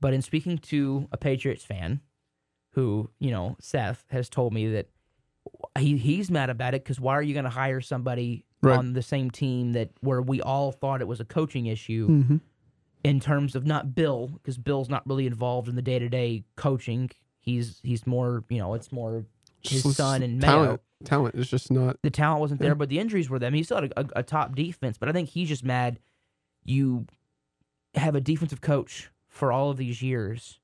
But 0.00 0.14
in 0.14 0.22
speaking 0.22 0.58
to 0.58 1.06
a 1.12 1.16
Patriots 1.16 1.64
fan, 1.64 2.00
who 2.70 3.10
you 3.18 3.30
know 3.30 3.56
Seth 3.60 4.06
has 4.10 4.30
told 4.30 4.54
me 4.54 4.68
that 4.68 4.88
he 5.78 5.96
he's 5.98 6.30
mad 6.30 6.50
about 6.50 6.74
it 6.74 6.82
because 6.84 7.00
why 7.00 7.14
are 7.14 7.22
you 7.22 7.34
going 7.34 7.44
to 7.44 7.50
hire 7.50 7.80
somebody 7.80 8.44
Right. 8.64 8.78
on 8.78 8.92
the 8.92 9.02
same 9.02 9.28
team 9.30 9.72
that 9.72 9.90
where 10.02 10.22
we 10.22 10.40
all 10.40 10.70
thought 10.70 11.00
it 11.00 11.08
was 11.08 11.18
a 11.18 11.24
coaching 11.24 11.66
issue 11.66 12.06
Mm-hmm. 12.08 12.36
in 13.02 13.18
terms 13.18 13.56
of 13.56 13.66
not 13.66 13.92
Bill 13.94 14.28
because 14.28 14.56
Bill's 14.56 14.88
not 14.88 15.04
really 15.04 15.26
involved 15.26 15.68
in 15.68 15.74
the 15.74 15.82
day 15.82 15.98
to 15.98 16.08
day 16.08 16.44
coaching. 16.54 17.10
He's 17.40 17.80
he's 17.82 18.06
more 18.06 18.44
you 18.48 18.58
know 18.58 18.74
it's 18.74 18.92
more 18.92 19.24
his 19.62 19.96
son 19.96 20.22
and 20.22 20.38
Mayo. 20.38 20.50
talent. 20.64 20.80
Talent 21.04 21.34
is 21.34 21.50
just 21.50 21.72
not. 21.72 21.96
The 22.02 22.10
talent 22.10 22.40
wasn't 22.40 22.60
Yeah. 22.60 22.68
there, 22.68 22.74
but 22.76 22.88
the 22.88 23.00
injuries 23.00 23.28
were 23.28 23.40
there. 23.40 23.48
I 23.48 23.50
mean, 23.50 23.58
he 23.58 23.64
still 23.64 23.80
had 23.80 23.92
a, 23.96 24.00
a, 24.02 24.06
a 24.16 24.22
top 24.22 24.54
defense, 24.54 24.96
but 24.98 25.08
I 25.08 25.12
think 25.12 25.28
he's 25.30 25.48
just 25.48 25.64
mad 25.64 25.98
you 26.64 27.06
have 27.94 28.14
a 28.14 28.20
defensive 28.20 28.60
coach 28.60 29.10
for 29.28 29.50
all 29.50 29.70
of 29.70 29.76
these 29.76 30.00
years, 30.02 30.60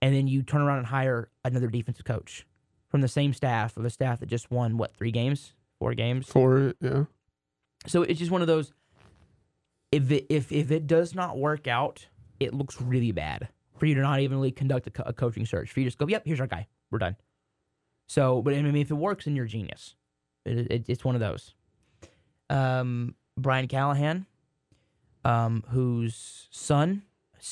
and 0.00 0.14
then 0.14 0.28
you 0.28 0.42
turn 0.44 0.60
around 0.62 0.78
and 0.78 0.86
hire 0.86 1.28
another 1.44 1.66
defensive 1.66 2.04
coach 2.04 2.46
from 2.92 3.00
the 3.00 3.08
same 3.08 3.32
staff 3.32 3.76
of 3.76 3.84
a 3.84 3.90
staff 3.90 4.20
that 4.20 4.26
just 4.26 4.50
won 4.50 4.76
what 4.76 4.94
three 4.94 5.10
games, 5.10 5.54
four 5.80 5.94
games. 5.94 6.28
four, 6.28 6.74
yeah, 6.80 7.04
So 7.86 8.02
it's 8.02 8.20
just 8.20 8.30
one 8.30 8.42
of 8.42 8.46
those. 8.46 8.72
If 9.90 10.12
it 10.12 10.26
if 10.28 10.52
if 10.52 10.70
it 10.70 10.86
does 10.86 11.14
not 11.14 11.38
work 11.38 11.66
out, 11.66 12.06
it 12.38 12.54
looks 12.54 12.80
really 12.80 13.10
bad 13.10 13.48
for 13.78 13.86
you 13.86 13.94
to 13.94 14.02
not 14.02 14.20
even 14.20 14.36
really 14.36 14.52
conduct 14.52 14.86
a, 14.86 14.90
co- 14.90 15.02
a 15.06 15.12
coaching 15.12 15.46
search. 15.46 15.72
For 15.72 15.80
you 15.80 15.84
to 15.84 15.88
just 15.88 15.98
go, 15.98 16.06
yep, 16.06 16.22
here's 16.26 16.38
our 16.40 16.46
guy, 16.46 16.68
we're 16.90 16.98
done. 16.98 17.16
So, 18.08 18.42
but 18.42 18.52
I 18.54 18.60
mean, 18.60 18.76
if 18.76 18.90
it 18.90 18.94
works, 18.94 19.24
then 19.24 19.34
you're 19.34 19.46
a 19.46 19.48
genius. 19.48 19.94
It, 20.44 20.70
it, 20.70 20.84
it's 20.88 21.04
one 21.04 21.14
of 21.14 21.20
those. 21.20 21.54
Um, 22.50 23.14
Brian 23.38 23.68
Callahan, 23.68 24.26
um, 25.24 25.64
whose 25.70 26.48
son, 26.50 27.02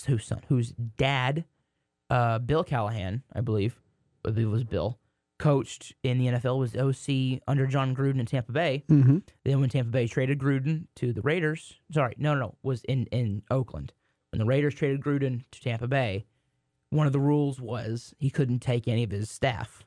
whose 0.07 0.27
son, 0.27 0.43
whose 0.49 0.73
dad, 0.99 1.45
uh, 2.11 2.39
Bill 2.41 2.63
Callahan, 2.63 3.23
I 3.33 3.41
believe, 3.41 3.81
I 4.27 4.31
believe 4.31 4.49
it 4.49 4.51
was 4.51 4.65
Bill, 4.65 4.99
coached 5.41 5.95
in 6.03 6.19
the 6.19 6.27
NFL 6.27 6.59
was 6.59 6.77
OC 6.77 7.43
under 7.49 7.67
Jon 7.67 7.97
Gruden 7.97 8.21
in 8.21 8.27
Tampa 8.27 8.53
Bay. 8.53 8.85
mm-hmm. 8.89 9.19
Then 9.45 9.61
when 9.61 9.71
Tampa 9.71 9.91
Bay 9.91 10.07
traded 10.07 10.39
Gruden 10.39 10.87
to 10.97 11.13
the 11.13 11.23
Raiders, 11.23 11.81
sorry, 11.91 12.15
no, 12.19 12.35
no, 12.35 12.41
no, 12.41 12.55
was 12.63 12.85
in 12.85 13.07
in 13.07 13.43
Oakland. 13.51 13.93
When 14.31 14.39
the 14.39 14.45
Raiders 14.45 14.75
traded 14.75 15.01
Gruden 15.01 15.43
to 15.51 15.61
Tampa 15.61 15.89
Bay, 15.89 16.27
one 16.91 17.07
of 17.07 17.13
the 17.13 17.19
rules 17.19 17.61
was 17.61 18.15
he 18.19 18.31
couldn't 18.31 18.61
take 18.61 18.87
any 18.87 19.03
of 19.03 19.11
his 19.11 19.31
staff, 19.31 19.85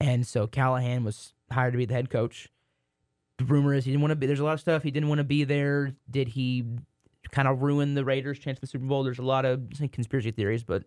and 0.00 0.26
so 0.26 0.46
Callahan 0.46 1.04
was 1.04 1.32
hired 1.50 1.72
to 1.72 1.78
be 1.78 1.86
the 1.86 1.94
head 1.94 2.10
coach. 2.10 2.48
The 3.38 3.44
rumor 3.44 3.72
is 3.72 3.84
he 3.84 3.92
didn't 3.92 4.02
want 4.02 4.10
to 4.10 4.16
be. 4.16 4.26
There's 4.26 4.40
a 4.40 4.44
lot 4.44 4.54
of 4.54 4.60
stuff 4.60 4.82
he 4.82 4.90
didn't 4.90 5.08
want 5.08 5.20
to 5.20 5.24
be 5.24 5.44
there. 5.44 5.92
Did 6.10 6.28
he 6.28 6.64
kind 7.30 7.48
of 7.48 7.62
ruin 7.62 7.94
the 7.94 8.04
Raiders' 8.04 8.38
chance 8.38 8.58
of 8.58 8.62
the 8.62 8.66
Super 8.66 8.84
Bowl? 8.84 9.04
There's 9.04 9.18
a 9.18 9.22
lot 9.22 9.44
of 9.44 9.70
conspiracy 9.92 10.32
theories, 10.32 10.64
but 10.64 10.84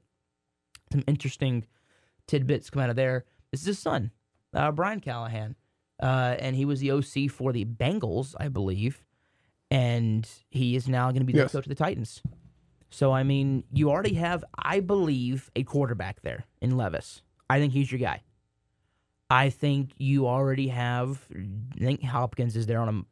some 0.91 1.03
interesting 1.07 1.65
tidbits 2.27 2.69
come 2.69 2.83
out 2.83 2.89
of 2.89 2.95
there. 2.95 3.25
This 3.55 3.61
is 3.61 3.67
his 3.67 3.79
son, 3.79 4.11
uh, 4.53 4.71
Brian 4.73 4.99
Callahan 4.99 5.55
uh, 6.03 6.35
and 6.39 6.57
he 6.57 6.65
was 6.65 6.81
the 6.81 6.91
OC 6.91 7.29
for 7.31 7.53
the 7.53 7.63
Bengals, 7.63 8.35
I 8.37 8.49
believe, 8.49 9.05
and 9.71 10.27
he 10.49 10.75
is 10.75 10.89
now 10.89 11.05
going 11.11 11.21
to 11.21 11.25
be 11.25 11.31
the 11.31 11.39
Yes. 11.39 11.53
coach 11.53 11.63
of 11.65 11.69
the 11.69 11.75
Titans. 11.75 12.21
So 12.89 13.13
I 13.13 13.23
mean, 13.23 13.63
you 13.71 13.89
already 13.89 14.15
have, 14.15 14.43
I 14.57 14.81
believe, 14.81 15.49
a 15.55 15.63
quarterback 15.63 16.21
there 16.21 16.43
in 16.61 16.75
Levis. 16.75 17.21
I 17.49 17.59
think 17.59 17.71
he's 17.71 17.89
your 17.91 17.99
guy. 17.99 18.23
I 19.29 19.49
think 19.49 19.91
you 19.97 20.27
already 20.27 20.67
have. 20.67 21.25
I 21.33 21.79
think 21.79 22.03
Hopkins 22.03 22.55
is 22.57 22.65
there 22.67 22.79
on 22.81 22.89
him. 22.89 23.05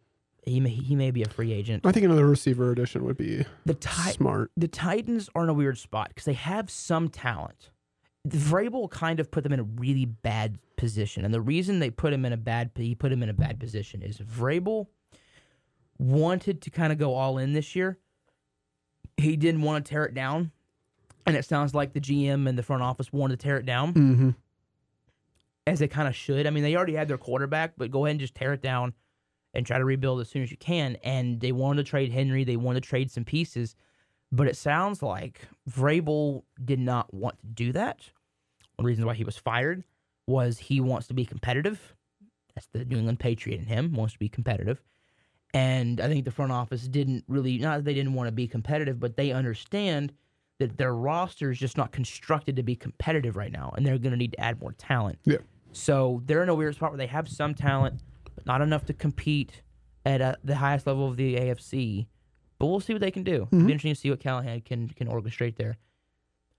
He 0.46 0.60
may, 0.60 0.70
he 0.72 0.96
may 0.98 1.12
be 1.12 1.24
a 1.24 1.30
free 1.30 1.54
agent. 1.54 1.86
I 1.86 1.94
think 1.94 2.04
another 2.06 2.28
receiver 2.28 2.70
addition 2.74 3.06
would 3.06 3.16
be 3.18 3.46
The 3.66 3.76
Ti- 3.76 4.12
smart. 4.12 4.52
the 4.58 4.68
Titans 4.68 5.30
are 5.34 5.44
in 5.44 5.50
a 5.50 5.54
weird 5.54 5.78
spot 5.78 6.10
because 6.10 6.26
they 6.26 6.34
have 6.34 6.70
some 6.70 7.08
talent. 7.08 7.70
Vrabel 8.28 8.90
kind 8.90 9.20
of 9.20 9.30
put 9.32 9.44
them 9.44 9.52
in 9.54 9.60
a 9.60 9.64
really 9.64 10.06
bad 10.06 10.58
position, 10.78 11.26
and 11.26 11.34
the 11.34 11.42
reason 11.42 11.80
they 11.80 11.90
put 11.90 12.14
him 12.14 12.24
in 12.26 12.32
a 12.34 12.38
bad 12.38 12.72
he 12.76 12.96
put 12.96 13.12
him 13.12 13.22
in 13.24 13.30
a 13.30 13.34
bad 13.34 13.60
position 13.60 14.02
is 14.02 14.18
Vrabel 14.20 14.88
wanted 15.98 16.62
to 16.62 16.70
kind 16.70 16.92
of 16.94 16.98
go 16.98 17.14
all 17.16 17.38
in 17.38 17.54
this 17.54 17.76
year. 17.76 17.98
He 19.18 19.36
didn't 19.36 19.62
want 19.62 19.86
to 19.86 19.90
tear 19.90 20.06
it 20.06 20.14
down, 20.14 20.52
and 21.26 21.36
it 21.36 21.46
sounds 21.46 21.76
like 21.76 21.94
the 21.94 22.00
GM 22.00 22.48
and 22.48 22.58
the 22.58 22.64
front 22.64 22.82
office 22.82 23.12
wanted 23.12 23.40
to 23.40 23.44
tear 23.44 23.58
it 23.58 23.66
down 23.66 23.94
Mm-hmm. 23.94 24.30
as 25.68 25.80
they 25.80 25.88
kind 25.88 26.08
of 26.08 26.16
should. 26.16 26.48
I 26.48 26.50
mean, 26.50 26.64
they 26.64 26.76
already 26.76 26.96
had 26.96 27.08
their 27.10 27.18
quarterback, 27.18 27.74
but 27.78 27.92
go 27.92 28.06
ahead 28.06 28.12
and 28.12 28.20
just 28.22 28.36
tear 28.36 28.54
it 28.54 28.62
down 28.62 28.94
and 29.54 29.66
try 29.66 29.78
to 29.78 29.86
rebuild 29.86 30.20
as 30.22 30.30
soon 30.30 30.44
as 30.44 30.50
you 30.50 30.58
can. 30.58 30.96
And 31.04 31.40
they 31.42 31.52
wanted 31.52 31.86
to 31.86 31.90
trade 31.90 32.12
Henry, 32.12 32.44
they 32.44 32.56
wanted 32.58 32.84
to 32.84 32.90
trade 32.90 33.12
some 33.12 33.24
pieces, 33.24 33.76
but 34.32 34.48
it 34.48 34.58
sounds 34.58 35.04
like 35.04 35.42
Vrabel 35.70 36.44
did 36.64 36.80
not 36.80 37.14
want 37.14 37.40
to 37.42 37.46
do 37.48 37.72
that. 37.74 38.10
One 38.78 38.86
reason 38.86 39.06
why 39.06 39.14
he 39.14 39.24
was 39.24 39.38
fired 39.38 39.84
was 40.28 40.58
he 40.58 40.80
wants 40.80 41.08
to 41.08 41.14
be 41.14 41.26
competitive. 41.26 41.96
That's 42.56 42.68
the 42.68 42.86
New 42.86 42.98
England 42.98 43.20
Patriot 43.20 43.60
in 43.60 43.66
him 43.66 43.94
wants 43.94 44.14
to 44.14 44.20
be 44.20 44.30
competitive. 44.30 44.82
And 45.54 46.00
I 46.02 46.08
think 46.08 46.26
the 46.26 46.32
front 46.32 46.52
office 46.52 46.88
didn't 46.88 47.24
really 47.28 47.58
not 47.60 47.78
that 47.78 47.86
they 47.86 47.94
didn't 47.94 48.14
want 48.14 48.28
to 48.28 48.32
be 48.32 48.48
competitive, 48.48 49.00
but 49.00 49.16
they 49.18 49.32
understand 49.32 50.14
that 50.60 50.78
their 50.78 50.96
roster 50.96 51.52
is 51.52 51.60
just 51.60 51.78
not 51.78 51.92
constructed 51.92 52.56
to 52.56 52.64
be 52.64 52.76
competitive 52.76 53.36
right 53.36 53.52
now, 53.52 53.72
and 53.76 53.86
they're 53.86 53.98
going 53.98 54.12
to 54.12 54.18
need 54.18 54.32
to 54.34 54.40
add 54.40 54.60
more 54.62 54.72
talent. 54.74 55.20
Yeah. 55.26 55.38
So 55.72 56.22
they're 56.26 56.44
in 56.44 56.50
a 56.50 56.56
weird 56.56 56.76
spot 56.76 56.92
where 56.92 56.98
they 56.98 57.08
have 57.08 57.28
some 57.28 57.54
talent, 57.54 58.02
but 58.36 58.46
not 58.46 58.62
enough 58.62 58.86
to 58.86 58.94
compete 58.94 59.62
at 60.06 60.22
uh, 60.22 60.36
the 60.44 60.56
highest 60.56 60.86
level 60.88 61.08
of 61.08 61.18
the 61.18 61.36
AFC. 61.36 62.08
But 62.60 62.68
we'll 62.68 62.80
see 62.80 62.94
what 62.94 63.02
they 63.02 63.12
can 63.12 63.24
do. 63.24 63.34
It'll 63.34 63.48
Mhm. 63.48 63.66
be 63.68 63.74
interesting 63.74 63.94
to 63.94 64.00
see 64.00 64.10
what 64.10 64.20
Callahan 64.20 64.62
can 64.62 64.90
can 64.90 65.08
orchestrate 65.08 65.56
there. 65.56 65.78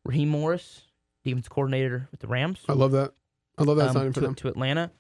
Raheem 0.05 0.29
Morris, 0.29 0.83
defense 1.25 1.49
coordinator 1.49 2.09
with 2.11 2.21
the 2.21 2.27
Rams, 2.27 2.61
I 2.69 2.73
love 2.75 2.93
that. 2.93 3.13
I 3.59 3.63
love 3.63 3.77
that 3.77 3.89
um, 3.89 3.93
signing 3.95 4.13
for 4.13 4.21
to, 4.21 4.27
them. 4.27 4.35
to 4.37 4.49
Atlanta. 4.49 4.91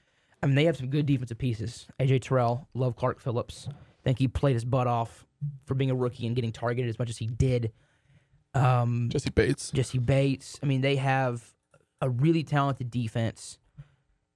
I 0.42 0.46
mean, 0.46 0.54
they 0.56 0.64
have 0.64 0.76
some 0.76 0.88
good 0.88 1.06
defensive 1.06 1.38
pieces. 1.38 1.87
AJ 1.98 2.22
Terrell, 2.22 2.68
love 2.74 2.96
Clark 2.96 3.20
Phillips. 3.20 3.66
I 3.70 3.74
think 4.04 4.18
he 4.18 4.28
played 4.28 4.52
his 4.54 4.64
butt 4.64 4.87
off 4.87 5.26
for 5.64 5.74
being 5.74 5.90
a 5.90 5.94
rookie 5.94 6.26
and 6.26 6.37
getting 6.37 6.52
targeted 6.52 6.88
as 6.88 6.98
much 6.98 7.08
as 7.10 7.16
he 7.16 7.26
did. 7.26 7.72
Um, 8.54 9.08
Jessie 9.10 9.30
Bates. 9.30 9.70
Jessie 9.72 9.98
Bates. 9.98 10.58
I 10.62 10.66
mean, 10.66 10.80
they 10.82 10.96
have 10.96 11.54
a 12.00 12.08
really 12.10 12.44
talented 12.44 12.90
defense, 12.90 13.58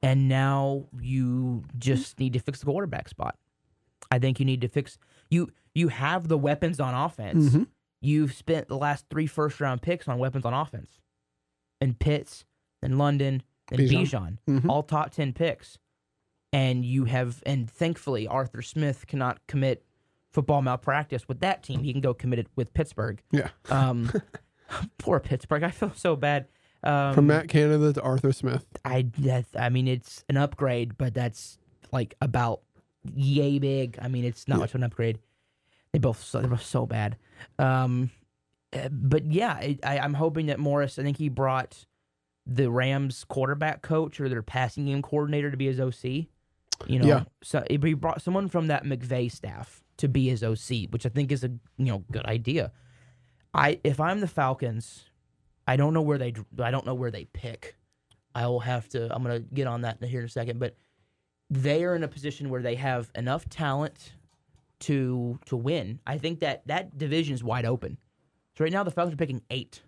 and 0.03 0.29
now 0.29 0.87
you 1.01 1.65
just 1.79 2.19
need 2.19 2.33
to 2.33 2.39
fix 2.41 2.61
the 2.61 2.67
quarterback 2.67 3.09
spot. 3.09 3.37
I 4.11 4.19
think 4.19 4.41
you 4.41 4.47
need 4.47 4.63
to 4.63 4.69
fix 4.69 4.99
you. 5.31 5.51
You 5.75 5.89
have 5.89 6.29
the 6.29 6.39
weapons 6.39 6.81
on 6.81 6.95
offense. 6.95 7.51
Mhm. 7.51 7.67
You've 8.01 8.33
spent 8.33 8.69
the 8.69 8.77
last 8.79 9.07
three 9.11 9.27
first 9.27 9.61
round 9.61 9.83
picks 9.83 10.09
on 10.09 10.19
weapons 10.19 10.45
on 10.45 10.55
offense, 10.55 10.99
and 11.81 11.99
Pitts, 11.99 12.45
and 12.83 12.99
London, 12.99 13.43
and 13.71 13.81
Bijan. 13.81 14.39
Mhm. 14.49 14.69
all 14.69 14.83
top 14.83 15.11
ten 15.11 15.33
picks, 15.33 15.79
and 16.53 16.85
you 16.85 17.05
have. 17.05 17.43
And 17.47 17.71
thankfully, 17.71 18.27
Arthur 18.27 18.63
Smith 18.63 19.07
cannot 19.07 19.45
commit 19.47 19.85
football 20.33 20.63
malpractice 20.63 21.27
with 21.29 21.41
that 21.41 21.63
team. 21.63 21.83
He 21.83 21.93
can 21.93 22.01
go 22.01 22.15
commit 22.15 22.39
it 22.39 22.49
with 22.57 22.73
Pittsburgh. 22.75 23.21
Yeah. 23.31 23.49
Um, 23.71 24.11
poor 24.99 25.21
Pittsburgh. 25.21 25.63
I 25.63 25.71
feel 25.71 25.93
so 25.95 26.17
bad. 26.17 26.47
Um, 26.85 27.15
From 27.15 27.27
Matt 27.27 27.49
Canada 27.49 27.93
to 27.95 28.03
Arthur 28.03 28.33
Smith. 28.33 28.67
I 28.85 29.07
that, 29.19 29.47
I 29.59 29.69
mean, 29.69 29.89
it's 29.89 30.25
an 30.29 30.37
upgrade, 30.37 30.97
but 30.97 31.13
that's 31.15 31.59
like 31.93 32.15
about 32.21 32.61
yay 33.15 33.59
big. 33.59 33.99
I 34.01 34.09
mean, 34.09 34.25
it's 34.25 34.47
not 34.47 34.57
Yeah. 34.57 34.61
much 34.61 34.71
of 34.71 34.75
an 34.77 34.85
upgrade. 34.85 35.19
They 35.93 35.99
both 35.99 36.23
so, 36.23 36.41
they're 36.41 36.51
both 36.51 36.63
so 36.65 36.87
bad. 36.87 37.17
Um, 37.59 38.11
Uh, 38.73 38.89
but 38.91 39.31
yeah, 39.33 39.53
I, 39.53 39.79
I, 39.83 39.99
I'm 39.99 40.15
hoping 40.15 40.47
that 40.47 40.59
Morris. 40.59 40.99
I 40.99 41.03
think 41.03 41.17
he 41.17 41.29
brought 41.29 41.87
the 42.47 42.71
Rams 42.71 43.25
quarterback 43.25 43.83
coach 43.83 44.21
or 44.21 44.29
their 44.29 44.43
passing 44.43 44.87
game 44.87 45.03
coordinator 45.03 45.51
to 45.51 45.57
be 45.57 45.67
his 45.67 45.81
OC. 45.81 46.27
You 46.87 47.01
know, 47.01 47.07
Yeah. 47.07 47.25
so 47.43 47.65
he 47.69 47.77
brought 47.95 48.23
someone 48.23 48.49
from 48.49 48.69
that 48.69 48.85
McVay 48.85 49.31
staff 49.33 49.83
to 49.97 50.09
be 50.09 50.29
his 50.29 50.43
OC, 50.45 50.91
which 50.91 51.05
I 51.05 51.09
think 51.09 51.33
is 51.33 51.43
a 51.45 51.49
you 51.49 51.87
know 51.87 52.05
good 52.11 52.25
idea. 52.27 52.73
I 53.53 53.81
if 53.83 53.99
I'm 54.01 54.21
the 54.21 54.29
Falcons, 54.29 55.07
I 55.67 55.77
don't 55.77 55.93
know 55.95 56.03
where 56.03 56.19
they 56.19 56.35
I 56.61 56.71
don't 56.71 56.87
know 56.87 56.95
where 56.95 57.11
they 57.11 57.25
pick. 57.25 57.77
I 58.35 58.47
will 58.47 58.61
have 58.61 58.89
to. 58.91 59.13
I'm 59.15 59.23
gonna 59.23 59.41
get 59.41 59.67
on 59.67 59.81
that 59.83 60.03
here 60.05 60.21
in 60.21 60.27
a 60.27 60.31
second, 60.31 60.61
but 60.61 60.77
they 61.51 61.83
are 61.85 61.97
in 61.97 62.05
a 62.05 62.09
position 62.09 62.51
where 62.51 62.63
they 62.63 62.77
have 62.77 63.11
enough 63.15 63.49
talent 63.49 64.13
to 64.81 65.39
to 65.47 65.57
win. 65.57 65.99
I 66.07 66.19
think 66.19 66.41
that 66.41 66.67
that 66.69 66.97
division 66.97 67.35
is 67.35 67.43
wide 67.43 67.65
open. 67.65 67.99
So 68.59 68.65
right 68.65 68.73
now 68.73 68.83
the 68.83 68.91
Falcons 68.91 69.15
are 69.15 69.19
picking 69.19 69.41
eight, 69.51 69.83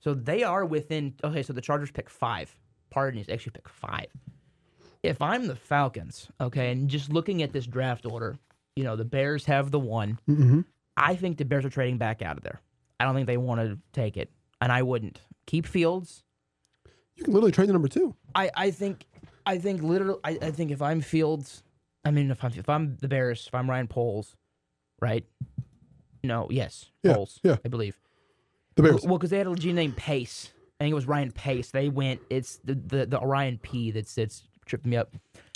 so 0.00 0.12
they 0.12 0.42
are 0.42 0.66
within. 0.66 1.14
Okay, 1.24 1.42
so 1.42 1.54
the 1.54 1.62
Chargers 1.62 1.90
pick 1.90 2.10
five. 2.10 2.54
Pardon 2.90 3.18
me, 3.18 3.32
actually 3.32 3.52
pick 3.52 3.70
five. 3.70 4.08
If 5.02 5.22
I'm 5.22 5.46
the 5.46 5.56
Falcons, 5.56 6.28
okay, 6.38 6.72
and 6.72 6.90
just 6.90 7.10
looking 7.10 7.42
at 7.42 7.54
this 7.54 7.66
draft 7.66 8.04
order, 8.04 8.36
You 8.76 8.84
know, 8.84 8.96
the 8.96 9.06
Bears 9.06 9.46
have 9.46 9.70
the 9.70 9.78
one. 9.78 10.18
Mm-hmm. 10.28 10.60
I 10.94 11.16
think 11.16 11.38
the 11.38 11.46
Bears 11.46 11.64
are 11.64 11.70
trading 11.70 11.96
back 11.96 12.20
out 12.20 12.36
of 12.36 12.42
there. 12.42 12.60
I 13.00 13.04
don't 13.04 13.14
think 13.14 13.26
they 13.26 13.38
want 13.38 13.62
to 13.62 13.78
take 13.94 14.18
it, 14.18 14.30
and 14.60 14.70
I 14.70 14.82
wouldn't 14.82 15.18
keep 15.46 15.64
Fields. 15.64 16.22
You 17.16 17.24
can 17.24 17.32
literally 17.32 17.52
trade 17.52 17.70
the 17.70 17.72
number 17.72 17.88
two. 17.88 18.14
I, 18.34 18.50
I 18.54 18.70
think 18.72 19.06
I 19.46 19.56
think 19.56 19.82
literally 19.82 20.20
I, 20.22 20.38
I 20.42 20.50
think 20.50 20.70
if 20.70 20.82
I'm 20.82 21.00
Fields, 21.00 21.62
I 22.04 22.10
mean 22.10 22.30
if 22.30 22.44
I'm 22.44 22.52
if 22.54 22.68
I'm 22.68 22.98
the 23.00 23.08
Bears, 23.08 23.46
if 23.46 23.54
I'm 23.54 23.70
Ryan 23.70 23.88
Poles, 23.88 24.36
right? 25.00 25.24
No, 26.22 26.46
yes, 26.50 26.90
Yeah, 27.02 27.16
yeah. 27.42 27.56
I 27.64 27.68
believe. 27.68 27.98
The 28.76 28.82
Bears. 28.82 29.02
Well, 29.04 29.18
because 29.18 29.30
they 29.30 29.38
had 29.38 29.46
a 29.46 29.50
legit 29.50 29.74
name 29.74 29.92
Pace. 29.92 30.50
I 30.80 30.84
think 30.84 30.92
it 30.92 30.94
was 30.94 31.06
Ryan 31.06 31.30
Pace. 31.32 31.70
They 31.70 31.88
went. 31.88 32.20
It's 32.30 32.56
the 32.64 32.74
the, 32.74 33.06
the 33.06 33.20
Orion 33.20 33.58
P 33.58 33.90
that's 33.90 34.14
that's 34.14 34.44
tripping 34.66 34.90
me 34.90 34.96
up. 34.96 35.14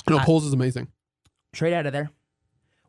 no, 0.08 0.18
Poles 0.20 0.44
is 0.44 0.52
amazing. 0.52 0.88
Trade 1.52 1.72
out 1.72 1.86
of 1.86 1.92
there. 1.92 2.10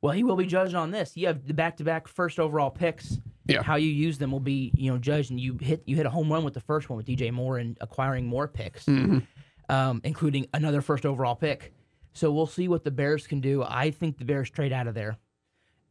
Well, 0.01 0.13
he 0.13 0.23
will 0.23 0.35
be 0.35 0.45
judged 0.45 0.75
on 0.75 0.91
this. 0.91 1.15
You 1.17 1.27
have 1.27 1.47
the 1.47 1.53
back-to-back 1.53 2.07
first 2.07 2.39
overall 2.39 2.69
picks. 2.69 3.17
Yeah. 3.45 3.63
How 3.63 3.77
you 3.77 3.89
use 3.89 4.17
them 4.19 4.31
will 4.31 4.39
be, 4.39 4.71
you 4.75 4.91
know, 4.91 4.97
judged. 4.99 5.31
And 5.31 5.39
you 5.39 5.57
hit 5.59 5.81
you 5.85 5.95
hit 5.95 6.05
a 6.05 6.09
home 6.09 6.31
run 6.31 6.43
with 6.43 6.53
the 6.53 6.59
first 6.61 6.89
one 6.89 6.97
with 6.97 7.05
DJ 7.07 7.31
Moore 7.31 7.57
and 7.57 7.77
acquiring 7.81 8.25
more 8.27 8.47
picks, 8.47 8.85
Mhm. 8.85 9.25
um, 9.69 10.01
including 10.03 10.47
another 10.53 10.81
first 10.81 11.05
overall 11.05 11.35
pick. 11.35 11.73
So 12.13 12.31
we'll 12.31 12.45
see 12.47 12.67
what 12.67 12.83
the 12.83 12.91
Bears 12.91 13.25
can 13.25 13.39
do. 13.39 13.63
I 13.63 13.91
think 13.91 14.17
the 14.17 14.25
Bears 14.25 14.49
trade 14.49 14.73
out 14.73 14.87
of 14.87 14.93
there. 14.95 15.17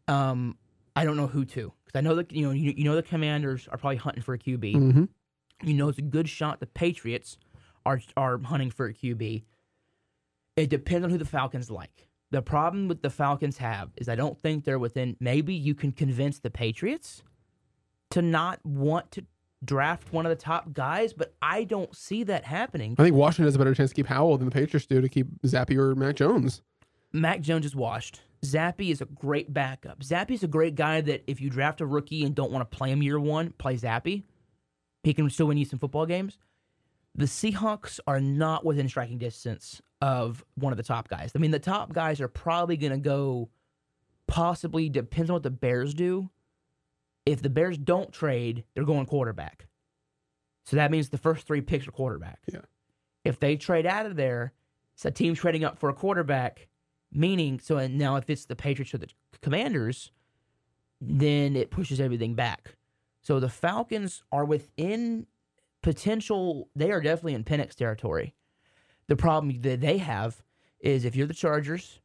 Um, 0.09 0.57
I 0.97 1.05
don't 1.05 1.17
know 1.17 1.27
who 1.27 1.45
to 1.45 1.73
because 1.85 1.99
I 1.99 2.01
know 2.01 2.15
that 2.17 2.33
you 2.33 2.45
know 2.47 2.53
you, 2.53 2.73
you 2.77 2.85
know 2.85 2.97
the 2.97 3.03
Commanders 3.03 3.69
are 3.71 3.79
probably 3.79 3.97
hunting 3.97 4.23
for 4.23 4.35
a 4.35 4.39
QB. 4.39 4.75
Mm-hmm. 4.75 5.05
You 5.63 5.75
know 5.75 5.89
it's 5.89 5.99
a 5.99 6.03
good 6.03 6.29
shot 6.29 6.59
the 6.59 6.67
Patriots 6.67 7.39
are 7.85 8.01
are 8.17 8.39
hunting 8.39 8.71
for 8.71 8.87
a 8.87 8.95
QB. 8.95 9.45
It 10.57 10.71
depends 10.71 11.05
on 11.05 11.11
who 11.11 11.19
the 11.19 11.27
Falcons 11.27 11.71
like. 11.71 12.09
The 12.31 12.43
problem 12.43 12.89
with 12.89 13.03
the 13.03 13.11
Falcons 13.11 13.59
have 13.59 13.91
is 13.97 14.09
I 14.09 14.17
don't 14.17 14.39
think 14.41 14.65
they're 14.65 14.79
within. 14.79 15.17
Maybe 15.21 15.55
you 15.55 15.75
can 15.75 15.93
convince 15.93 16.41
the 16.41 16.51
Patriots 16.51 17.23
to 18.11 18.23
not 18.23 18.65
want 18.65 19.13
to 19.13 19.25
draft 19.65 20.13
one 20.13 20.27
of 20.27 20.31
the 20.31 20.37
top 20.37 20.73
guys, 20.73 21.13
but 21.13 21.35
I 21.43 21.65
don't 21.65 21.95
see 21.95 22.25
that 22.25 22.45
happening. 22.45 22.97
I 22.99 23.03
think 23.03 23.17
Washington 23.17 23.47
has 23.47 23.55
a 23.55 23.59
better 23.59 23.75
chance 23.75 23.91
to 23.91 23.95
keep 23.95 24.07
Howell 24.07 24.39
than 24.39 24.47
the 24.47 24.53
Patriots 24.53 24.87
do 24.87 25.01
to 25.01 25.09
keep 25.09 25.27
Zappe 25.43 25.77
or 25.77 25.95
Mac 25.95 26.17
Jones. 26.17 26.63
Mac 27.13 27.41
Jones 27.41 27.65
is 27.65 27.77
washed. 27.77 28.21
Zappe 28.45 28.91
is 28.91 29.01
a 29.01 29.07
great 29.07 29.53
backup. 29.53 30.01
Zappe's 30.01 30.43
a 30.43 30.49
great 30.49 30.75
guy 30.75 31.01
that 31.01 31.25
if 31.27 31.41
you 31.41 31.51
draft 31.51 31.81
a 31.81 31.87
rookie 31.87 32.25
and 32.25 32.35
don't 32.35 32.53
want 32.53 32.71
to 32.71 32.77
play 32.77 32.91
him 32.91 33.03
year 33.03 33.19
one, 33.19 33.51
play 33.59 33.77
Zappy. 33.77 34.23
He 35.03 35.15
can 35.15 35.29
still 35.31 35.47
win 35.47 35.59
you 35.59 35.65
some 35.65 35.79
football 35.79 36.07
games. 36.07 36.39
The 37.15 37.27
Seahawks 37.27 37.99
are 38.07 38.21
not 38.21 38.65
within 38.65 38.89
striking 38.89 39.19
distance 39.19 39.81
of 40.03 40.45
one 40.57 40.73
of 40.73 40.77
the 40.77 40.83
top 40.83 41.09
guys. 41.09 41.33
I 41.35 41.39
mean, 41.39 41.51
the 41.51 41.59
top 41.59 41.93
guys 41.93 42.21
are 42.21 42.29
probably 42.29 42.77
going 42.77 42.93
to 42.93 42.99
go, 42.99 43.49
possibly, 44.27 44.89
depends 44.89 45.31
on 45.31 45.35
what 45.35 45.43
the 45.43 45.51
Bears 45.51 45.95
do. 45.95 46.29
If 47.25 47.41
the 47.43 47.51
Bears 47.51 47.79
don't 47.79 48.13
trade, 48.13 48.65
they're 48.75 48.85
going 48.85 49.07
quarterback. 49.07 49.67
So 50.67 50.77
that 50.77 50.91
means 50.91 51.09
the 51.09 51.19
first 51.19 51.47
three 51.47 51.61
picks 51.61 51.89
are 51.89 51.93
quarterback. 51.93 52.41
Yeah. 52.53 52.61
If 53.25 53.41
they 53.41 53.57
trade 53.57 53.87
out 53.87 54.07
of 54.07 54.17
there, 54.17 54.53
it's 54.95 55.05
a 55.05 55.11
team 55.11 55.35
trading 55.35 55.65
up 55.65 55.79
for 55.79 55.89
a 55.89 55.95
quarterback, 55.95 56.69
meaning, 57.17 57.59
so 57.59 57.85
now 57.87 58.17
if 58.17 58.29
it's 58.29 58.45
the 58.45 58.57
Patriots 58.57 58.95
or 58.95 58.99
the 58.99 59.09
Commanders, 59.41 60.11
then 61.01 61.57
it 61.57 61.71
pushes 61.71 62.01
everything 62.01 62.35
back. 62.35 62.77
So 63.23 63.41
the 63.41 63.49
Falcons 63.49 64.23
are 64.31 64.45
within 64.45 65.27
potential, 65.83 66.69
they 66.77 66.91
are 66.93 67.01
definitely 67.01 67.35
in 67.35 67.45
Penix 67.45 67.75
territory. 67.75 68.35
The 69.09 69.17
problem 69.17 69.61
that 69.63 69.81
they 69.81 69.99
have 69.99 70.43
is 70.81 71.05
if 71.05 71.17
you're 71.17 71.27
the 71.27 71.35
Chargers, 71.35 72.01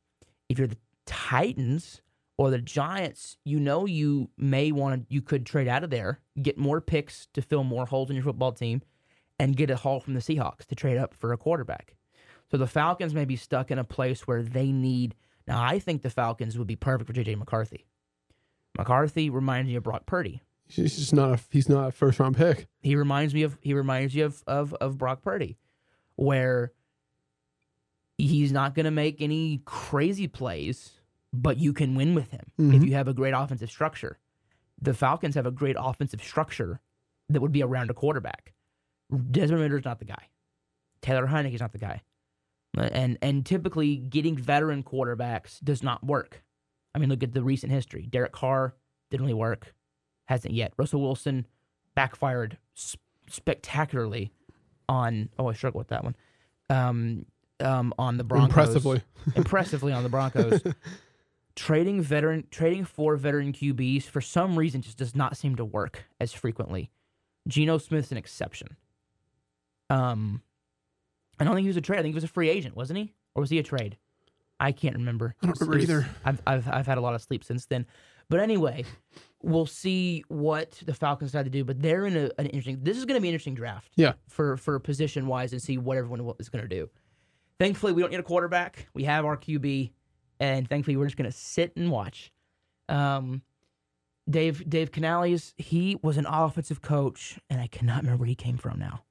if 0.49 0.57
you're 0.57 0.67
the 0.67 0.77
Titans 1.05 2.01
or 2.37 2.49
the 2.49 2.59
Giants, 2.59 3.37
you 3.43 3.59
know 3.59 3.85
you 3.85 4.29
may 4.37 4.71
want 4.71 5.01
to, 5.01 5.13
you 5.13 5.21
could 5.21 5.45
trade 5.45 5.67
out 5.67 5.83
of 5.83 5.89
there, 5.89 6.19
get 6.41 6.57
more 6.57 6.81
picks 6.81 7.27
to 7.33 7.41
fill 7.41 7.63
more 7.63 7.85
holes 7.85 8.09
in 8.09 8.15
your 8.15 8.23
football 8.23 8.51
team, 8.51 8.81
and 9.39 9.57
get 9.57 9.69
a 9.69 9.75
haul 9.75 9.99
from 9.99 10.13
the 10.13 10.19
Seahawks 10.19 10.65
to 10.67 10.75
trade 10.75 10.97
up 10.97 11.13
for 11.13 11.33
a 11.33 11.37
quarterback. 11.37 11.95
So 12.51 12.57
the 12.57 12.67
Falcons 12.67 13.13
may 13.15 13.25
be 13.25 13.37
stuck 13.37 13.71
in 13.71 13.79
a 13.79 13.83
place 13.83 14.27
where 14.27 14.43
they 14.43 14.71
need. 14.71 15.15
Now, 15.47 15.63
I 15.63 15.79
think 15.79 16.01
the 16.01 16.09
Falcons 16.09 16.57
would 16.57 16.67
be 16.67 16.75
perfect 16.75 17.07
for 17.07 17.13
JJ 17.13 17.37
McCarthy. 17.37 17.87
McCarthy 18.77 19.29
reminds 19.29 19.67
me 19.69 19.75
of 19.75 19.83
Brock 19.83 20.05
Purdy. 20.05 20.41
He's 20.67 20.97
just 20.97 21.13
not 21.13 21.31
a 21.33 21.39
he's 21.49 21.67
not 21.67 21.89
a 21.89 21.91
first 21.91 22.19
round 22.19 22.37
pick. 22.37 22.67
He 22.81 22.95
reminds 22.95 23.33
me 23.33 23.43
of 23.43 23.57
he 23.61 23.73
reminds 23.73 24.15
you 24.15 24.25
of 24.25 24.43
of, 24.47 24.73
of 24.75 24.97
Brock 24.97 25.21
Purdy, 25.21 25.57
where 26.15 26.71
he's 28.17 28.51
not 28.51 28.75
going 28.75 28.85
to 28.85 28.91
make 28.91 29.21
any 29.21 29.61
crazy 29.65 30.27
plays, 30.27 30.91
but 31.33 31.57
you 31.57 31.73
can 31.73 31.95
win 31.95 32.13
with 32.15 32.31
him 32.31 32.45
if 32.57 32.81
Mhm. 32.81 32.87
you 32.87 32.93
have 32.93 33.07
a 33.07 33.13
great 33.13 33.33
offensive 33.33 33.69
structure. 33.69 34.19
The 34.81 34.93
Falcons 34.93 35.35
have 35.35 35.45
a 35.45 35.51
great 35.51 35.75
offensive 35.79 36.21
structure 36.23 36.79
that 37.29 37.41
would 37.41 37.51
be 37.51 37.63
around 37.63 37.89
a 37.89 37.93
quarterback. 37.93 38.53
Desmond 39.31 39.61
Ridder's 39.61 39.85
not 39.85 39.99
the 39.99 40.05
guy. 40.05 40.29
Taylor 41.01 41.27
Heinicke 41.27 41.53
is 41.55 41.61
not 41.61 41.71
the 41.71 41.77
guy. 41.79 42.01
And 42.77 43.17
and 43.21 43.45
typically 43.45 43.97
getting 43.97 44.37
veteran 44.37 44.83
quarterbacks 44.83 45.59
does 45.63 45.83
not 45.83 46.03
work. 46.05 46.43
I 46.95 46.99
mean, 46.99 47.09
look 47.09 47.23
at 47.23 47.33
the 47.33 47.43
recent 47.43 47.71
history. 47.71 48.07
Derek 48.09 48.31
Carr 48.31 48.73
didn't 49.09 49.25
really 49.25 49.33
work. 49.33 49.73
Hasn't 50.25 50.53
yet. 50.53 50.73
Russell 50.77 51.01
Wilson 51.01 51.45
backfired 51.95 52.57
s- 52.75 52.95
spectacularly 53.29 54.31
on. 54.87 55.29
Oh, 55.37 55.47
I 55.47 55.53
struggle 55.53 55.79
with 55.79 55.89
that 55.89 56.03
one. 56.03 56.15
Um, 56.69 57.25
um, 57.59 57.93
on 57.99 58.17
the 58.17 58.23
Broncos. 58.23 58.49
Impressively. 58.49 59.01
impressively 59.35 59.93
on 59.93 60.03
the 60.03 60.09
Broncos. 60.09 60.61
trading 61.55 62.01
veteran, 62.01 62.47
trading 62.51 62.85
for 62.85 63.15
veteran 63.17 63.51
QBs 63.51 64.03
for 64.03 64.21
some 64.21 64.57
reason 64.57 64.81
just 64.81 64.97
does 64.97 65.15
not 65.15 65.35
seem 65.37 65.55
to 65.57 65.65
work 65.65 66.05
as 66.19 66.31
frequently. 66.33 66.89
Geno 67.47 67.77
Smith's 67.77 68.11
an 68.11 68.17
exception. 68.17 68.77
Um, 69.89 70.41
I 71.41 71.43
don't 71.43 71.55
think 71.55 71.63
he 71.63 71.69
was 71.69 71.77
a 71.77 71.81
trade. 71.81 71.97
I 71.97 72.01
think 72.03 72.13
he 72.13 72.17
was 72.17 72.23
a 72.23 72.27
free 72.27 72.49
agent, 72.49 72.75
wasn't 72.75 72.99
he? 72.99 73.13
Or 73.33 73.41
was 73.41 73.49
he 73.49 73.57
a 73.57 73.63
trade? 73.63 73.97
I 74.59 74.71
can't 74.71 74.95
remember. 74.95 75.33
I 75.41 75.47
don't 75.47 75.59
remember 75.59 75.77
was, 75.77 75.89
either. 75.89 76.09
I've, 76.23 76.39
I've 76.45 76.67
I've 76.67 76.85
had 76.85 76.99
a 76.99 77.01
lot 77.01 77.15
of 77.15 77.21
sleep 77.23 77.43
since 77.43 77.65
then. 77.65 77.87
But 78.29 78.41
anyway, 78.41 78.85
we'll 79.41 79.65
see 79.65 80.23
what 80.27 80.79
the 80.85 80.93
Falcons 80.93 81.31
decide 81.31 81.45
to 81.45 81.49
do. 81.49 81.65
But 81.65 81.81
they're 81.81 82.05
in 82.05 82.15
a, 82.15 82.29
an 82.37 82.45
interesting. 82.45 82.77
This 82.83 82.97
is 82.97 83.05
going 83.05 83.17
to 83.17 83.21
be 83.21 83.27
an 83.27 83.33
interesting 83.33 83.55
draft. 83.55 83.91
Yeah. 83.95 84.13
For 84.29 84.55
for 84.57 84.77
position 84.77 85.25
wise 85.25 85.51
and 85.51 85.59
see 85.59 85.79
what 85.79 85.97
everyone 85.97 86.31
is 86.39 86.47
going 86.47 86.61
to 86.61 86.69
do. 86.69 86.91
Thankfully, 87.59 87.93
we 87.93 88.03
don't 88.03 88.11
need 88.11 88.19
a 88.19 88.23
quarterback. 88.23 88.87
We 88.93 89.05
have 89.05 89.25
our 89.25 89.35
QB, 89.35 89.91
and 90.39 90.69
thankfully, 90.69 90.95
we're 90.95 91.05
just 91.05 91.17
going 91.17 91.29
to 91.29 91.35
sit 91.35 91.73
and 91.75 91.89
watch. 91.89 92.31
Um, 92.87 93.41
Dave 94.29 94.69
Dave 94.69 94.91
Canales, 94.91 95.55
he 95.57 95.97
was 96.03 96.17
an 96.17 96.27
offensive 96.27 96.83
coach, 96.83 97.39
and 97.49 97.59
I 97.59 97.65
cannot 97.65 98.03
remember 98.03 98.21
where 98.21 98.27
he 98.27 98.35
came 98.35 98.57
from 98.57 98.77
now. 98.77 99.05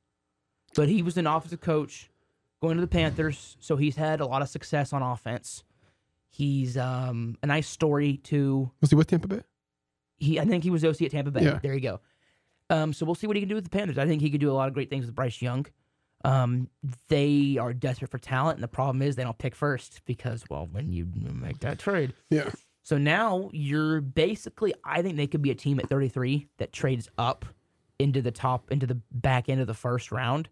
But 0.76 0.88
he 0.88 1.02
was 1.02 1.16
an 1.16 1.26
offensive 1.26 1.60
coach 1.60 2.08
going 2.60 2.76
to 2.76 2.80
the 2.80 2.86
Panthers, 2.86 3.56
so 3.60 3.76
he's 3.76 3.96
had 3.96 4.20
a 4.20 4.26
lot 4.26 4.42
of 4.42 4.48
success 4.48 4.92
on 4.92 5.02
offense. 5.02 5.64
He's 6.28 6.76
um, 6.76 7.36
a 7.42 7.46
nice 7.46 7.68
story 7.68 8.18
too. 8.18 8.70
Was 8.80 8.90
he 8.90 8.96
with 8.96 9.08
Tampa 9.08 9.28
Bay? 9.28 9.40
He, 10.18 10.38
I 10.38 10.44
think 10.44 10.62
he 10.64 10.70
was 10.70 10.84
OC 10.84 11.02
at 11.02 11.10
Tampa 11.12 11.30
Bay. 11.30 11.42
Yeah. 11.44 11.58
There 11.62 11.74
you 11.74 11.80
go. 11.80 12.00
Um, 12.68 12.92
so 12.92 13.04
we'll 13.04 13.14
see 13.16 13.26
what 13.26 13.36
he 13.36 13.40
can 13.42 13.48
do 13.48 13.54
with 13.56 13.64
the 13.64 13.70
Panthers. 13.70 13.98
I 13.98 14.06
think 14.06 14.22
he 14.22 14.30
could 14.30 14.40
do 14.40 14.50
a 14.50 14.54
lot 14.54 14.68
of 14.68 14.74
great 14.74 14.90
things 14.90 15.06
with 15.06 15.14
Bryce 15.14 15.42
Young. 15.42 15.66
Um, 16.24 16.68
they 17.08 17.56
are 17.58 17.72
desperate 17.72 18.10
for 18.10 18.18
talent, 18.18 18.56
and 18.58 18.62
the 18.62 18.68
problem 18.68 19.00
is 19.02 19.16
they 19.16 19.24
don't 19.24 19.38
pick 19.38 19.54
first 19.56 20.02
because, 20.04 20.44
well, 20.50 20.68
when 20.70 20.92
you 20.92 21.08
make 21.14 21.60
that 21.60 21.78
trade, 21.78 22.12
Yeah. 22.28 22.50
so 22.82 22.98
now 22.98 23.48
you're 23.54 24.02
basically, 24.02 24.74
I 24.84 25.00
think 25.00 25.16
they 25.16 25.26
could 25.26 25.40
be 25.42 25.50
a 25.50 25.54
team 25.54 25.80
at 25.80 25.88
33 25.88 26.46
that 26.58 26.72
trades 26.72 27.08
up 27.16 27.46
into 27.98 28.20
the 28.20 28.30
top, 28.30 28.70
into 28.70 28.86
the 28.86 29.00
back 29.10 29.48
end 29.48 29.62
of 29.62 29.66
the 29.66 29.74
first 29.74 30.12
round 30.12 30.44
to 30.44 30.50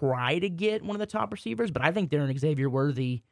try 0.00 0.38
to 0.38 0.48
get 0.48 0.82
one 0.82 0.96
of 0.96 1.00
the 1.00 1.06
top 1.06 1.32
receivers. 1.32 1.70
But 1.70 1.82
I 1.82 1.92
think 1.92 2.10
they're 2.10 2.22
an 2.22 2.38
Xavier 2.38 2.68
Worthy, 2.68 3.22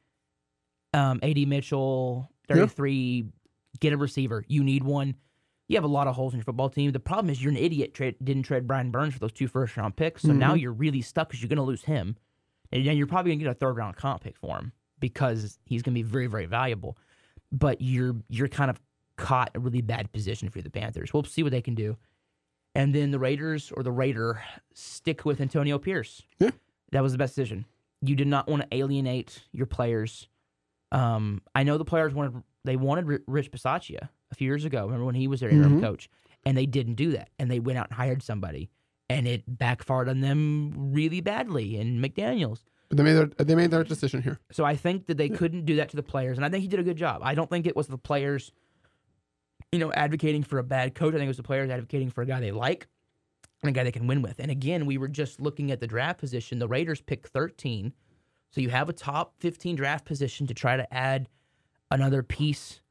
um, 0.93 1.21
AD 1.23 1.49
Mitchell, 1.49 2.31
33, 2.49 3.27
get 3.81 3.93
a 3.93 3.97
receiver. 3.97 4.45
You 4.49 4.65
need 4.65 4.83
one. 4.83 5.17
You 5.69 5.77
have 5.77 5.85
a 5.85 5.89
lot 5.89 6.07
of 6.07 6.15
holes 6.15 6.35
in 6.35 6.39
your 6.39 6.45
football 6.45 6.69
team. 6.69 6.93
The 6.93 7.01
problem 7.01 7.31
is 7.31 7.43
you're 7.43 7.51
an 7.51 7.57
idiot. 7.57 7.95
Trade, 7.95 8.17
didn't 8.23 8.43
trade 8.43 8.67
Brian 8.67 8.91
Burns 8.91 9.15
for 9.15 9.21
those 9.21 9.33
two 9.33 9.49
first 9.49 9.77
round 9.77 9.97
picks. 9.97 10.23
So 10.23 10.33
now 10.33 10.55
you're 10.55 10.73
really 10.73 11.01
stuck 11.01 11.29
because 11.29 11.41
you're 11.41 11.49
going 11.49 11.57
to 11.57 11.63
lose 11.63 11.85
him. 11.85 12.17
And 12.71 12.87
then 12.87 12.97
you're 12.97 13.07
probably 13.07 13.31
going 13.31 13.39
to 13.39 13.45
get 13.45 13.51
a 13.51 13.55
third 13.55 13.77
round 13.77 13.97
comp 13.97 14.23
pick 14.23 14.37
for 14.37 14.59
him 14.59 14.73
because 15.01 15.59
he's 15.65 15.83
going 15.83 15.95
to 15.95 15.99
be 15.99 16.03
very, 16.03 16.27
very 16.27 16.47
valuable 16.47 16.99
but 17.55 17.81
you're 17.81 18.17
you're 18.29 18.49
kind 18.49 18.71
of 18.71 18.81
caught 19.17 19.51
in 19.55 19.61
a 19.61 19.65
really 19.65 19.81
bad 19.81 20.13
position 20.13 20.51
for 20.51 20.61
the 20.61 20.71
Panthers. 20.71 21.15
We'll 21.15 21.25
see 21.25 21.43
what 21.43 21.53
they 21.53 21.63
can 21.63 21.75
do. 21.75 21.97
And 22.75 22.95
then 22.95 23.11
the 23.13 23.19
Raiders 23.19 23.71
or 23.77 23.83
the 23.83 23.93
Raider 23.93 24.43
stick 24.73 25.25
with 25.25 25.41
Antonio 25.41 25.79
Pierce. 25.79 26.23
Yeah. 26.41 26.51
That 26.93 27.03
was 27.03 27.13
the 27.13 27.19
best 27.19 27.35
decision. 27.37 27.67
You 28.03 28.17
did 28.17 28.27
not 28.27 28.49
want 28.49 28.63
to 28.63 28.77
alienate 28.77 29.45
your 29.53 29.67
players. 29.67 30.29
Um, 30.93 31.41
I 31.55 31.63
know 31.63 31.79
the 31.79 31.85
players 31.85 32.15
wanted 32.15 32.43
they 32.65 32.77
wanted 32.77 33.21
Rich 33.27 33.51
Bisaccia 33.51 34.09
a 34.31 34.35
few 34.35 34.47
years 34.47 34.65
ago. 34.65 34.85
Remember 34.87 35.05
when 35.05 35.15
he 35.15 35.29
was 35.29 35.41
their 35.41 35.51
interim 35.51 35.79
Mhm. 35.79 35.83
coach, 35.83 36.09
and 36.47 36.57
they 36.57 36.67
didn't 36.67 36.95
do 36.95 37.13
that, 37.13 37.29
and 37.39 37.51
they 37.51 37.61
went 37.61 37.79
out 37.79 37.89
and 37.89 37.95
hired 37.97 38.23
somebody, 38.23 38.71
and 39.11 39.27
it 39.29 39.43
backfired 39.47 40.09
on 40.09 40.21
them 40.21 40.73
really 40.93 41.21
badly. 41.21 41.77
And 41.79 42.03
McDaniels. 42.03 42.61
But 42.89 42.99
they 42.99 43.05
made 43.05 43.15
their 43.15 43.27
they 43.27 43.55
made 43.55 43.71
their 43.71 43.85
decision 43.85 44.23
here. 44.23 44.39
So 44.51 44.65
I 44.65 44.77
think 44.77 45.07
that 45.07 45.17
they 45.19 45.29
couldn't 45.29 45.65
do 45.67 45.77
that 45.77 45.91
to 45.91 45.97
the 45.97 46.03
players, 46.03 46.39
and 46.39 46.45
I 46.45 46.49
think 46.49 46.63
he 46.63 46.69
did 46.69 46.81
a 46.81 46.85
good 46.85 46.97
job. 46.97 47.21
I 47.23 47.35
don't 47.35 47.51
think 47.51 47.67
it 47.67 47.77
was 47.77 47.87
the 47.89 47.99
players, 47.99 48.51
you 49.75 49.81
know, 49.81 49.93
advocating 49.93 50.45
for 50.45 50.61
a 50.61 50.63
bad 50.63 50.95
coach. 50.95 51.15
I 51.15 51.17
think 51.17 51.25
it 51.25 51.29
was 51.29 51.37
the 51.37 51.43
players 51.43 51.69
advocating 51.69 52.09
for 52.09 52.23
a 52.23 52.27
guy 52.27 52.39
they 52.39 52.53
like 52.53 52.87
and 53.61 53.69
a 53.69 53.73
guy 53.73 53.83
they 53.83 53.91
can 53.91 54.07
win 54.07 54.23
with. 54.23 54.39
And 54.39 54.49
again, 54.49 54.87
we 54.87 54.99
were 54.99 55.09
just 55.09 55.41
looking 55.41 55.73
at 55.73 55.81
the 55.81 55.87
draft 55.89 56.21
position. 56.21 56.61
The 56.61 56.69
Raiders 56.69 57.01
pick 57.01 57.27
13, 57.27 57.93
so 58.53 58.61
you 58.61 58.71
have 58.71 58.89
a 58.89 58.93
top 58.93 59.35
15 59.41 59.75
draft 59.75 60.05
position 60.05 60.47
to 60.47 60.55
try 60.55 60.77
to 60.77 60.95
add 60.95 61.29
another 61.91 62.23
piece. 62.23 62.83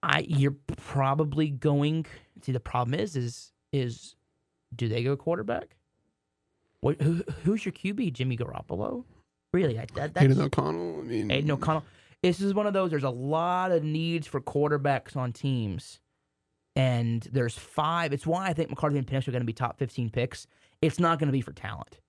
I 0.00 0.24
you're 0.28 0.56
probably 0.76 1.50
going. 1.50 2.06
See, 2.42 2.52
the 2.52 2.60
problem 2.60 2.94
is 2.94 3.16
is 3.16 3.52
is 3.72 4.14
do 4.76 4.86
they 4.86 5.02
go 5.02 5.16
quarterback? 5.16 5.74
What 6.80 7.02
who, 7.02 7.24
who's 7.42 7.64
your 7.64 7.72
QB? 7.72 8.12
Jimmy 8.12 8.36
Garoppolo? 8.36 9.04
Really? 9.52 9.80
I, 9.80 9.86
that, 9.94 10.14
that's, 10.14 10.20
Hayden 10.20 10.40
O'Connell. 10.40 11.00
I 11.00 11.02
mean, 11.02 11.30
Aidan 11.32 11.50
O'Connell. 11.50 11.82
This 12.22 12.40
is 12.40 12.54
one 12.54 12.66
of 12.66 12.72
those. 12.72 12.90
There's 12.90 13.04
a 13.04 13.10
lot 13.10 13.70
of 13.70 13.84
needs 13.84 14.26
for 14.26 14.40
quarterbacks 14.40 15.16
on 15.16 15.32
teams, 15.32 16.00
and 16.74 17.22
there's 17.32 17.56
five. 17.56 18.12
It's 18.12 18.26
why 18.26 18.46
I 18.48 18.52
think 18.52 18.70
McCarthy 18.70 18.98
and 18.98 19.06
Penix 19.06 19.28
are 19.28 19.32
going 19.32 19.42
to 19.42 19.46
be 19.46 19.52
top 19.52 19.78
15 19.78 20.10
picks. 20.10 20.46
It's 20.82 20.98
not 20.98 21.18
going 21.18 21.28
to 21.28 21.32
be 21.32 21.40
for 21.40 21.52
talent. 21.52 22.00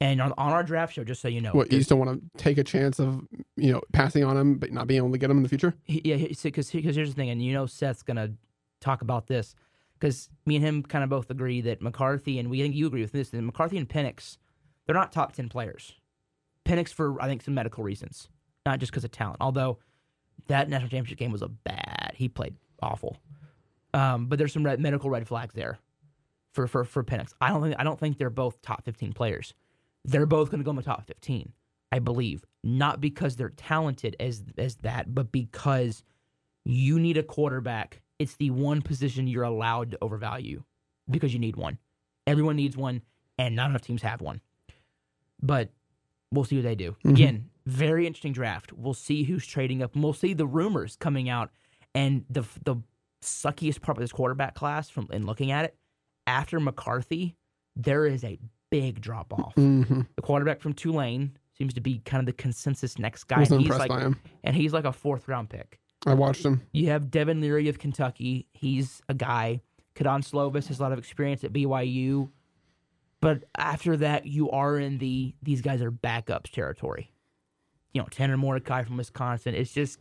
And 0.00 0.20
on, 0.20 0.32
on 0.38 0.52
our 0.52 0.62
draft 0.62 0.92
show, 0.92 1.02
just 1.02 1.20
so 1.20 1.26
you 1.26 1.40
know, 1.40 1.52
what 1.52 1.72
you 1.72 1.78
just 1.78 1.90
don't 1.90 1.98
want 1.98 2.20
to 2.20 2.42
take 2.42 2.56
a 2.56 2.64
chance 2.64 3.00
of 3.00 3.26
you 3.56 3.72
know 3.72 3.80
passing 3.92 4.24
on 4.24 4.36
him, 4.36 4.56
but 4.56 4.72
not 4.72 4.86
being 4.86 4.98
able 4.98 5.10
to 5.10 5.18
get 5.18 5.30
him 5.30 5.36
in 5.36 5.42
the 5.42 5.48
future. 5.48 5.74
he, 5.84 6.00
yeah, 6.04 6.16
because 6.42 6.70
because 6.70 6.94
here's 6.94 7.08
the 7.08 7.14
thing, 7.14 7.30
and 7.30 7.42
you 7.42 7.52
know 7.52 7.66
Seth's 7.66 8.02
going 8.02 8.16
to 8.16 8.32
talk 8.80 9.02
about 9.02 9.26
this 9.26 9.54
because 9.98 10.28
me 10.46 10.56
and 10.56 10.64
him 10.64 10.82
kind 10.82 11.04
of 11.04 11.10
both 11.10 11.30
agree 11.30 11.60
that 11.62 11.82
McCarthy 11.82 12.38
and 12.38 12.50
we 12.50 12.60
think 12.62 12.74
you 12.74 12.86
agree 12.86 13.02
with 13.02 13.12
this 13.12 13.30
that 13.30 13.42
McCarthy 13.42 13.76
and 13.76 13.88
Penix, 13.88 14.36
they're 14.86 14.94
not 14.94 15.12
top 15.12 15.32
10 15.32 15.48
players. 15.48 15.94
Penix 16.64 16.92
for 16.92 17.20
I 17.20 17.26
think 17.26 17.42
some 17.42 17.54
medical 17.54 17.82
reasons, 17.82 18.28
not 18.68 18.78
just 18.80 18.92
because 18.92 19.04
of 19.04 19.10
talent. 19.10 19.38
Although 19.40 19.78
that 20.46 20.68
national 20.68 20.90
championship 20.90 21.18
game 21.18 21.32
was 21.32 21.42
a 21.42 21.48
bad. 21.48 22.12
He 22.14 22.28
played 22.28 22.54
awful. 22.82 23.16
Um, 23.94 24.26
but 24.26 24.38
there's 24.38 24.52
some 24.52 24.62
red, 24.64 24.78
medical 24.80 25.10
red 25.10 25.26
flags 25.26 25.54
there 25.54 25.78
for 26.52 26.66
for 26.66 26.84
for 26.84 27.02
Penix. 27.02 27.32
I 27.40 27.48
don't 27.48 27.62
think 27.62 27.74
I 27.78 27.84
don't 27.84 27.98
think 27.98 28.18
they're 28.18 28.30
both 28.30 28.60
top 28.62 28.84
15 28.84 29.12
players. 29.12 29.54
They're 30.04 30.26
both 30.26 30.50
going 30.50 30.60
to 30.60 30.64
go 30.64 30.70
in 30.70 30.76
the 30.76 30.82
top 30.82 31.06
15, 31.06 31.52
I 31.92 31.98
believe, 31.98 32.44
not 32.62 33.00
because 33.00 33.36
they're 33.36 33.48
talented 33.50 34.14
as 34.20 34.44
as 34.56 34.76
that, 34.76 35.14
but 35.14 35.32
because 35.32 36.02
you 36.64 36.98
need 36.98 37.16
a 37.16 37.22
quarterback. 37.22 38.02
It's 38.18 38.34
the 38.36 38.50
one 38.50 38.82
position 38.82 39.26
you're 39.28 39.44
allowed 39.44 39.92
to 39.92 39.98
overvalue 40.02 40.62
because 41.08 41.32
you 41.32 41.38
need 41.38 41.56
one. 41.56 41.78
Everyone 42.26 42.56
needs 42.56 42.76
one, 42.76 43.02
and 43.38 43.54
not 43.56 43.70
enough 43.70 43.82
teams 43.82 44.02
have 44.02 44.20
one. 44.20 44.40
But 45.42 45.70
we'll 46.32 46.44
see 46.44 46.56
what 46.56 46.64
they 46.64 46.74
do. 46.74 46.96
Mhm. 47.04 47.10
Again, 47.10 47.50
very 47.68 48.06
interesting 48.06 48.32
draft. 48.32 48.72
We'll 48.72 48.94
see 48.94 49.24
who's 49.24 49.46
trading 49.46 49.82
up, 49.82 49.94
and 49.94 50.02
we'll 50.02 50.12
see 50.12 50.34
the 50.34 50.46
rumors 50.46 50.96
coming 50.96 51.28
out. 51.28 51.50
And 51.94 52.24
the 52.30 52.44
the 52.64 52.76
suckiest 53.22 53.80
part 53.80 53.98
of 53.98 54.02
this 54.02 54.12
quarterback 54.12 54.54
class, 54.54 54.88
from 54.88 55.08
in 55.12 55.26
looking 55.26 55.50
at 55.50 55.64
it, 55.64 55.76
after 56.26 56.60
McCarthy, 56.60 57.36
there 57.76 58.06
is 58.06 58.24
a 58.24 58.38
big 58.70 59.00
drop 59.00 59.32
off. 59.32 59.54
Mm-hmm. 59.56 60.02
The 60.16 60.22
quarterback 60.22 60.60
from 60.60 60.72
Tulane 60.74 61.36
seems 61.56 61.74
to 61.74 61.80
be 61.80 61.98
kind 62.04 62.20
of 62.20 62.26
the 62.26 62.32
consensus 62.32 62.98
next 62.98 63.24
guy. 63.24 63.42
And 63.42 63.60
he's 63.60 63.70
like, 63.70 63.90
and 64.44 64.56
he's 64.56 64.72
like 64.72 64.84
a 64.84 64.92
fourth 64.92 65.28
round 65.28 65.50
pick. 65.50 65.80
I 66.06 66.14
watched 66.14 66.44
him. 66.44 66.62
You 66.72 66.88
have 66.88 67.10
Devin 67.10 67.40
Leary 67.40 67.68
of 67.68 67.78
Kentucky. 67.78 68.46
He's 68.52 69.02
a 69.08 69.14
guy. 69.14 69.62
Kedon 69.94 70.22
Slovis 70.22 70.68
has 70.68 70.78
a 70.78 70.82
lot 70.82 70.92
of 70.92 70.98
experience 70.98 71.42
at 71.42 71.52
BYU. 71.52 72.30
But 73.20 73.44
after 73.56 73.96
that, 73.96 74.26
you 74.26 74.48
are 74.50 74.78
in 74.78 74.98
the 74.98 75.34
these 75.42 75.60
guys 75.60 75.82
are 75.82 75.90
backups 75.90 76.50
territory. 76.50 77.12
You 77.98 78.04
know, 78.04 78.08
Tanner 78.12 78.36
Mordecai 78.36 78.84
from 78.84 78.96
Wisconsin. 78.96 79.56
It's 79.56 79.72
just, 79.72 79.98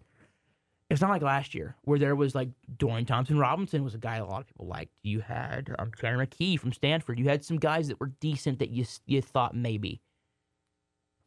it's 0.92 1.02
not 1.02 1.10
like 1.10 1.24
last 1.24 1.56
year 1.56 1.76
where 1.82 1.98
there 1.98 2.16
was 2.16 2.36
like 2.36 2.50
Dorian 2.78 3.08
Thompson 3.08 3.40
Robinson 3.40 3.84
was 3.84 3.96
a 3.96 3.98
guy 3.98 4.18
a 4.18 4.26
lot 4.26 4.42
of 4.42 4.46
people 4.48 4.68
liked. 4.68 4.92
You 5.02 5.22
had 5.22 5.76
um, 5.80 5.90
Tanner 6.00 6.24
McKee 6.24 6.60
from 6.60 6.74
Stanford. 6.74 7.18
You 7.18 7.26
had 7.28 7.44
some 7.44 7.58
guys 7.58 7.88
that 7.88 8.00
were 8.00 8.12
decent 8.20 8.60
that 8.60 8.70
you 8.70 8.86
you 9.08 9.20
thought 9.24 9.56
maybe. 9.56 10.00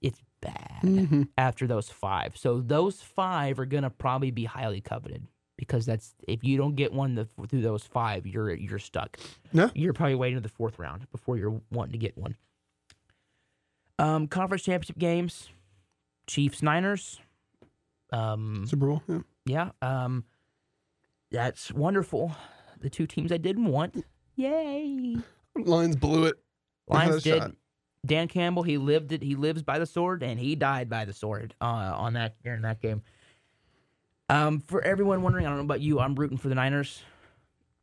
It's 0.01 0.23
bad 0.41 0.79
Mm-hmm. 0.85 1.23
after 1.37 1.67
those 1.67 1.89
five. 1.91 2.37
So 2.37 2.61
those 2.61 3.01
five 3.03 3.59
are 3.59 3.67
gonna 3.67 3.91
probably 3.91 4.31
be 4.31 4.45
highly 4.45 4.81
coveted 4.81 5.27
because 5.59 5.85
that's 5.87 6.15
if 6.29 6.45
you 6.45 6.57
don't 6.57 6.77
get 6.77 6.93
one 6.93 7.17
the, 7.17 7.27
through 7.49 7.63
those 7.63 7.83
five, 7.83 8.29
you're 8.29 8.55
you're 8.55 8.79
stuck. 8.79 9.19
Yeah. 9.53 9.71
You're 9.75 9.93
probably 9.93 10.15
waiting 10.15 10.37
to 10.39 10.41
the 10.41 10.49
fourth 10.49 10.79
round 10.79 11.11
before 11.11 11.37
you're 11.37 11.61
wanting 11.73 11.93
to 11.93 11.99
get 11.99 12.17
one. 12.17 12.37
Um, 13.99 14.29
conference 14.29 14.63
championship 14.63 14.97
games, 14.99 15.51
Chiefs 16.27 16.63
Niners. 16.63 17.21
Um, 18.13 18.67
Super 18.67 18.87
Bowl. 18.87 19.03
Yeah. 19.09 19.71
yeah. 19.83 20.05
Um, 20.05 20.25
that's 21.31 21.73
wonderful. 21.73 22.35
The 22.81 22.91
two 22.91 23.07
teams 23.07 23.31
I 23.33 23.37
didn't 23.37 23.67
want. 23.67 24.05
Yay. 24.37 25.17
Lions 25.57 25.97
blew 25.97 26.25
it. 26.25 26.37
Lions 26.89 27.23
did. 27.23 27.39
shot. 27.39 27.53
Dan 28.05 28.29
Campbell, 28.29 28.63
he 28.63 28.79
lived 28.79 29.13
it. 29.13 29.23
He 29.23 29.35
lives 29.35 29.63
by 29.63 29.79
the 29.79 29.87
sword, 29.87 30.23
and 30.23 30.41
he 30.41 30.55
died 30.55 30.89
by 30.89 31.05
the 31.05 31.13
sword 31.13 31.55
uh, 31.61 31.65
on 31.65 32.15
that 32.15 32.43
during 32.43 32.63
that 32.63 32.81
game. 32.81 33.03
Um, 34.31 34.61
for 34.61 34.83
everyone 34.83 35.23
wondering, 35.23 35.45
I 35.45 35.51
don't 35.51 35.59
know 35.59 35.65
about 35.65 35.81
you, 35.81 36.01
I'm 36.01 36.15
rooting 36.15 36.39
for 36.39 36.49
the 36.49 36.55
Niners. 36.55 37.03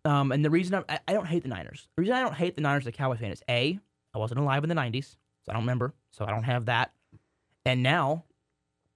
Um, 0.06 0.32
and 0.32 0.44
the 0.44 0.50
reason 0.50 0.76
I'm, 0.76 0.86
I, 0.88 1.00
I 1.08 1.14
don't 1.14 1.26
hate 1.26 1.44
the 1.44 1.50
Niners, 1.50 1.88
the 1.96 2.02
reason 2.02 2.16
I 2.16 2.22
don't 2.22 2.34
hate 2.34 2.56
the 2.56 2.62
Niners 2.62 2.84
as 2.84 2.88
a 2.88 2.92
Cowboy 2.94 3.18
fan 3.18 3.32
is 3.32 3.44
a, 3.50 3.78
I 4.16 4.18
wasn't 4.18 4.40
alive 4.40 4.64
in 4.64 4.70
the 4.70 4.76
'90s, 4.76 5.18
so 5.44 5.52
I 5.52 5.54
don't 5.54 5.64
remember, 5.64 5.94
so 6.12 6.26
I 6.26 6.32
don't 6.32 6.44
have 6.44 6.66
that. 6.66 6.94
And 7.66 7.84
now, 7.84 8.24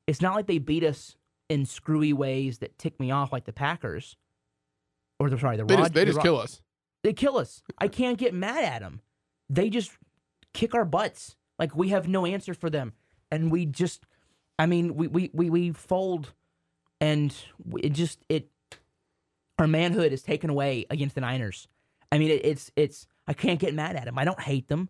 it's 0.08 0.22
not 0.22 0.36
like 0.36 0.48
they 0.48 0.58
beat 0.58 0.84
us 0.84 1.16
in 1.50 1.66
screwy 1.66 2.14
ways 2.14 2.60
that 2.60 2.78
tick 2.78 3.00
me 3.00 3.12
off, 3.12 3.32
like 3.32 3.46
the 3.46 3.54
Packers, 3.54 4.16
or 5.20 5.30
the 5.30 5.38
sorry, 5.38 5.58
the 5.58 5.66
They 5.66 5.76
Rod- 5.76 5.82
just 5.84 5.94
they 5.94 6.02
the 6.02 6.06
just 6.08 6.18
Rod- 6.18 6.24
kill 6.24 6.38
us. 6.40 6.62
they 7.04 7.14
kill 7.14 7.38
us. 7.38 7.62
I 7.78 7.88
can't 7.88 8.18
get 8.18 8.34
mad 8.34 8.64
at 8.64 8.80
them. 8.82 9.02
They 9.50 9.70
just 9.70 9.92
kick 10.54 10.74
our 10.74 10.86
butts. 10.86 11.36
Like 11.60 11.76
we 11.76 11.90
have 11.90 12.08
no 12.08 12.26
answer 12.26 12.54
for 12.54 12.70
them, 12.70 12.94
and 13.30 13.52
we 13.52 13.66
just, 13.66 14.06
I 14.58 14.66
mean, 14.66 14.96
we 14.96 15.08
we 15.08 15.30
we, 15.34 15.50
we 15.50 15.72
fold, 15.72 16.34
and 17.00 17.36
it 17.84 17.90
just 17.90 18.20
it, 18.30 18.50
our 19.60 19.68
manhood 19.68 20.12
is 20.12 20.24
taken 20.24 20.50
away 20.50 20.86
against 20.90 21.14
the 21.16 21.22
Niners. 21.22 21.68
I 22.12 22.18
mean, 22.18 22.32
it, 22.32 22.44
it's 22.46 22.72
it's 22.76 23.06
I 23.28 23.34
can't 23.34 23.60
get 23.60 23.76
mad 23.76 23.96
at 23.96 24.06
them. 24.06 24.18
I 24.18 24.26
don't 24.26 24.40
hate 24.40 24.70
them. 24.70 24.90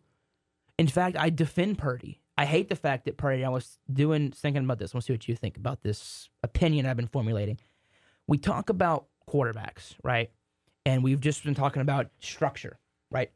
In 0.80 0.88
fact, 0.88 1.18
I 1.18 1.30
defend 1.30 1.78
Purdy. 1.78 2.21
I 2.38 2.46
hate 2.46 2.70
the 2.70 2.76
fact 2.76 3.06
that 3.06 3.18
Purdy. 3.18 3.44
I 3.46 3.50
was 3.50 3.78
doing 3.92 4.32
thinking 4.32 4.64
about 4.64 4.80
this. 4.80 4.94
I 4.94 4.98
want 4.98 5.04
to 5.04 5.08
see 5.08 5.14
what 5.14 5.28
you 5.28 5.36
think 5.36 5.58
about 5.58 5.82
this 5.84 6.30
opinion 6.44 6.86
I've 6.86 6.98
been 6.98 7.08
formulating. 7.08 7.60
We 8.28 8.38
talk 8.38 8.70
about 8.70 9.08
quarterbacks, 9.30 9.96
right? 10.04 10.32
and 10.84 11.04
we've 11.04 11.20
just 11.20 11.44
been 11.44 11.54
talking 11.54 11.84
about 11.84 12.10
structure, 12.20 12.80
right? 13.12 13.30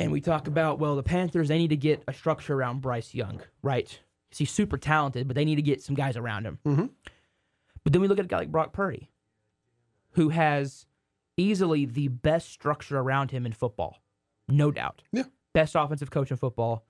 And 0.00 0.10
we 0.10 0.20
talk 0.20 0.48
about 0.48 0.80
well, 0.80 0.96
the 0.96 1.02
Panthers 1.04 1.46
they 1.46 1.56
need 1.58 1.68
to 1.70 1.76
get 1.76 2.02
a 2.08 2.12
structure 2.12 2.52
around 2.54 2.80
Bryce 2.80 3.14
Young, 3.14 3.40
right? 3.62 3.86
'Cause 4.28 4.38
he's 4.38 4.50
super 4.50 4.76
talented, 4.76 5.28
but 5.28 5.36
they 5.36 5.44
need 5.44 5.54
to 5.56 5.62
get 5.62 5.80
some 5.82 5.94
guys 5.94 6.16
around 6.16 6.44
him. 6.44 6.58
Mhm. 6.64 6.90
But 7.84 7.92
then 7.92 8.02
we 8.02 8.08
look 8.08 8.18
at 8.18 8.24
a 8.24 8.28
guy 8.28 8.38
like 8.38 8.50
Brock 8.50 8.72
Purdy, 8.72 9.08
who 10.12 10.30
has 10.30 10.86
easily 11.36 11.84
the 11.84 12.08
best 12.08 12.48
structure 12.50 12.98
around 12.98 13.30
him 13.30 13.46
in 13.46 13.52
football, 13.52 13.98
no 14.48 14.72
doubt. 14.72 15.02
Yeah. 15.12 15.24
Best 15.52 15.76
offensive 15.76 16.10
coach 16.10 16.32
in 16.32 16.36
football. 16.38 16.84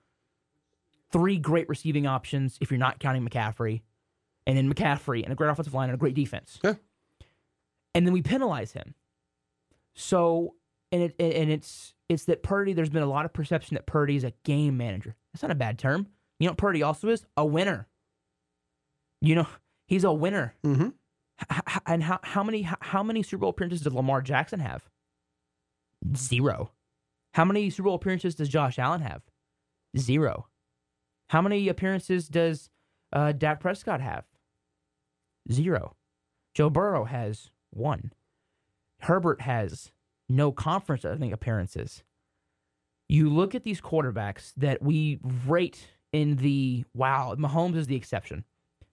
Three 1.13 1.37
great 1.37 1.69
receiving 1.69 2.05
options 2.07 2.57
if 2.59 2.71
you're 2.71 2.79
not 2.79 2.99
counting 2.99 3.25
McCaffrey, 3.27 3.83
and 4.45 4.57
then 4.57 4.73
McCaffrey 4.73 5.23
and 5.23 5.31
a 5.31 5.35
great 5.35 5.49
offensive 5.49 5.73
line 5.73 5.89
and 5.89 5.95
a 5.95 5.99
great 5.99 6.15
defense. 6.15 6.59
Yeah. 6.63 6.73
And 7.95 8.05
then 8.05 8.13
we 8.13 8.21
penalize 8.21 8.73
him. 8.73 8.95
So 9.93 10.55
and 10.91 11.03
it 11.03 11.15
and 11.19 11.51
it's 11.51 11.93
it's 12.09 12.25
that 12.25 12.43
Purdy. 12.43 12.73
There's 12.73 12.89
been 12.89 13.03
a 13.03 13.07
lot 13.07 13.25
of 13.25 13.33
perception 13.33 13.75
that 13.75 13.85
Purdy 13.85 14.15
is 14.15 14.23
a 14.23 14.33
game 14.43 14.75
manager. 14.75 15.15
That's 15.31 15.43
not 15.43 15.51
a 15.51 15.55
bad 15.55 15.79
term. 15.79 16.07
You 16.39 16.47
know 16.47 16.51
what 16.51 16.57
Purdy 16.57 16.83
also 16.83 17.09
is? 17.09 17.25
A 17.37 17.45
winner. 17.45 17.87
You 19.21 19.35
know 19.35 19.47
he's 19.87 20.03
a 20.03 20.11
winner. 20.11 20.55
Mm-hmm. 20.65 20.89
H- 21.51 21.79
and 21.85 22.03
how 22.03 22.19
how 22.23 22.43
many 22.43 22.63
how 22.63 23.03
many 23.03 23.23
Super 23.23 23.41
Bowl 23.41 23.51
appearances 23.51 23.81
does 23.81 23.93
Lamar 23.93 24.21
Jackson 24.21 24.59
have? 24.59 24.89
Zero. 26.15 26.71
How 27.33 27.45
many 27.45 27.69
Super 27.69 27.87
Bowl 27.87 27.95
appearances 27.95 28.35
does 28.35 28.49
Josh 28.49 28.77
Allen 28.77 29.01
have? 29.01 29.21
Zero. 29.97 30.47
How 31.33 31.41
many 31.41 31.67
appearances 31.67 32.27
does 32.27 32.69
uh, 33.11 33.31
Dak 33.31 33.59
Prescott 33.59 34.01
have? 34.01 34.23
Zero. 35.51 35.95
Joe 36.53 36.69
Burrow 36.69 37.05
has 37.05 37.49
one. 37.71 38.13
Herbert 38.99 39.41
has 39.41 39.91
no 40.29 40.51
conference, 40.51 41.03
I 41.03 41.15
think, 41.15 41.33
appearances. 41.33 42.03
You 43.09 43.31
look 43.31 43.55
at 43.55 43.63
these 43.63 43.81
quarterbacks 43.81 44.53
that 44.57 44.83
we 44.83 45.17
rate 45.47 45.87
in 46.11 46.35
the 46.35 46.85
wow. 46.93 47.33
Mahomes 47.35 47.77
is 47.77 47.87
the 47.87 47.95
exception 47.95 48.43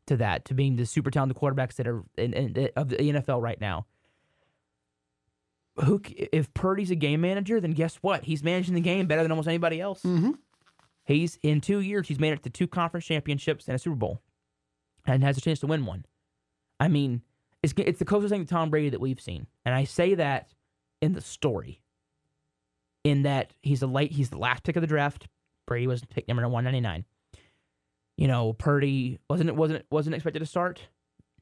to 0.06 0.16
that, 0.16 0.46
to 0.46 0.54
being 0.54 0.76
the 0.76 0.86
super 0.86 1.10
talented 1.10 1.36
quarterbacks 1.36 1.74
that 1.74 1.86
are 1.86 2.04
in, 2.16 2.32
in, 2.32 2.70
of 2.74 2.88
the 2.88 2.96
NFL 2.96 3.42
right 3.42 3.60
now. 3.60 3.84
Who, 5.84 6.00
if 6.06 6.54
Purdy's 6.54 6.90
a 6.90 6.96
game 6.96 7.20
manager, 7.20 7.60
then 7.60 7.72
guess 7.72 7.96
what? 7.96 8.24
He's 8.24 8.42
managing 8.42 8.76
the 8.76 8.80
game 8.80 9.06
better 9.06 9.22
than 9.22 9.30
almost 9.30 9.46
anybody 9.46 9.78
else. 9.78 10.00
Mm-hmm. 10.04 10.30
He's 11.10 11.38
in 11.42 11.60
two 11.60 11.80
years, 11.80 12.08
he's 12.08 12.20
made 12.20 12.32
it 12.32 12.42
to 12.44 12.50
two 12.50 12.68
conference 12.68 13.06
championships 13.06 13.66
and 13.66 13.74
a 13.74 13.78
Super 13.78 13.96
Bowl, 13.96 14.22
and 15.06 15.24
has 15.24 15.36
a 15.36 15.40
chance 15.40 15.58
to 15.60 15.66
win 15.66 15.84
one. 15.84 16.04
I 16.78 16.88
mean, 16.88 17.22
it's 17.62 17.74
it's 17.76 17.98
the 17.98 18.04
closest 18.04 18.30
thing 18.30 18.44
to 18.44 18.48
Tom 18.48 18.70
Brady 18.70 18.90
that 18.90 19.00
we've 19.00 19.20
seen, 19.20 19.46
and 19.64 19.74
I 19.74 19.84
say 19.84 20.14
that 20.14 20.54
in 21.00 21.14
the 21.14 21.20
story. 21.20 21.80
In 23.02 23.22
that 23.22 23.54
he's 23.62 23.80
the 23.80 23.88
late, 23.88 24.12
he's 24.12 24.28
the 24.30 24.38
last 24.38 24.62
pick 24.62 24.76
of 24.76 24.82
the 24.82 24.86
draft. 24.86 25.26
Brady 25.66 25.86
was 25.86 26.04
pick 26.04 26.28
number 26.28 26.46
one 26.48 26.64
ninety 26.64 26.80
nine. 26.80 27.04
You 28.16 28.28
know, 28.28 28.52
Purdy 28.52 29.18
wasn't 29.28 29.54
wasn't 29.56 29.86
wasn't 29.90 30.14
expected 30.14 30.40
to 30.40 30.46
start. 30.46 30.88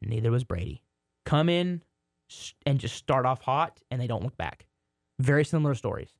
Neither 0.01 0.31
was 0.31 0.45
Brady. 0.45 0.83
Come 1.27 1.49
in 1.49 1.83
and 2.65 2.79
just 2.79 2.95
start 2.95 3.27
off 3.27 3.43
hot, 3.43 3.81
and 3.91 4.01
they 4.01 4.07
don't 4.07 4.23
look 4.23 4.37
back. 4.37 4.67
Very 5.19 5.45
similar 5.45 5.75
stories. 5.75 6.11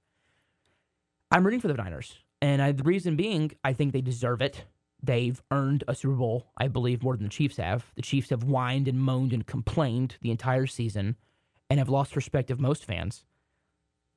I'm 1.31 1.45
rooting 1.45 1.61
for 1.61 1.69
the 1.69 1.75
Niners, 1.75 2.19
and 2.41 2.63
I, 2.63 2.73
the 2.73 2.83
reason 2.83 3.17
being, 3.17 3.53
I 3.65 3.73
think 3.73 3.93
they 3.93 4.01
deserve 4.01 4.43
it. 4.43 4.65
They've 5.03 5.41
earned 5.51 5.85
a 5.87 5.95
Super 5.95 6.15
Bowl, 6.15 6.51
I 6.57 6.69
believe, 6.69 7.03
more 7.03 7.17
than 7.17 7.25
the 7.25 7.31
Chiefs 7.31 7.57
have. 7.57 7.93
The 7.95 8.03
Chiefs 8.03 8.31
have 8.31 8.43
whined 8.43 8.89
and 8.89 9.01
moaned 9.01 9.33
and 9.33 9.47
complained 9.47 10.17
the 10.23 10.31
entire 10.31 10.67
season, 10.67 11.17
and 11.71 11.79
have 11.79 11.89
lost 11.89 12.17
respect 12.17 12.51
of 12.51 12.61
most 12.61 12.85
fans. 12.85 13.25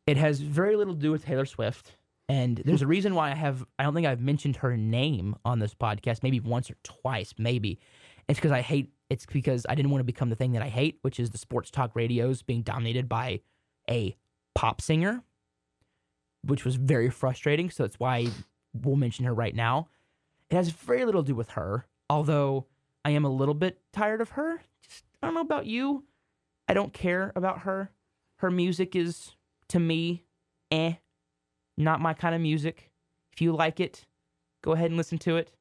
It 0.07 0.17
has 0.17 0.39
very 0.39 0.75
little 0.75 0.95
to 0.95 0.99
do 0.99 1.11
with 1.11 1.25
Taylor 1.25 1.45
Swift, 1.45 1.95
and 2.27 2.57
there's 2.65 2.81
a 2.81 2.87
reason 2.95 3.13
why 3.13 3.31
I 3.31 3.35
have. 3.35 3.63
I 3.77 3.83
don't 3.83 3.93
think 3.93 4.07
I've 4.07 4.21
mentioned 4.21 4.57
her 4.57 4.75
name 4.75 5.35
on 5.45 5.59
this 5.59 5.75
podcast, 5.75 6.23
maybe 6.23 6.39
once 6.39 6.71
or 6.71 6.75
twice, 6.83 7.33
maybe. 7.37 7.79
It's 8.27 8.39
because 8.39 8.51
I 8.51 8.61
hate. 8.61 8.91
It's 9.09 9.25
because 9.25 9.65
I 9.67 9.75
didn't 9.75 9.91
want 9.91 9.99
to 9.99 10.05
become 10.05 10.29
the 10.29 10.35
thing 10.35 10.53
that 10.53 10.61
I 10.63 10.69
hate, 10.69 10.99
which 11.01 11.19
is 11.19 11.29
the 11.29 11.37
sports 11.37 11.69
talk 11.69 11.91
radios 11.95 12.41
being 12.41 12.61
dominated 12.61 13.09
by 13.09 13.41
a 13.89 14.15
pop 14.55 14.81
singer, 14.81 15.23
which 16.43 16.65
was 16.65 16.75
very 16.75 17.09
frustrating. 17.09 17.69
So 17.69 17.83
that's 17.83 17.99
why 17.99 18.27
we'll 18.73 18.95
mention 18.95 19.25
her 19.25 19.33
right 19.33 19.55
now. 19.55 19.87
It 20.49 20.55
has 20.55 20.69
very 20.69 21.05
little 21.05 21.23
to 21.23 21.27
do 21.27 21.35
with 21.35 21.51
her, 21.51 21.85
although 22.09 22.67
I 23.05 23.11
am 23.11 23.25
a 23.25 23.29
little 23.29 23.53
bit 23.53 23.79
tired 23.93 24.21
of 24.21 24.29
her. 24.31 24.61
Just 24.81 25.03
I 25.21 25.27
don't 25.27 25.35
know 25.35 25.41
about 25.41 25.65
you. 25.65 26.03
I 26.67 26.73
don't 26.73 26.93
care 26.93 27.31
about 27.35 27.59
her. 27.59 27.91
Her 28.37 28.51
music 28.51 28.95
is 28.95 29.35
to 29.69 29.79
me, 29.79 30.23
eh, 30.71 30.93
not 31.77 32.01
my 32.01 32.13
kind 32.13 32.35
of 32.35 32.41
music. 32.41 32.91
If 33.33 33.41
you 33.41 33.53
like 33.55 33.79
it, 33.79 34.05
go 34.61 34.73
ahead 34.73 34.87
and 34.87 34.97
listen 34.97 35.17
to 35.19 35.37
it. 35.37 35.51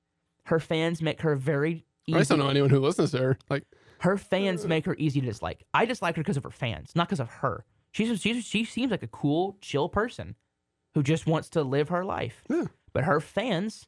Her 0.45 0.59
fans 0.59 1.01
make 1.01 1.21
her 1.21 1.37
very 1.37 1.85
easy. 2.07 2.17
I 2.17 2.21
just 2.21 2.31
don't 2.31 2.39
know 2.41 2.49
anyone 2.49 2.71
who 2.71 2.81
listens 2.81 3.13
to 3.13 3.19
her. 3.19 3.39
Like, 3.49 3.65
Her 4.01 4.17
fans 4.17 4.67
make 4.67 4.87
her 4.87 4.97
easy 4.99 5.21
to 5.21 5.27
dislike. 5.27 5.63
I 5.73 5.85
dislike 5.85 6.17
her 6.17 6.23
because 6.23 6.37
of 6.37 6.43
her 6.43 6.51
fans, 6.51 6.93
not 6.97 7.09
because 7.09 7.21
of 7.21 7.29
her. 7.29 7.65
She's, 7.93 8.21
she's 8.21 8.45
she 8.45 8.65
seems 8.65 8.91
like 8.91 9.03
a 9.03 9.09
cool, 9.09 9.59
chill 9.61 9.89
person 9.89 10.35
who 10.95 11.03
just 11.03 11.27
wants 11.27 11.49
to 11.51 11.63
live 11.63 11.89
her 11.89 12.05
life. 12.05 12.43
Yeah. 12.49 12.67
But 12.93 13.05
her 13.05 13.21
fans 13.21 13.87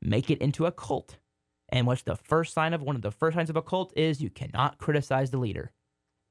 make 0.00 0.30
it 0.30 0.38
into 0.38 0.66
a 0.66 0.72
cult. 0.72 1.18
And 1.70 1.86
what's 1.86 2.02
the 2.02 2.16
first 2.16 2.54
sign 2.54 2.72
of 2.72 2.82
one 2.82 2.96
of 2.96 3.02
the 3.02 3.10
first 3.10 3.34
signs 3.34 3.50
of 3.50 3.56
a 3.56 3.62
cult 3.62 3.92
is 3.96 4.20
you 4.20 4.30
cannot 4.30 4.78
criticize 4.78 5.30
the 5.30 5.38
leader. 5.38 5.72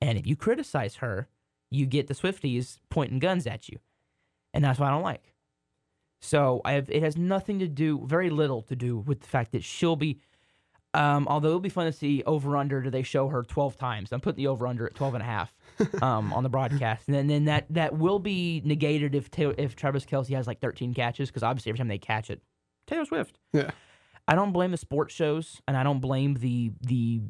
And 0.01 0.17
if 0.17 0.25
you 0.25 0.35
criticize 0.35 0.95
her, 0.95 1.27
you 1.69 1.85
get 1.85 2.07
the 2.07 2.13
Swifties 2.13 2.77
pointing 2.89 3.19
guns 3.19 3.45
at 3.45 3.69
you. 3.69 3.79
And 4.53 4.63
that's 4.63 4.79
what 4.79 4.87
I 4.87 4.91
don't 4.91 5.03
like. 5.03 5.33
So 6.21 6.61
I 6.65 6.73
have 6.73 6.89
it 6.89 7.03
has 7.03 7.17
nothing 7.17 7.59
to 7.59 7.67
do, 7.67 8.01
very 8.05 8.29
little 8.29 8.63
to 8.63 8.75
do 8.75 8.97
with 8.97 9.21
the 9.21 9.27
fact 9.27 9.51
that 9.51 9.63
she'll 9.63 9.95
be 9.95 10.19
um, 10.97 11.27
although 11.27 11.49
it'll 11.49 11.59
be 11.59 11.69
fun 11.69 11.85
to 11.85 11.91
see 11.91 12.23
over 12.25 12.57
under. 12.57 12.81
Do 12.81 12.89
they 12.89 13.03
show 13.03 13.27
her 13.27 13.43
twelve 13.43 13.77
times? 13.77 14.11
I'm 14.11 14.19
putting 14.19 14.37
the 14.37 14.47
over 14.47 14.65
under 14.65 14.85
at 14.87 14.95
12 14.95 15.13
and 15.13 15.23
a 15.23 15.25
half 15.25 15.53
um, 16.01 16.33
on 16.33 16.43
the 16.43 16.49
broadcast, 16.49 17.07
and 17.07 17.15
then, 17.15 17.27
then 17.27 17.45
that 17.45 17.65
that 17.69 17.97
will 17.97 18.19
be 18.19 18.61
negated 18.65 19.13
if 19.13 19.29
if 19.37 19.75
Travis 19.75 20.05
Kelce 20.05 20.35
has 20.35 20.47
like 20.47 20.59
13 20.59 20.93
catches 20.93 21.29
because 21.29 21.43
obviously 21.43 21.69
every 21.69 21.77
time 21.77 21.87
they 21.87 21.99
catch 21.99 22.29
it, 22.29 22.41
Taylor 22.87 23.05
Swift. 23.05 23.39
yeah, 23.53 23.71
I 24.27 24.35
don't 24.35 24.51
blame 24.51 24.71
the 24.71 24.77
sports 24.77 25.13
shows, 25.13 25.61
and 25.67 25.77
I 25.77 25.83
don't 25.83 25.99
blame 25.99 26.33
the 26.35 26.71
the 26.81 27.21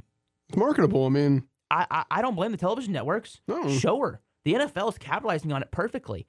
it's 0.47 0.57
marketable. 0.57 1.05
I 1.05 1.09
mean, 1.09 1.43
I 1.69 1.85
I, 1.91 2.03
I 2.09 2.21
don't 2.21 2.35
blame 2.35 2.51
the 2.51 2.57
television 2.57 2.93
networks. 2.93 3.41
no. 3.47 3.69
Show 3.69 3.99
her. 3.99 4.21
The 4.45 4.53
NFL 4.53 4.89
is 4.93 4.97
capitalizing 4.97 5.51
on 5.51 5.61
it 5.61 5.71
perfectly. 5.71 6.25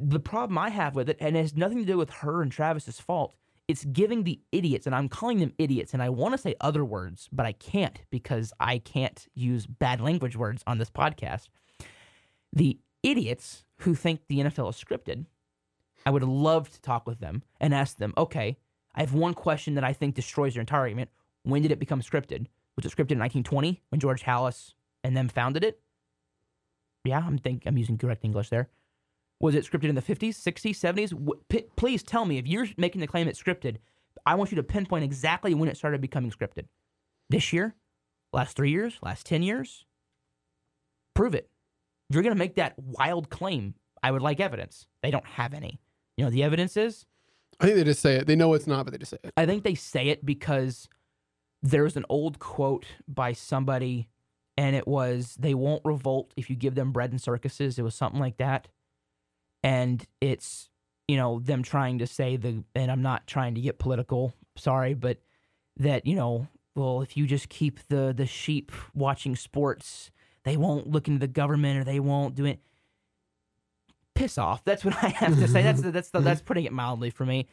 The 0.00 0.20
problem 0.20 0.56
I 0.56 0.70
have 0.70 0.94
with 0.94 1.10
it, 1.10 1.18
and 1.20 1.36
it 1.36 1.40
has 1.40 1.54
nothing 1.54 1.78
to 1.78 1.84
do 1.84 1.98
with 1.98 2.08
her 2.10 2.40
and 2.40 2.50
Travis's 2.50 2.98
fault, 2.98 3.34
it's 3.68 3.84
giving 3.84 4.24
the 4.24 4.40
idiots, 4.50 4.86
and 4.86 4.94
I'm 4.94 5.08
calling 5.08 5.38
them 5.38 5.52
idiots, 5.58 5.94
and 5.94 6.02
I 6.02 6.08
want 6.08 6.34
to 6.34 6.38
say 6.38 6.54
other 6.60 6.84
words, 6.84 7.28
but 7.32 7.46
I 7.46 7.52
can't 7.52 7.98
because 8.10 8.52
I 8.58 8.78
can't 8.78 9.26
use 9.34 9.66
bad 9.66 10.00
language 10.00 10.36
words 10.36 10.62
on 10.66 10.78
this 10.78 10.90
podcast. 10.90 11.48
The 12.52 12.78
idiots 13.02 13.64
who 13.78 13.94
think 13.94 14.20
the 14.28 14.40
NFL 14.40 14.70
is 14.70 14.82
scripted, 14.82 15.26
I 16.04 16.10
would 16.10 16.22
love 16.22 16.70
to 16.70 16.80
talk 16.80 17.06
with 17.06 17.20
them 17.20 17.42
and 17.60 17.72
ask 17.72 17.96
them, 17.96 18.12
okay, 18.16 18.56
I 18.94 19.00
have 19.00 19.14
one 19.14 19.34
question 19.34 19.74
that 19.74 19.84
I 19.84 19.92
think 19.92 20.14
destroys 20.14 20.54
your 20.54 20.60
entire 20.60 20.80
argument. 20.80 21.10
When 21.44 21.62
did 21.62 21.72
it 21.72 21.78
become 21.78 22.02
scripted? 22.02 22.46
Was 22.76 22.84
it 22.84 22.90
scripted 22.90 23.12
in 23.12 23.20
1920 23.20 23.82
when 23.88 24.00
George 24.00 24.22
Halas 24.22 24.74
and 25.04 25.16
them 25.16 25.28
founded 25.28 25.64
it? 25.64 25.80
Yeah, 27.04 27.22
I'm 27.24 27.38
think 27.38 27.62
I'm 27.66 27.78
using 27.78 27.98
correct 27.98 28.24
English 28.24 28.48
there. 28.48 28.68
Was 29.42 29.56
it 29.56 29.68
scripted 29.68 29.88
in 29.88 29.96
the 29.96 30.02
50s, 30.02 30.36
60s, 30.36 30.76
70s? 30.76 31.10
W- 31.10 31.40
p- 31.48 31.66
please 31.76 32.02
tell 32.04 32.24
me 32.24 32.38
if 32.38 32.46
you're 32.46 32.68
making 32.78 33.00
the 33.00 33.08
claim 33.08 33.26
it's 33.26 33.42
scripted. 33.42 33.78
I 34.24 34.36
want 34.36 34.52
you 34.52 34.56
to 34.56 34.62
pinpoint 34.62 35.04
exactly 35.04 35.52
when 35.52 35.68
it 35.68 35.76
started 35.76 36.00
becoming 36.00 36.30
scripted. 36.30 36.66
This 37.28 37.52
year, 37.52 37.74
last 38.32 38.56
three 38.56 38.70
years, 38.70 38.98
last 39.02 39.26
ten 39.26 39.42
years. 39.42 39.84
Prove 41.14 41.34
it. 41.34 41.50
If 42.08 42.14
you're 42.14 42.22
gonna 42.22 42.36
make 42.36 42.54
that 42.54 42.78
wild 42.78 43.30
claim, 43.30 43.74
I 44.00 44.12
would 44.12 44.22
like 44.22 44.38
evidence. 44.38 44.86
They 45.02 45.10
don't 45.10 45.26
have 45.26 45.54
any. 45.54 45.80
You 46.16 46.24
know 46.24 46.30
the 46.30 46.44
evidence 46.44 46.76
is? 46.76 47.04
I 47.58 47.64
think 47.66 47.76
they 47.76 47.84
just 47.84 48.00
say 48.00 48.16
it. 48.16 48.26
They 48.28 48.36
know 48.36 48.54
it's 48.54 48.68
not, 48.68 48.84
but 48.84 48.92
they 48.92 48.98
just 48.98 49.10
say 49.10 49.18
it. 49.24 49.32
I 49.36 49.44
think 49.44 49.64
they 49.64 49.74
say 49.74 50.08
it 50.08 50.24
because 50.24 50.88
there's 51.62 51.96
an 51.96 52.04
old 52.08 52.38
quote 52.38 52.86
by 53.08 53.32
somebody, 53.32 54.08
and 54.56 54.76
it 54.76 54.86
was, 54.86 55.36
they 55.38 55.54
won't 55.54 55.82
revolt 55.84 56.32
if 56.36 56.48
you 56.48 56.56
give 56.56 56.74
them 56.74 56.92
bread 56.92 57.10
and 57.10 57.20
circuses. 57.20 57.78
It 57.78 57.82
was 57.82 57.94
something 57.94 58.20
like 58.20 58.36
that. 58.38 58.68
And 59.62 60.04
it's, 60.20 60.70
you 61.08 61.16
know, 61.16 61.40
them 61.40 61.62
trying 61.62 61.98
to 61.98 62.06
say 62.06 62.36
the, 62.36 62.64
and 62.74 62.90
I'm 62.90 63.02
not 63.02 63.26
trying 63.26 63.54
to 63.54 63.60
get 63.60 63.78
political, 63.78 64.34
sorry, 64.56 64.94
but 64.94 65.18
that, 65.76 66.06
you 66.06 66.16
know, 66.16 66.48
well, 66.74 67.02
if 67.02 67.16
you 67.16 67.26
just 67.26 67.48
keep 67.48 67.80
the, 67.88 68.12
the 68.16 68.26
sheep 68.26 68.72
watching 68.94 69.36
sports, 69.36 70.10
they 70.44 70.56
won't 70.56 70.88
look 70.88 71.06
into 71.06 71.20
the 71.20 71.28
government 71.28 71.78
or 71.78 71.84
they 71.84 72.00
won't 72.00 72.34
do 72.34 72.44
it. 72.44 72.60
Piss 74.14 74.38
off. 74.38 74.64
That's 74.64 74.84
what 74.84 75.02
I 75.02 75.08
have 75.08 75.38
to 75.38 75.48
say. 75.48 75.62
That's 75.62 75.82
the, 75.82 75.90
that's 75.90 76.10
the, 76.10 76.18
mm-hmm. 76.18 76.26
that's 76.26 76.42
putting 76.42 76.64
it 76.64 76.72
mildly 76.72 77.10
for 77.10 77.24
me. 77.24 77.46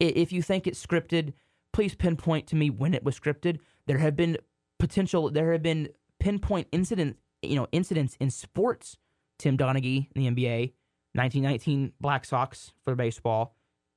If 0.00 0.32
you 0.32 0.42
think 0.42 0.66
it's 0.66 0.84
scripted, 0.84 1.34
please 1.72 1.94
pinpoint 1.94 2.46
to 2.48 2.56
me 2.56 2.68
when 2.68 2.94
it 2.94 3.04
was 3.04 3.18
scripted. 3.18 3.58
There 3.86 3.98
have 3.98 4.16
been 4.16 4.38
potential. 4.78 5.30
There 5.30 5.52
have 5.52 5.62
been 5.62 5.88
pinpoint 6.18 6.68
incident, 6.72 7.16
you 7.42 7.54
know, 7.54 7.68
incidents 7.70 8.16
in 8.18 8.30
sports. 8.30 8.96
Tim 9.38 9.56
Donaghy 9.56 10.08
in 10.14 10.34
the 10.34 10.44
NBA, 10.44 10.72
1919 11.14 11.92
Black 12.00 12.24
Sox 12.24 12.72
for 12.84 12.94
baseball. 12.94 13.54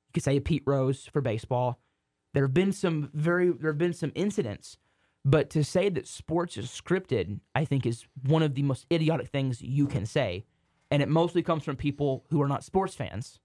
You 0.08 0.12
could 0.14 0.22
say 0.22 0.40
Pete 0.40 0.62
Rose 0.66 1.06
for 1.06 1.20
baseball. 1.20 1.80
There 2.34 2.44
have 2.44 2.54
been 2.54 2.72
some 2.72 3.10
very 3.12 3.50
there 3.50 3.70
have 3.70 3.78
been 3.78 3.92
some 3.92 4.12
incidents, 4.14 4.78
but 5.24 5.50
to 5.50 5.64
say 5.64 5.88
that 5.88 6.06
sports 6.06 6.56
is 6.56 6.66
scripted, 6.66 7.40
I 7.54 7.64
think 7.64 7.84
is 7.86 8.06
one 8.26 8.42
of 8.42 8.54
the 8.54 8.62
most 8.62 8.86
idiotic 8.92 9.28
things 9.28 9.60
you 9.62 9.86
can 9.86 10.06
say, 10.06 10.44
and 10.90 11.02
it 11.02 11.08
mostly 11.08 11.42
comes 11.42 11.64
from 11.64 11.76
people 11.76 12.24
who 12.30 12.40
are 12.40 12.48
not 12.48 12.64
sports 12.64 12.94
fans, 12.94 13.40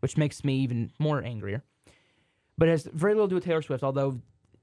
which 0.00 0.16
makes 0.16 0.44
me 0.44 0.56
even 0.56 0.92
more 0.98 1.22
angrier 1.22 1.62
but 2.56 2.68
it 2.68 2.70
has 2.70 2.84
very 2.92 3.14
little 3.14 3.26
to 3.26 3.30
do 3.30 3.34
with 3.34 3.44
Taylor 3.44 3.62
Swift. 3.62 3.82
Although 3.82 4.20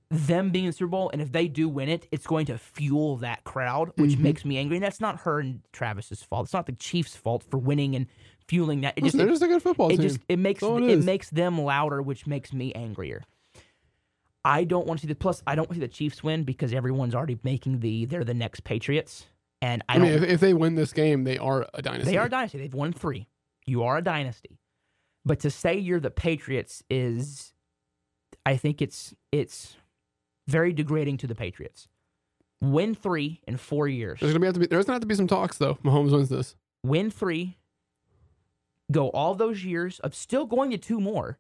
them 0.10 0.50
being 0.52 0.64
in 0.64 0.70
the 0.70 0.74
Super 0.78 0.88
Bowl, 0.92 1.10
and 1.12 1.22
if 1.22 1.34
they 1.34 1.50
do 1.50 1.68
win 1.68 1.90
it, 1.90 2.08
it's 2.10 2.26
going 2.26 2.46
to 2.46 2.58
fuel 2.58 3.18
that 3.18 3.44
crowd, 3.44 3.92
which 3.98 4.12
Mhm. 4.12 4.20
makes 4.20 4.46
me 4.46 4.58
angry. 4.58 4.78
And 4.78 4.84
that's 4.84 5.02
not 5.02 5.20
her 5.24 5.42
and 5.42 5.62
Travis's 5.74 6.24
fault. 6.24 6.46
It's 6.46 6.54
not 6.54 6.68
the 6.68 6.72
Chiefs' 6.72 7.18
fault 7.18 7.44
for 7.44 7.58
winning 7.58 7.94
and 7.94 8.08
fueling 8.52 8.82
that. 8.82 8.96
It 8.98 9.06
just 9.06 9.18
they're 9.18 9.28
just 9.28 9.42
a 9.42 9.48
good 9.48 9.64
football 9.64 9.88
it 9.88 9.96
team. 9.96 10.02
just 10.02 10.20
it 10.28 10.38
makes 10.38 10.62
it, 10.62 10.84
it 10.84 11.04
makes 11.06 11.30
them 11.30 11.60
louder, 11.60 12.02
which 12.02 12.28
makes 12.28 12.52
me 12.52 12.74
angrier. 12.74 13.24
I 14.44 14.66
don't 14.66 14.86
want 14.86 15.00
to 15.00 15.08
see 15.08 15.08
the 15.08 15.16
plus. 15.16 15.42
I 15.48 15.56
don't 15.56 15.70
want 15.70 15.76
to 15.76 15.76
see 15.76 15.88
the 15.88 15.94
Chiefs 15.94 16.22
win 16.22 16.44
because 16.44 16.74
everyone's 16.74 17.16
already 17.16 17.40
making 17.44 17.80
the 17.80 18.04
they're 18.06 18.26
the 18.26 18.34
next 18.34 18.66
Patriots, 18.66 19.26
and 19.62 19.82
I, 19.88 19.96
I, 19.96 20.00
mean, 20.00 20.12
if, 20.12 20.24
if 20.24 20.40
they 20.42 20.54
win 20.54 20.76
this 20.76 20.92
game, 20.92 21.24
they 21.24 21.38
are 21.38 21.66
a 21.74 21.82
dynasty. 21.82 22.12
They 22.12 22.18
are 22.18 22.26
a 22.26 22.30
dynasty. 22.30 22.58
They've 22.58 22.74
won 22.74 22.92
three. 22.92 23.30
You 23.66 23.84
are 23.84 23.98
a 23.98 24.02
dynasty. 24.04 24.60
But 25.24 25.40
to 25.42 25.50
say 25.50 25.78
you're 25.78 26.02
the 26.02 26.12
Patriots 26.12 26.84
is, 26.90 27.54
I 28.46 28.58
think 28.58 28.82
it's 28.82 29.16
it's 29.32 29.78
very 30.50 30.74
degrading 30.74 31.18
to 31.20 31.28
the 31.28 31.36
Patriots. 31.36 31.88
Win 32.60 32.96
three 32.96 33.40
in 33.48 33.56
four 33.56 33.88
years. 33.88 34.20
There's 34.20 34.34
gonna 34.34 34.42
be 34.42 34.48
have 34.48 34.56
to 34.56 34.60
be. 34.60 34.68
There's 34.68 34.86
gonna 34.86 34.96
have 34.96 35.02
to 35.02 35.08
be 35.08 35.16
some 35.16 35.28
talks 35.28 35.58
though. 35.58 35.76
Mahomes 35.86 36.12
wins 36.12 36.28
this. 36.28 36.58
Win 36.84 37.10
three. 37.10 37.58
Go 38.92 39.10
all 39.10 39.34
those 39.36 39.64
years 39.64 40.00
of 40.00 40.14
still 40.14 40.46
going 40.46 40.72
to 40.72 40.78
two 40.78 41.00
more. 41.00 41.38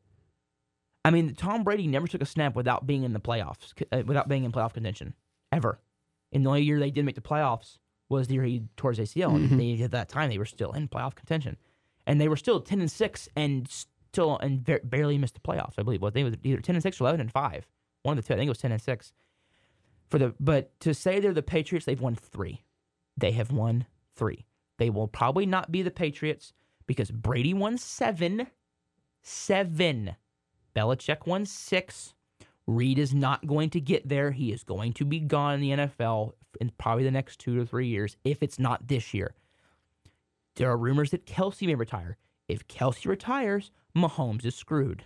I 1.03 1.09
mean, 1.11 1.33
Tom 1.35 1.63
Brady 1.63 1.87
never 1.87 2.07
took 2.07 2.21
a 2.21 2.25
snap 2.25 2.55
without 2.55 2.85
being 2.87 3.03
in 3.03 3.13
the 3.13 3.19
playoffs, 3.19 3.73
uh, 3.91 4.03
without 4.05 4.27
being 4.29 4.43
in 4.43 4.51
playoff 4.51 4.73
contention, 4.73 5.15
ever. 5.51 5.79
And 6.31 6.45
the 6.45 6.49
only 6.49 6.61
year 6.63 6.79
they 6.79 6.91
did 6.91 7.05
make 7.05 7.15
the 7.15 7.21
playoffs 7.21 7.79
was 8.07 8.27
the 8.27 8.35
year 8.35 8.43
he 8.43 8.63
tore 8.77 8.91
his 8.91 8.99
ACL, 8.99 9.35
and 9.35 9.49
Mhm. 9.49 9.57
they, 9.77 9.83
at 9.83 9.91
that 9.91 10.09
time 10.09 10.29
they 10.29 10.37
were 10.37 10.45
still 10.45 10.71
in 10.73 10.87
playoff 10.87 11.15
contention, 11.15 11.57
and 12.05 12.21
they 12.21 12.27
were 12.27 12.35
still 12.37 12.61
ten 12.61 12.79
and 12.81 12.91
six 12.91 13.27
and 13.35 13.67
still 13.67 14.37
and 14.37 14.63
ver- 14.65 14.81
barely 14.83 15.17
missed 15.17 15.33
the 15.33 15.39
playoffs. 15.39 15.73
I 15.77 15.83
believe. 15.83 16.01
Well, 16.01 16.11
they 16.11 16.23
was 16.23 16.35
either 16.43 16.61
ten 16.61 16.75
and 16.75 16.83
six 16.83 16.99
or 17.01 17.05
eleven 17.05 17.21
and 17.21 17.31
five. 17.31 17.67
One 18.03 18.17
of 18.17 18.23
the 18.23 18.27
two. 18.27 18.33
I 18.33 18.37
think 18.37 18.47
it 18.47 18.51
was 18.51 18.57
ten 18.59 18.71
and 18.71 18.81
six. 18.81 19.11
For 20.07 20.19
the 20.19 20.35
but 20.39 20.77
to 20.81 20.93
say 20.93 21.19
they're 21.19 21.33
the 21.33 21.41
Patriots, 21.41 21.85
they've 21.85 21.99
won 22.01 22.15
three. 22.15 22.61
They 23.17 23.31
have 23.31 23.51
won 23.51 23.85
three. 24.15 24.45
They 24.77 24.89
will 24.89 25.07
probably 25.07 25.45
not 25.45 25.71
be 25.71 25.81
the 25.81 25.91
Patriots 25.91 26.53
because 26.87 27.11
Brady 27.11 27.53
won 27.53 27.77
seven. 27.77 28.47
Seven. 29.21 30.15
Belichick 30.75 31.25
won 31.25 31.45
six. 31.45 32.13
Reid 32.67 32.99
is 32.99 33.13
not 33.13 33.47
going 33.47 33.69
to 33.71 33.81
get 33.81 34.07
there. 34.07 34.31
He 34.31 34.51
is 34.51 34.63
going 34.63 34.93
to 34.93 35.05
be 35.05 35.19
gone 35.19 35.55
in 35.55 35.61
the 35.61 35.71
NFL 35.71 36.33
in 36.59 36.71
probably 36.77 37.03
the 37.03 37.11
next 37.11 37.39
two 37.39 37.55
to 37.55 37.65
three 37.65 37.87
years, 37.87 38.17
if 38.23 38.41
it's 38.43 38.59
not 38.59 38.87
this 38.87 39.13
year. 39.13 39.33
There 40.55 40.69
are 40.69 40.77
rumors 40.77 41.11
that 41.11 41.25
Kelce 41.25 41.65
may 41.65 41.75
retire. 41.75 42.17
If 42.47 42.67
Kelce 42.67 43.05
retires, 43.05 43.71
Mahomes 43.95 44.45
is 44.45 44.55
screwed. 44.55 45.03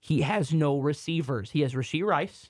He 0.00 0.22
has 0.22 0.52
no 0.52 0.78
receivers. 0.78 1.50
He 1.50 1.60
has 1.60 1.74
Rashee 1.74 2.04
Rice. 2.04 2.48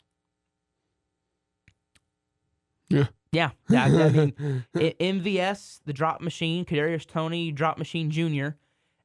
Yeah. 2.89 3.07
Yeah. 3.35 3.51
That, 3.69 3.91
I 3.91 4.09
mean, 4.11 4.65
MVS, 4.75 5.81
the 5.85 5.93
drop 5.93 6.21
machine, 6.21 6.65
Kadarius 6.65 7.07
Toney, 7.07 7.51
drop 7.53 7.79
machine 7.79 8.11
junior. 8.11 8.57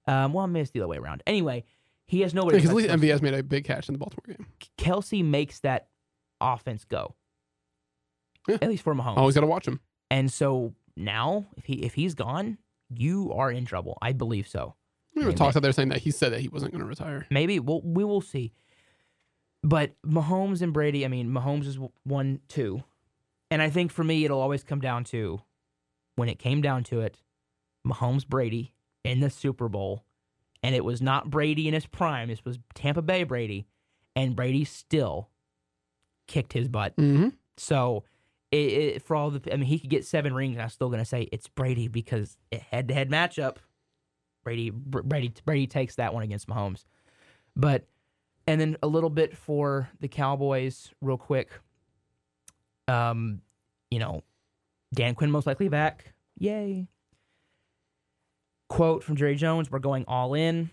Um, 0.08 0.34
well, 0.34 0.48
maybe 0.48 0.62
it's 0.62 0.72
the 0.72 0.82
other 0.82 0.88
way 0.88 0.98
around. 0.98 1.24
Anyway, 1.28 1.66
he 2.06 2.22
has 2.22 2.34
nobody. 2.34 2.58
Because 2.58 2.70
to 2.72 2.78
at 2.80 2.90
least. 2.90 3.22
MVS 3.22 3.22
made 3.22 3.34
a 3.34 3.44
big 3.44 3.64
catch 3.66 3.88
in 3.88 3.94
the 3.94 4.00
Baltimore 4.00 4.24
game. 4.28 4.48
Kelce 4.78 5.24
makes 5.24 5.60
that 5.60 5.88
offense 6.42 6.84
go. 6.86 7.16
Yeah. 8.48 8.58
At 8.62 8.70
least 8.70 8.84
for 8.84 8.96
Mahomes. 8.96 9.18
Always 9.18 9.36
got 9.36 9.42
to 9.42 9.48
watch 9.48 9.68
him. 9.68 9.80
And 10.10 10.32
so 10.32 10.74
now, 10.98 11.46
if 11.58 11.66
he 11.66 11.74
if 11.76 11.94
he's 11.94 12.16
gone, 12.16 12.58
you 12.90 13.32
are 13.34 13.52
in 13.52 13.66
trouble. 13.66 13.98
I 14.02 14.14
believe 14.14 14.48
so. 14.48 14.76
There 15.14 15.26
were 15.26 15.34
talks 15.34 15.56
out 15.56 15.64
there 15.64 15.72
saying 15.72 15.90
that 15.90 16.00
he 16.00 16.12
said 16.12 16.34
that 16.34 16.40
he 16.40 16.48
wasn't 16.48 16.72
going 16.72 16.82
to 16.82 16.88
retire. 16.88 17.26
Maybe 17.30 17.60
we'll 17.60 17.82
we 17.84 18.04
will 18.04 18.22
see. 18.22 18.54
But 19.62 19.92
Mahomes 20.06 20.62
and 20.62 20.72
Brady, 20.72 21.04
I 21.04 21.10
mean, 21.10 21.30
Mahomes 21.30 21.68
is 21.68 21.78
one 22.04 22.40
two, 22.48 22.84
and 23.52 23.62
I 23.62 23.70
think 23.70 23.92
for 23.92 24.04
me 24.04 24.26
it'll 24.26 24.42
always 24.42 24.64
come 24.64 24.80
down 24.80 25.04
to 25.06 25.42
when 26.16 26.30
it 26.30 26.38
came 26.40 26.62
down 26.62 26.84
to 26.86 27.00
it, 27.02 27.18
Mahomes 27.88 28.28
Brady 28.28 28.74
in 29.04 29.22
the 29.22 29.30
Super 29.30 29.70
Bowl, 29.70 30.04
and 30.62 30.76
it 30.76 30.84
was 30.84 31.02
not 31.02 31.30
Brady 31.30 31.68
in 31.68 31.74
his 31.74 31.86
prime. 31.86 32.28
This 32.28 32.44
was 32.44 32.60
Tampa 32.76 33.02
Bay 33.02 33.24
Brady, 33.24 33.68
and 34.16 34.36
Brady 34.36 34.66
still 34.66 35.30
kicked 36.28 36.54
his 36.54 36.68
butt. 36.68 36.96
Mm-hmm. 36.98 37.30
So, 37.58 38.04
it, 38.52 38.58
it, 38.58 39.02
for 39.02 39.16
all 39.16 39.32
the, 39.32 39.54
I 39.54 39.58
mean, 39.58 39.66
he 39.66 39.80
could 39.80 39.90
get 39.90 40.06
seven 40.06 40.34
rings, 40.34 40.56
and 40.56 40.62
I'm 40.62 40.70
still 40.70 40.90
gonna 40.90 41.06
say 41.06 41.30
it's 41.32 41.48
Brady 41.48 41.88
because 41.88 42.38
head 42.52 42.90
to 42.90 42.94
head 42.94 43.10
matchup, 43.10 43.58
Brady, 44.44 44.70
Brady, 44.72 45.34
Brady 45.46 45.68
takes 45.68 45.96
that 45.96 46.14
one 46.14 46.24
against 46.24 46.48
Mahomes. 46.48 46.86
But, 47.56 47.88
and 48.48 48.60
then 48.60 48.78
a 48.84 48.88
little 48.88 49.10
bit 49.10 49.38
for 49.38 49.90
the 50.00 50.08
Cowboys, 50.08 50.90
real 51.02 51.18
quick. 51.18 51.50
Um, 52.90 53.42
you 53.92 54.00
know, 54.00 54.24
Dan 54.94 55.16
Quinn 55.16 55.32
most 55.32 55.48
likely 55.48 55.70
back. 55.70 56.14
Yay. 56.38 56.88
Quote 58.68 59.04
from 59.04 59.16
Jerry 59.16 59.36
Jones: 59.36 59.72
"We're 59.72 59.80
going 59.80 60.06
all 60.08 60.34
in." 60.34 60.70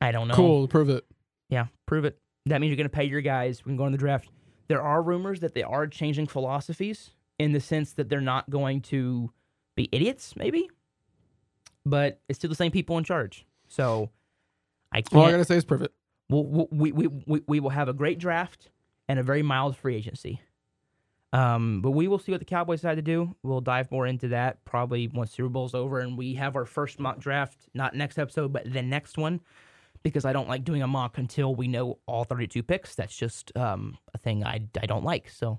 I 0.00 0.12
don't 0.12 0.28
know. 0.28 0.34
Cool. 0.34 0.68
Prove 0.68 0.90
it. 0.90 1.04
Yeah, 1.48 1.66
prove 1.86 2.04
it. 2.04 2.18
That 2.46 2.60
means 2.60 2.70
you're 2.70 2.76
going 2.76 2.88
to 2.90 2.96
pay 2.96 3.04
your 3.04 3.20
guys. 3.20 3.64
We 3.64 3.70
can 3.70 3.76
go 3.76 3.86
in 3.86 3.92
the 3.92 3.98
draft. 3.98 4.28
There 4.68 4.82
are 4.82 5.02
rumors 5.02 5.40
that 5.40 5.54
they 5.54 5.62
are 5.62 5.86
changing 5.86 6.26
philosophies 6.26 7.10
in 7.38 7.52
the 7.52 7.60
sense 7.60 7.92
that 7.92 8.08
they're 8.08 8.20
not 8.20 8.48
going 8.50 8.80
to 8.82 9.32
be 9.76 9.88
idiots, 9.92 10.34
maybe, 10.36 10.68
but 11.84 12.20
it's 12.28 12.38
still 12.38 12.50
the 12.50 12.56
same 12.56 12.70
people 12.70 12.98
in 12.98 13.04
charge. 13.04 13.46
So 13.68 14.10
I 14.92 15.02
can't. 15.02 15.14
All 15.14 15.26
I 15.26 15.30
got 15.30 15.38
to 15.38 15.44
say 15.44 15.56
is 15.56 15.64
prove 15.64 15.82
it. 15.82 15.92
We'll, 16.28 16.44
we'll, 16.44 16.68
we, 16.70 16.92
we, 16.92 17.06
we, 17.26 17.42
we 17.46 17.60
will 17.60 17.70
have 17.70 17.88
a 17.88 17.92
great 17.94 18.18
draft 18.18 18.70
and 19.08 19.18
a 19.18 19.22
very 19.22 19.42
mild 19.42 19.76
free 19.76 19.96
agency. 19.96 20.40
Um, 21.32 21.82
but 21.82 21.90
we 21.90 22.08
will 22.08 22.18
see 22.18 22.32
what 22.32 22.40
the 22.40 22.46
Cowboys 22.46 22.80
decide 22.80 22.94
to 22.94 23.02
do. 23.02 23.36
We'll 23.42 23.60
dive 23.60 23.90
more 23.90 24.06
into 24.06 24.28
that 24.28 24.64
probably 24.64 25.08
once 25.08 25.32
Super 25.32 25.50
Bowl's 25.50 25.74
over 25.74 26.00
and 26.00 26.16
we 26.16 26.34
have 26.34 26.56
our 26.56 26.64
first 26.64 26.98
mock 26.98 27.18
draft, 27.18 27.68
not 27.74 27.94
next 27.94 28.18
episode, 28.18 28.52
but 28.52 28.72
the 28.72 28.82
next 28.82 29.18
one, 29.18 29.40
because 30.02 30.24
I 30.24 30.32
don't 30.32 30.48
like 30.48 30.64
doing 30.64 30.82
a 30.82 30.86
mock 30.86 31.18
until 31.18 31.54
we 31.54 31.68
know 31.68 31.98
all 32.06 32.24
32 32.24 32.62
picks. 32.62 32.94
That's 32.94 33.14
just 33.14 33.54
um, 33.56 33.98
a 34.14 34.18
thing 34.18 34.44
I, 34.44 34.62
I 34.80 34.86
don't 34.86 35.04
like. 35.04 35.28
So, 35.28 35.58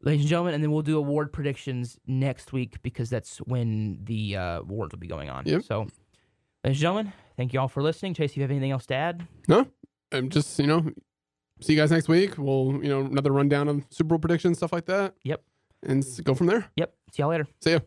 ladies 0.00 0.22
and 0.22 0.30
gentlemen, 0.30 0.54
and 0.54 0.64
then 0.64 0.72
we'll 0.72 0.82
do 0.82 0.96
award 0.96 1.32
predictions 1.32 1.98
next 2.06 2.52
week 2.52 2.82
because 2.82 3.10
that's 3.10 3.38
when 3.38 3.98
the 4.04 4.36
uh, 4.36 4.60
awards 4.60 4.92
will 4.92 5.00
be 5.00 5.06
going 5.06 5.28
on. 5.28 5.44
Yep. 5.44 5.64
So, 5.64 5.80
ladies 5.80 5.92
and 6.64 6.76
gentlemen, 6.76 7.12
thank 7.36 7.52
you 7.52 7.60
all 7.60 7.68
for 7.68 7.82
listening. 7.82 8.14
Chase, 8.14 8.30
if 8.30 8.36
you 8.38 8.42
have 8.42 8.50
anything 8.50 8.70
else 8.70 8.86
to 8.86 8.94
add? 8.94 9.26
No, 9.48 9.66
I'm 10.12 10.30
just 10.30 10.58
you 10.58 10.66
know, 10.66 10.90
see 11.62 11.74
you 11.74 11.78
guys 11.78 11.90
next 11.90 12.08
week. 12.08 12.36
We'll 12.38 12.80
you 12.82 12.88
know 12.88 13.00
another 13.00 13.32
rundown 13.32 13.68
of 13.68 13.84
Super 13.90 14.10
Bowl 14.10 14.18
predictions, 14.18 14.58
stuff 14.58 14.72
like 14.72 14.86
that. 14.86 15.14
Yep. 15.24 15.42
And 15.84 16.04
go 16.22 16.34
from 16.34 16.46
there. 16.46 16.70
Yep. 16.76 16.94
See 17.12 17.22
y'all 17.22 17.30
later. 17.30 17.46
See 17.60 17.72
ya. 17.72 17.80